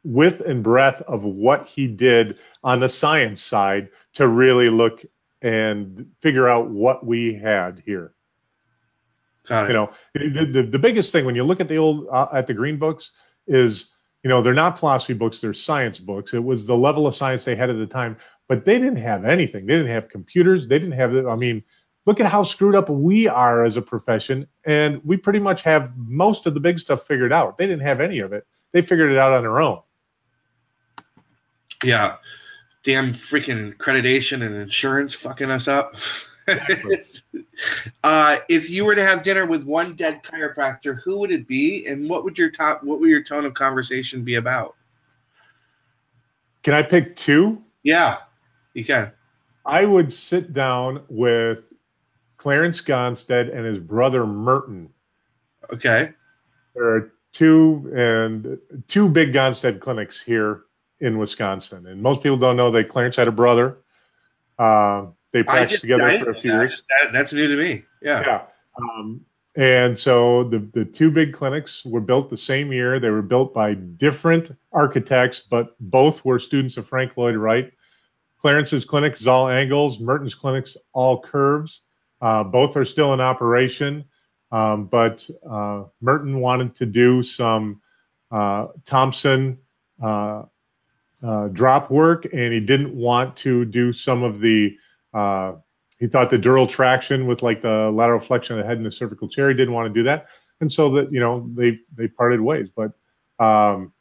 width 0.05 0.43
and 0.43 0.63
breadth 0.63 1.01
of 1.03 1.25
what 1.25 1.67
he 1.67 1.89
did 1.89 2.41
on 2.63 2.79
the 2.81 2.89
science 2.89 3.43
side 3.43 3.89
to 4.13 4.29
really 4.29 4.69
look 4.69 5.03
and 5.41 6.07
figure 6.21 6.47
out 6.49 6.69
what 6.69 7.07
we 7.07 7.33
had 7.33 7.83
here 7.87 8.13
Got 9.47 9.65
it. 9.65 9.69
you 9.69 9.75
know 9.75 9.91
the, 10.15 10.45
the, 10.45 10.63
the 10.63 10.79
biggest 10.79 11.11
thing 11.13 11.25
when 11.25 11.35
you 11.35 11.43
look 11.45 11.61
at 11.61 11.69
the 11.69 11.77
old 11.77 12.07
uh, 12.11 12.27
at 12.33 12.47
the 12.47 12.55
green 12.55 12.77
books 12.77 13.13
is 13.47 13.95
you 14.23 14.29
know 14.29 14.43
they're 14.43 14.55
not 14.55 14.79
philosophy 14.79 15.15
books 15.15 15.41
they're 15.41 15.53
science 15.53 15.99
books. 15.99 16.35
It 16.35 16.43
was 16.45 16.67
the 16.67 16.77
level 16.77 17.07
of 17.07 17.15
science 17.15 17.45
they 17.45 17.57
had 17.57 17.71
at 17.71 17.79
the 17.79 17.87
time 17.87 18.17
but 18.49 18.65
they 18.65 18.79
didn't 18.79 18.97
have 18.97 19.27
anything. 19.27 19.67
They 19.67 19.77
didn't 19.77 19.93
have 19.93 20.09
computers. 20.09 20.67
They 20.67 20.79
didn't 20.79 20.99
have 20.99 21.15
i 21.27 21.37
mean 21.37 21.63
look 22.07 22.21
at 22.21 22.27
how 22.27 22.43
screwed 22.43 22.75
up 22.75 22.89
we 22.89 23.29
are 23.29 23.67
as 23.67 23.77
a 23.77 23.83
profession 23.83 24.49
and 24.65 24.99
we 25.05 25.15
pretty 25.15 25.39
much 25.39 25.61
have 25.61 25.93
most 25.97 26.47
of 26.47 26.55
the 26.55 26.61
big 26.61 26.79
stuff 26.79 27.07
figured 27.07 27.35
out. 27.35 27.59
They 27.59 27.67
didn't 27.67 27.83
have 27.83 28.01
any 28.01 28.21
of 28.21 28.33
it. 28.33 28.47
They 28.73 28.81
figured 28.81 29.13
it 29.13 29.19
out 29.19 29.35
on 29.35 29.43
their 29.43 29.61
own. 29.61 29.81
Yeah. 31.85 32.17
damn 32.83 33.13
freaking 33.13 33.77
accreditation 33.77 34.45
and 34.45 34.55
insurance 34.55 35.15
fucking 35.15 35.51
us 35.51 35.69
up. 35.69 35.97
uh, 38.05 38.37
if 38.49 38.71
you 38.71 38.85
were 38.85 38.95
to 38.95 39.05
have 39.05 39.23
dinner 39.23 39.47
with 39.47 39.65
one 39.65 39.95
dead 39.95 40.23
chiropractor, 40.23 41.01
who 41.03 41.19
would 41.19 41.31
it 41.31 41.47
be, 41.47 41.87
and 41.87 42.09
what 42.09 42.25
would 42.25 42.39
your 42.39 42.51
top, 42.51 42.83
what 42.83 43.01
would 43.01 43.11
your 43.11 43.23
tone 43.23 43.45
of 43.45 43.55
conversation 43.55 44.25
be 44.25 44.37
about? 44.37 44.75
Can 46.63 46.75
I 46.75 46.83
pick 46.83 47.17
two? 47.17 47.63
Yeah, 47.83 48.19
you 48.75 48.85
can. 48.85 49.13
I 49.65 49.85
would 49.85 50.13
sit 50.13 50.53
down 50.53 51.03
with 51.09 51.65
Clarence 52.39 52.81
Gonstead 52.81 53.55
and 53.55 53.67
his 53.67 53.79
brother 53.79 54.27
Merton. 54.27 54.89
Okay. 55.73 56.13
There 56.75 56.85
are 56.85 57.13
two 57.33 57.93
and 57.95 58.59
two 58.87 59.09
big 59.09 59.33
Gonstead 59.33 59.81
clinics 59.81 60.23
here 60.23 60.63
in 61.01 61.19
Wisconsin, 61.19 61.87
and 61.87 62.03
most 62.03 62.23
people 62.23 62.39
don't 62.39 62.57
know 62.57 62.71
that 62.71 62.89
Clarence 62.89 63.17
had 63.17 63.29
a 63.29 63.33
brother. 63.33 63.79
Uh, 64.59 65.07
they 65.39 65.45
practiced 65.45 65.83
together 65.83 66.19
for 66.19 66.31
a 66.31 66.35
few 66.35 66.53
years. 66.53 66.83
That, 67.03 67.13
that's 67.13 67.33
new 67.33 67.49
to 67.49 67.57
me. 67.57 67.85
Yeah. 68.03 68.21
Yeah. 68.21 68.43
Um, 68.81 69.25
and 69.57 69.99
so 69.99 70.45
the, 70.45 70.59
the 70.73 70.85
two 70.85 71.11
big 71.11 71.33
clinics 71.33 71.85
were 71.85 72.01
built 72.01 72.31
the 72.31 72.37
same 72.37 72.73
year. 72.73 73.01
They 73.01 73.11
were 73.11 73.23
built 73.23 73.55
by 73.55 73.75
different 73.75 74.53
architects, 74.73 75.41
but 75.41 75.75
both 75.81 76.25
were 76.25 76.39
students 76.39 76.77
of 76.77 76.87
Frank 76.87 77.17
Lloyd 77.17 77.37
Wright. 77.37 77.73
Clarence's 78.41 78.85
clinic 78.85 79.15
is 79.15 79.27
all 79.27 79.49
angles, 79.49 79.99
Merton's 79.99 80.35
clinic's 80.35 80.77
all 80.93 81.21
curves. 81.21 81.83
Uh, 82.21 82.45
both 82.45 82.77
are 82.77 82.85
still 82.85 83.15
in 83.15 83.21
operation, 83.21 84.05
um, 84.53 84.87
but 84.87 85.29
uh, 85.49 85.85
Merton 86.01 86.41
wanted 86.41 86.75
to 86.77 86.87
do 86.87 87.23
some 87.23 87.81
uh, 88.31 88.67
Thompson 88.85 89.59
uh, 90.03 90.43
uh, 91.23 91.49
drop 91.49 91.91
work, 91.91 92.27
and 92.33 92.53
he 92.53 92.61
didn't 92.61 92.95
want 92.95 93.37
to 93.37 93.65
do 93.65 93.93
some 93.93 94.23
of 94.23 94.41
the 94.41 94.77
uh, 95.15 95.55
he 95.99 96.07
thought 96.07 96.31
the 96.31 96.39
dural 96.39 96.69
traction 96.69 97.27
with 97.27 97.43
like 97.43 97.61
the 97.61 97.91
lateral 97.91 98.21
flexion 98.21 98.57
of 98.57 98.63
the 98.63 98.69
head 98.69 98.77
and 98.77 98.87
the 98.87 98.91
cervical 98.91 99.29
chair. 99.29 99.49
He 99.49 99.55
didn't 99.55 99.75
want 99.75 99.93
to 99.93 99.99
do 99.99 100.05
that, 100.05 100.27
and 100.61 100.71
so 100.71 100.91
that 100.91 101.13
you 101.13 101.21
know 101.21 101.49
they 101.55 101.79
they 101.97 102.09
parted 102.09 102.41
ways. 102.41 102.69
But 102.75 102.93
um, 103.39 103.93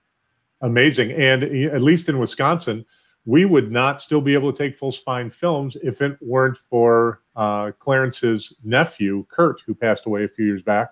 amazing, 0.61 1.11
and 1.11 1.43
at 1.43 1.81
least 1.81 2.09
in 2.09 2.19
Wisconsin, 2.19 2.85
we 3.25 3.45
would 3.45 3.71
not 3.71 4.01
still 4.01 4.21
be 4.21 4.33
able 4.33 4.53
to 4.53 4.57
take 4.57 4.77
full 4.77 4.91
spine 4.91 5.29
films 5.29 5.75
if 5.83 6.01
it 6.01 6.17
weren't 6.21 6.57
for 6.57 7.21
uh, 7.35 7.71
Clarence's 7.79 8.55
nephew 8.63 9.25
Kurt, 9.29 9.61
who 9.65 9.75
passed 9.75 10.05
away 10.05 10.23
a 10.23 10.29
few 10.29 10.45
years 10.45 10.61
back. 10.61 10.91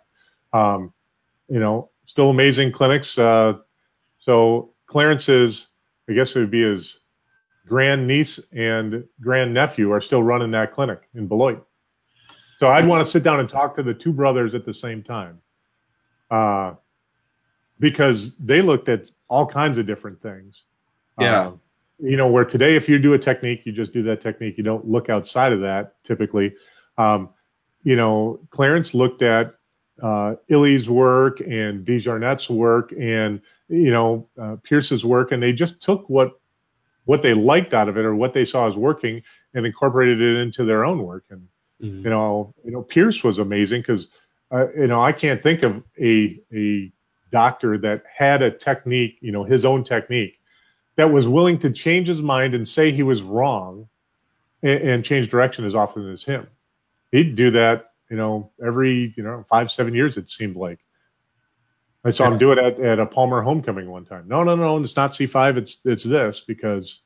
Um, 0.53 0.93
you 1.47 1.59
know, 1.59 1.89
still 2.05 2.29
amazing 2.29 2.71
clinics. 2.71 3.17
Uh, 3.17 3.53
so 4.19 4.73
Clarence's, 4.87 5.67
I 6.09 6.13
guess 6.13 6.35
it 6.35 6.39
would 6.39 6.51
be 6.51 6.63
his 6.63 6.99
grand 7.65 8.05
niece 8.07 8.39
and 8.51 9.03
grand 9.21 9.53
nephew 9.53 9.91
are 9.91 10.01
still 10.01 10.23
running 10.23 10.51
that 10.51 10.71
clinic 10.71 11.09
in 11.15 11.27
Beloit. 11.27 11.65
So 12.57 12.67
I'd 12.67 12.87
want 12.87 13.05
to 13.05 13.11
sit 13.11 13.23
down 13.23 13.39
and 13.39 13.49
talk 13.49 13.75
to 13.75 13.83
the 13.83 13.93
two 13.93 14.13
brothers 14.13 14.55
at 14.55 14.63
the 14.63 14.73
same 14.73 15.03
time. 15.03 15.41
Uh, 16.31 16.75
because 17.79 18.35
they 18.37 18.61
looked 18.61 18.87
at 18.87 19.11
all 19.29 19.45
kinds 19.45 19.77
of 19.77 19.85
different 19.85 20.21
things. 20.21 20.63
Yeah. 21.19 21.47
Um, 21.47 21.61
you 21.99 22.17
know, 22.17 22.27
where 22.27 22.45
today, 22.45 22.75
if 22.75 22.89
you 22.89 22.99
do 22.99 23.13
a 23.13 23.19
technique, 23.19 23.61
you 23.65 23.71
just 23.71 23.93
do 23.93 24.03
that 24.03 24.21
technique. 24.21 24.57
You 24.57 24.63
don't 24.63 24.87
look 24.87 25.09
outside 25.09 25.53
of 25.53 25.61
that 25.61 26.01
typically. 26.03 26.53
Um, 26.97 27.29
you 27.83 27.95
know, 27.95 28.39
Clarence 28.49 28.93
looked 28.93 29.21
at 29.21 29.55
uh, 30.01 30.35
Illi's 30.49 30.89
work 30.89 31.39
and 31.41 31.85
DeJarnette's 31.85 32.49
work 32.49 32.93
and, 32.99 33.41
you 33.69 33.91
know, 33.91 34.27
uh, 34.41 34.57
Pierce's 34.63 35.05
work, 35.05 35.31
and 35.31 35.41
they 35.41 35.53
just 35.53 35.81
took 35.81 36.09
what 36.09 36.39
what 37.05 37.21
they 37.21 37.33
liked 37.33 37.73
out 37.73 37.89
of 37.89 37.97
it 37.97 38.05
or 38.05 38.15
what 38.15 38.33
they 38.33 38.45
saw 38.45 38.67
as 38.67 38.75
working 38.75 39.21
and 39.53 39.65
incorporated 39.65 40.21
it 40.21 40.37
into 40.37 40.63
their 40.63 40.83
own 40.85 41.03
work. 41.03 41.23
And 41.29 41.47
mm-hmm. 41.81 42.03
you 42.03 42.09
know, 42.09 42.53
you 42.63 42.71
know, 42.71 42.81
Pierce 42.81 43.23
was 43.23 43.39
amazing 43.39 43.81
because 43.81 44.09
uh, 44.51 44.67
you 44.73 44.87
know 44.87 45.01
I 45.01 45.11
can't 45.11 45.41
think 45.41 45.63
of 45.63 45.83
a 45.99 46.39
a 46.53 46.91
doctor 47.31 47.77
that 47.77 48.03
had 48.13 48.41
a 48.41 48.51
technique, 48.51 49.17
you 49.21 49.31
know, 49.31 49.43
his 49.43 49.65
own 49.65 49.83
technique 49.83 50.39
that 50.95 51.11
was 51.11 51.27
willing 51.27 51.59
to 51.59 51.71
change 51.71 52.07
his 52.07 52.21
mind 52.21 52.53
and 52.53 52.67
say 52.67 52.91
he 52.91 53.03
was 53.03 53.21
wrong 53.21 53.87
and, 54.63 54.81
and 54.81 55.05
change 55.05 55.29
direction 55.29 55.65
as 55.65 55.75
often 55.75 56.09
as 56.11 56.23
him. 56.23 56.47
He'd 57.11 57.35
do 57.35 57.51
that, 57.51 57.91
you 58.09 58.17
know, 58.17 58.51
every 58.65 59.13
you 59.15 59.23
know 59.23 59.45
five 59.49 59.71
seven 59.71 59.93
years 59.93 60.17
it 60.17 60.29
seemed 60.29 60.55
like. 60.55 60.79
I 62.05 62.11
saw 62.11 62.25
yeah. 62.25 62.31
him 62.31 62.37
do 62.37 62.51
it 62.51 62.59
at, 62.59 62.79
at 62.79 62.99
a 62.99 63.05
Palmer 63.05 63.41
homecoming 63.41 63.89
one 63.89 64.05
time. 64.05 64.25
No, 64.27 64.43
no, 64.43 64.55
no, 64.55 64.77
it's 64.77 64.95
not 64.95 65.11
C5. 65.11 65.57
It's 65.57 65.79
it's 65.85 66.03
this 66.03 66.39
because 66.39 67.01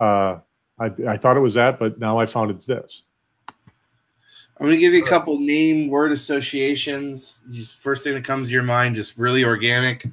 uh, 0.00 0.38
I 0.80 0.90
I 1.06 1.16
thought 1.18 1.36
it 1.36 1.40
was 1.40 1.54
that, 1.54 1.78
but 1.78 1.98
now 1.98 2.18
I 2.18 2.24
found 2.24 2.50
it's 2.50 2.66
this. 2.66 3.02
I'm 4.60 4.66
going 4.66 4.76
to 4.76 4.80
give 4.80 4.92
you 4.92 5.04
a 5.04 5.06
couple 5.06 5.38
name 5.38 5.88
word 5.88 6.10
associations. 6.10 7.42
First 7.78 8.02
thing 8.02 8.14
that 8.14 8.24
comes 8.24 8.48
to 8.48 8.54
your 8.54 8.64
mind, 8.64 8.96
just 8.96 9.16
really 9.16 9.44
organic. 9.44 10.04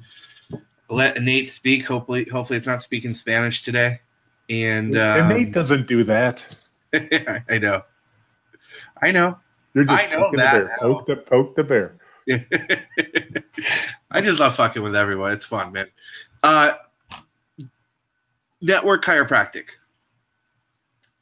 Let 0.88 1.20
Nate 1.20 1.50
speak. 1.50 1.84
Hopefully, 1.84 2.28
hopefully 2.30 2.56
it's 2.56 2.66
not 2.66 2.80
speaking 2.80 3.12
Spanish 3.12 3.62
today. 3.62 4.00
And, 4.48 4.96
um, 4.96 5.28
Nate 5.30 5.50
doesn't 5.50 5.88
do 5.88 6.04
that. 6.04 6.60
I 6.94 7.58
know. 7.58 7.82
I 9.02 9.10
know. 9.10 9.36
You're 9.74 9.84
just 9.84 10.04
I 10.04 10.08
know 10.10 10.30
that. 10.36 10.52
The 10.52 10.66
bear. 10.66 10.76
Poke 10.78 11.06
the 11.06 11.16
poke 11.16 11.56
the 11.56 11.64
bear. 11.64 11.96
I 14.16 14.22
just 14.22 14.38
love 14.38 14.56
fucking 14.56 14.82
with 14.82 14.96
everyone. 14.96 15.32
It's 15.32 15.44
fun, 15.44 15.72
man. 15.72 15.88
Uh, 16.42 16.72
network 18.62 19.04
chiropractic. 19.04 19.64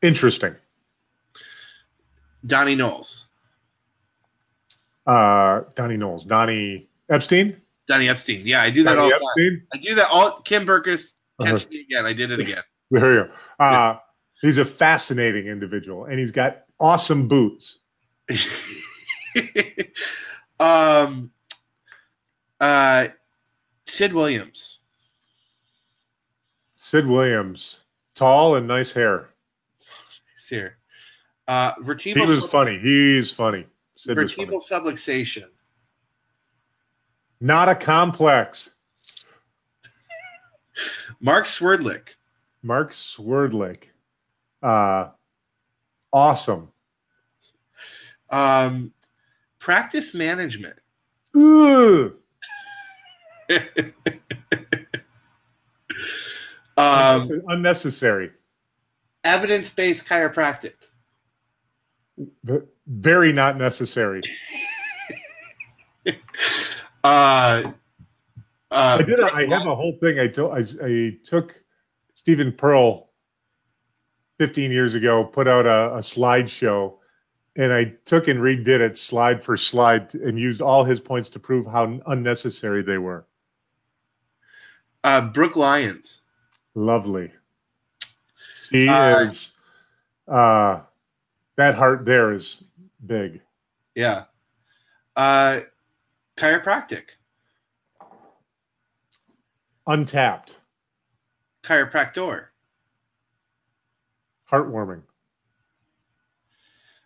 Interesting. 0.01 0.55
Donnie 2.47 2.77
Knowles. 2.77 3.27
Uh, 5.09 5.63
Donnie 5.75 5.97
Knowles. 5.97 6.25
Donnie 6.25 6.89
Epstein. 7.11 7.61
Donnie 7.89 8.09
Epstein. 8.09 8.47
Yeah, 8.47 8.63
I 8.63 8.71
do 8.71 8.85
that 8.85 8.95
Donnie 8.95 9.13
all 9.13 9.33
the 9.35 9.51
time. 9.51 9.67
I 9.73 9.79
do 9.79 9.97
that 9.97 10.09
all. 10.09 10.41
Kim 10.43 10.65
Burkus, 10.65 11.15
catch 11.41 11.53
uh-huh. 11.53 11.67
me 11.71 11.81
again. 11.81 12.07
I 12.07 12.13
did 12.13 12.31
it 12.31 12.39
again. 12.39 12.63
there 12.93 13.13
you 13.13 13.25
go. 13.25 13.31
Uh, 13.59 13.97
he's 14.41 14.59
a 14.59 14.65
fascinating 14.65 15.49
individual, 15.49 16.05
and 16.05 16.21
he's 16.21 16.31
got 16.31 16.63
awesome 16.79 17.27
boots. 17.27 17.79
um, 20.61 21.33
uh, 22.65 23.09
Sid 23.85 24.15
Williams. 24.15 24.81
Sid 26.77 27.07
Williams, 27.07 27.81
tall 28.15 28.57
and 28.57 28.67
nice 28.67 28.91
hair. 28.91 29.31
Nice 30.33 30.51
hair. 30.51 30.79
Uh, 31.47 31.73
vertebral. 31.81 32.27
He 32.27 32.31
was 32.31 32.41
sub- 32.41 32.51
funny. 32.51 32.79
He's 32.79 33.31
funny. 33.31 33.67
Sid 33.97 34.17
vertebral 34.17 34.61
subluxation. 34.61 35.49
Not 37.41 37.69
a 37.69 37.75
complex. 37.75 38.71
Mark 41.21 41.45
Swerdlick. 41.45 42.15
Mark 42.63 42.93
Swerdlick. 42.93 43.85
Uh, 44.63 45.09
awesome. 46.13 46.71
Um, 48.31 48.93
practice 49.59 50.15
management. 50.15 50.79
um, 56.77 57.43
unnecessary. 57.49 58.31
Evidence 59.25 59.71
based 59.71 60.07
chiropractic. 60.07 60.75
Very 62.87 63.33
not 63.33 63.57
necessary. 63.57 64.23
uh, 66.07 66.13
uh, 67.05 67.73
I 68.71 69.03
did. 69.03 69.21
A, 69.21 69.33
I 69.33 69.47
have 69.47 69.67
a 69.67 69.75
whole 69.75 69.97
thing. 70.01 70.19
I, 70.19 70.29
told, 70.29 70.53
I, 70.53 70.63
I 70.85 71.17
took 71.25 71.55
Stephen 72.15 72.53
Perle 72.53 73.09
15 74.39 74.71
years 74.71 74.95
ago, 74.95 75.25
put 75.25 75.49
out 75.49 75.67
a, 75.67 75.95
a 75.95 76.01
slideshow 76.01 76.95
and 77.57 77.73
I 77.73 77.85
took 78.05 78.29
and 78.29 78.41
redid 78.41 78.81
it 78.81 78.97
slide 78.97 79.43
for 79.43 79.57
slide 79.57 80.15
and 80.15 80.39
used 80.39 80.61
all 80.61 80.85
his 80.85 81.01
points 81.01 81.31
to 81.31 81.39
prove 81.39 81.67
how 81.67 82.01
unnecessary 82.07 82.83
they 82.83 82.99
were. 82.99 83.27
Uh, 85.05 85.21
Brooke 85.21 85.55
Lyons. 85.55 86.23
Lovely. 86.75 87.31
She 88.63 88.89
uh, 88.89 89.19
is 89.19 89.53
uh, 90.27 90.81
that 91.57 91.75
heart 91.75 92.07
there 92.07 92.33
is 92.33 92.65
big. 93.07 93.43
Yeah. 93.95 94.25
Uh, 95.15 95.61
chiropractic. 96.37 97.11
Untapped. 99.87 100.57
Chiropractor. 101.63 102.47
Heartwarming. 104.51 105.03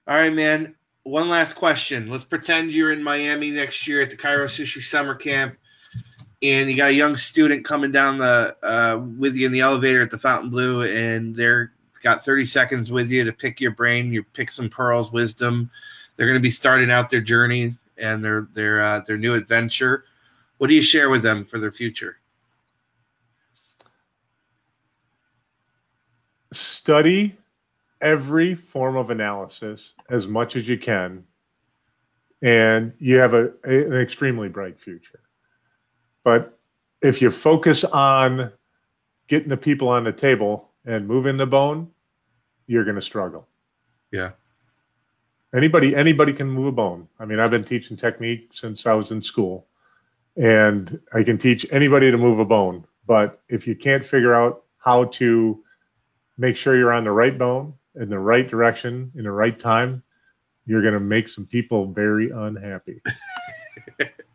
All 0.07 0.17
right, 0.17 0.33
man. 0.33 0.77
One 1.03 1.29
last 1.29 1.55
question. 1.55 2.09
Let's 2.09 2.25
pretend 2.25 2.73
you're 2.73 2.93
in 2.93 3.03
Miami 3.03 3.51
next 3.51 3.89
year 3.89 4.03
at 4.03 4.11
the 4.11 4.17
Chiro 4.17 4.45
Sushi 4.45 4.81
Summer 4.81 5.15
Camp, 5.15 5.57
and 6.43 6.71
you 6.71 6.77
got 6.77 6.91
a 6.91 6.95
young 6.95 7.17
student 7.17 7.65
coming 7.65 7.91
down 7.91 8.19
the 8.19 8.57
uh, 8.63 9.01
with 9.19 9.35
you 9.35 9.47
in 9.47 9.53
the 9.53 9.61
elevator 9.61 10.03
at 10.03 10.11
the 10.11 10.19
Fontainebleau, 10.19 10.83
and 10.83 11.35
they're 11.35 11.73
got 12.03 12.25
30 12.25 12.45
seconds 12.45 12.93
with 12.93 13.11
you 13.11 13.25
to 13.25 13.33
pick 13.33 13.61
your 13.61 13.73
brain, 13.73 14.13
you 14.13 14.23
pick 14.23 14.51
some 14.51 14.71
pearls, 14.71 15.13
wisdom. 15.13 15.71
They're 16.17 16.27
going 16.27 16.39
to 16.39 16.43
be 16.43 16.51
starting 16.51 16.91
out 16.91 17.11
their 17.11 17.21
journey 17.21 17.77
and 17.97 18.25
their 18.25 18.49
their 18.55 18.81
uh, 18.81 19.01
their 19.01 19.19
new 19.19 19.35
adventure. 19.35 20.05
What 20.59 20.69
do 20.69 20.75
you 20.75 20.83
share 20.83 21.11
with 21.11 21.23
them 21.23 21.45
for 21.45 21.59
their 21.59 21.73
future? 21.73 22.19
Study 26.53 27.37
every 28.01 28.55
form 28.55 28.97
of 28.97 29.11
analysis 29.11 29.93
as 30.09 30.27
much 30.27 30.57
as 30.57 30.69
you 30.69 30.79
can, 30.79 31.25
and 32.43 32.93
you 32.99 33.17
have 33.17 33.35
a, 33.35 33.53
a 33.65 33.87
an 33.87 34.01
extremely 34.01 34.49
bright 34.49 34.79
future. 34.79 35.21
But 36.29 36.59
if 37.01 37.23
you 37.23 37.31
focus 37.31 37.85
on 37.85 38.53
getting 39.29 39.49
the 39.49 39.57
people 39.57 39.89
on 39.89 40.05
the 40.05 40.13
table 40.13 40.69
and 40.85 41.09
moving 41.09 41.39
the 41.39 41.47
bone, 41.47 41.91
you're 42.67 42.85
going 42.85 42.97
to 42.97 43.01
struggle. 43.01 43.49
Yeah. 44.13 44.33
Anybody 45.55 45.97
anybody 45.97 46.35
can 46.35 46.47
move 46.47 46.67
a 46.67 46.73
bone. 46.73 47.09
I 47.19 47.25
mean, 47.25 47.41
I've 47.41 47.51
been 47.51 47.65
teaching 47.65 47.97
technique 47.97 48.51
since 48.53 48.87
I 48.87 48.93
was 48.93 49.11
in 49.11 49.23
school, 49.23 49.69
and 50.37 51.01
I 51.15 51.23
can 51.23 51.39
teach 51.39 51.65
anybody 51.71 52.11
to 52.11 52.19
move 52.19 52.41
a 52.41 52.45
bone. 52.45 52.87
But 53.07 53.41
if 53.49 53.67
you 53.67 53.75
can't 53.75 54.05
figure 54.05 54.35
out 54.35 54.65
how 54.77 55.05
to 55.05 55.65
make 56.37 56.59
sure 56.59 56.77
you're 56.77 56.93
on 56.93 57.05
the 57.05 57.11
right 57.11 57.39
bone 57.39 57.73
in 57.95 58.11
the 58.11 58.19
right 58.19 58.47
direction 58.47 59.11
in 59.15 59.25
the 59.25 59.33
right 59.33 59.59
time, 59.59 60.03
you're 60.67 60.83
going 60.83 60.93
to 60.93 61.01
make 61.01 61.27
some 61.27 61.47
people 61.47 61.87
very 61.87 62.29
unhappy. 62.29 63.01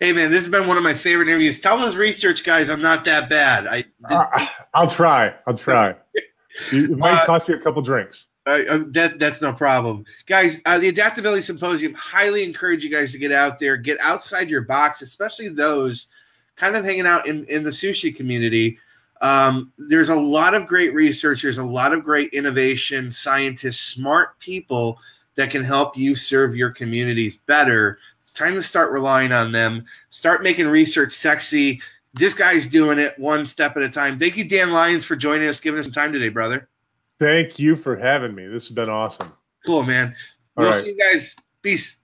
hey 0.00 0.12
man, 0.12 0.30
this 0.30 0.40
has 0.40 0.48
been 0.48 0.66
one 0.66 0.76
of 0.76 0.82
my 0.82 0.94
favorite 0.94 1.28
interviews. 1.28 1.60
Tell 1.60 1.78
those 1.78 1.96
research 1.96 2.44
guys 2.44 2.68
I'm 2.68 2.82
not 2.82 3.04
that 3.04 3.28
bad. 3.28 3.66
I 3.66 3.84
uh, 4.04 4.46
I'll 4.74 4.88
try. 4.88 5.34
I'll 5.46 5.56
try. 5.56 5.94
it 6.72 6.90
might 6.90 7.22
uh, 7.22 7.26
cost 7.26 7.48
you 7.48 7.56
a 7.56 7.60
couple 7.60 7.82
drinks. 7.82 8.26
Uh, 8.46 8.84
that 8.88 9.18
that's 9.18 9.42
no 9.42 9.52
problem, 9.52 10.04
guys. 10.26 10.60
Uh, 10.66 10.78
the 10.78 10.88
Adaptability 10.88 11.42
Symposium 11.42 11.92
highly 11.94 12.44
encourage 12.44 12.84
you 12.84 12.90
guys 12.90 13.10
to 13.12 13.18
get 13.18 13.32
out 13.32 13.58
there, 13.58 13.76
get 13.76 13.98
outside 14.00 14.48
your 14.48 14.62
box, 14.62 15.02
especially 15.02 15.48
those 15.48 16.06
kind 16.54 16.76
of 16.76 16.84
hanging 16.84 17.06
out 17.06 17.26
in 17.26 17.44
in 17.46 17.64
the 17.64 17.70
sushi 17.70 18.14
community. 18.14 18.78
Um, 19.20 19.72
there's 19.78 20.10
a 20.10 20.14
lot 20.14 20.54
of 20.54 20.66
great 20.66 20.94
researchers, 20.94 21.58
a 21.58 21.64
lot 21.64 21.92
of 21.92 22.04
great 22.04 22.32
innovation 22.32 23.10
scientists, 23.10 23.80
smart 23.80 24.38
people 24.38 25.00
that 25.36 25.50
can 25.50 25.64
help 25.64 25.96
you 25.96 26.14
serve 26.14 26.54
your 26.54 26.70
communities 26.70 27.36
better. 27.36 27.98
It's 28.26 28.32
time 28.32 28.54
to 28.54 28.62
start 28.62 28.90
relying 28.90 29.30
on 29.30 29.52
them. 29.52 29.84
Start 30.08 30.42
making 30.42 30.66
research 30.66 31.12
sexy. 31.12 31.80
This 32.12 32.34
guy's 32.34 32.66
doing 32.66 32.98
it 32.98 33.16
one 33.20 33.46
step 33.46 33.76
at 33.76 33.84
a 33.84 33.88
time. 33.88 34.18
Thank 34.18 34.36
you, 34.36 34.42
Dan 34.42 34.72
Lyons, 34.72 35.04
for 35.04 35.14
joining 35.14 35.46
us, 35.46 35.60
giving 35.60 35.78
us 35.78 35.84
some 35.86 35.92
time 35.92 36.12
today, 36.12 36.28
brother. 36.28 36.68
Thank 37.20 37.60
you 37.60 37.76
for 37.76 37.94
having 37.94 38.34
me. 38.34 38.48
This 38.48 38.66
has 38.66 38.74
been 38.74 38.88
awesome. 38.88 39.32
Cool, 39.64 39.84
man. 39.84 40.12
We'll 40.56 40.72
see 40.72 40.88
you 40.88 40.96
guys. 40.96 41.36
Peace. 41.62 41.98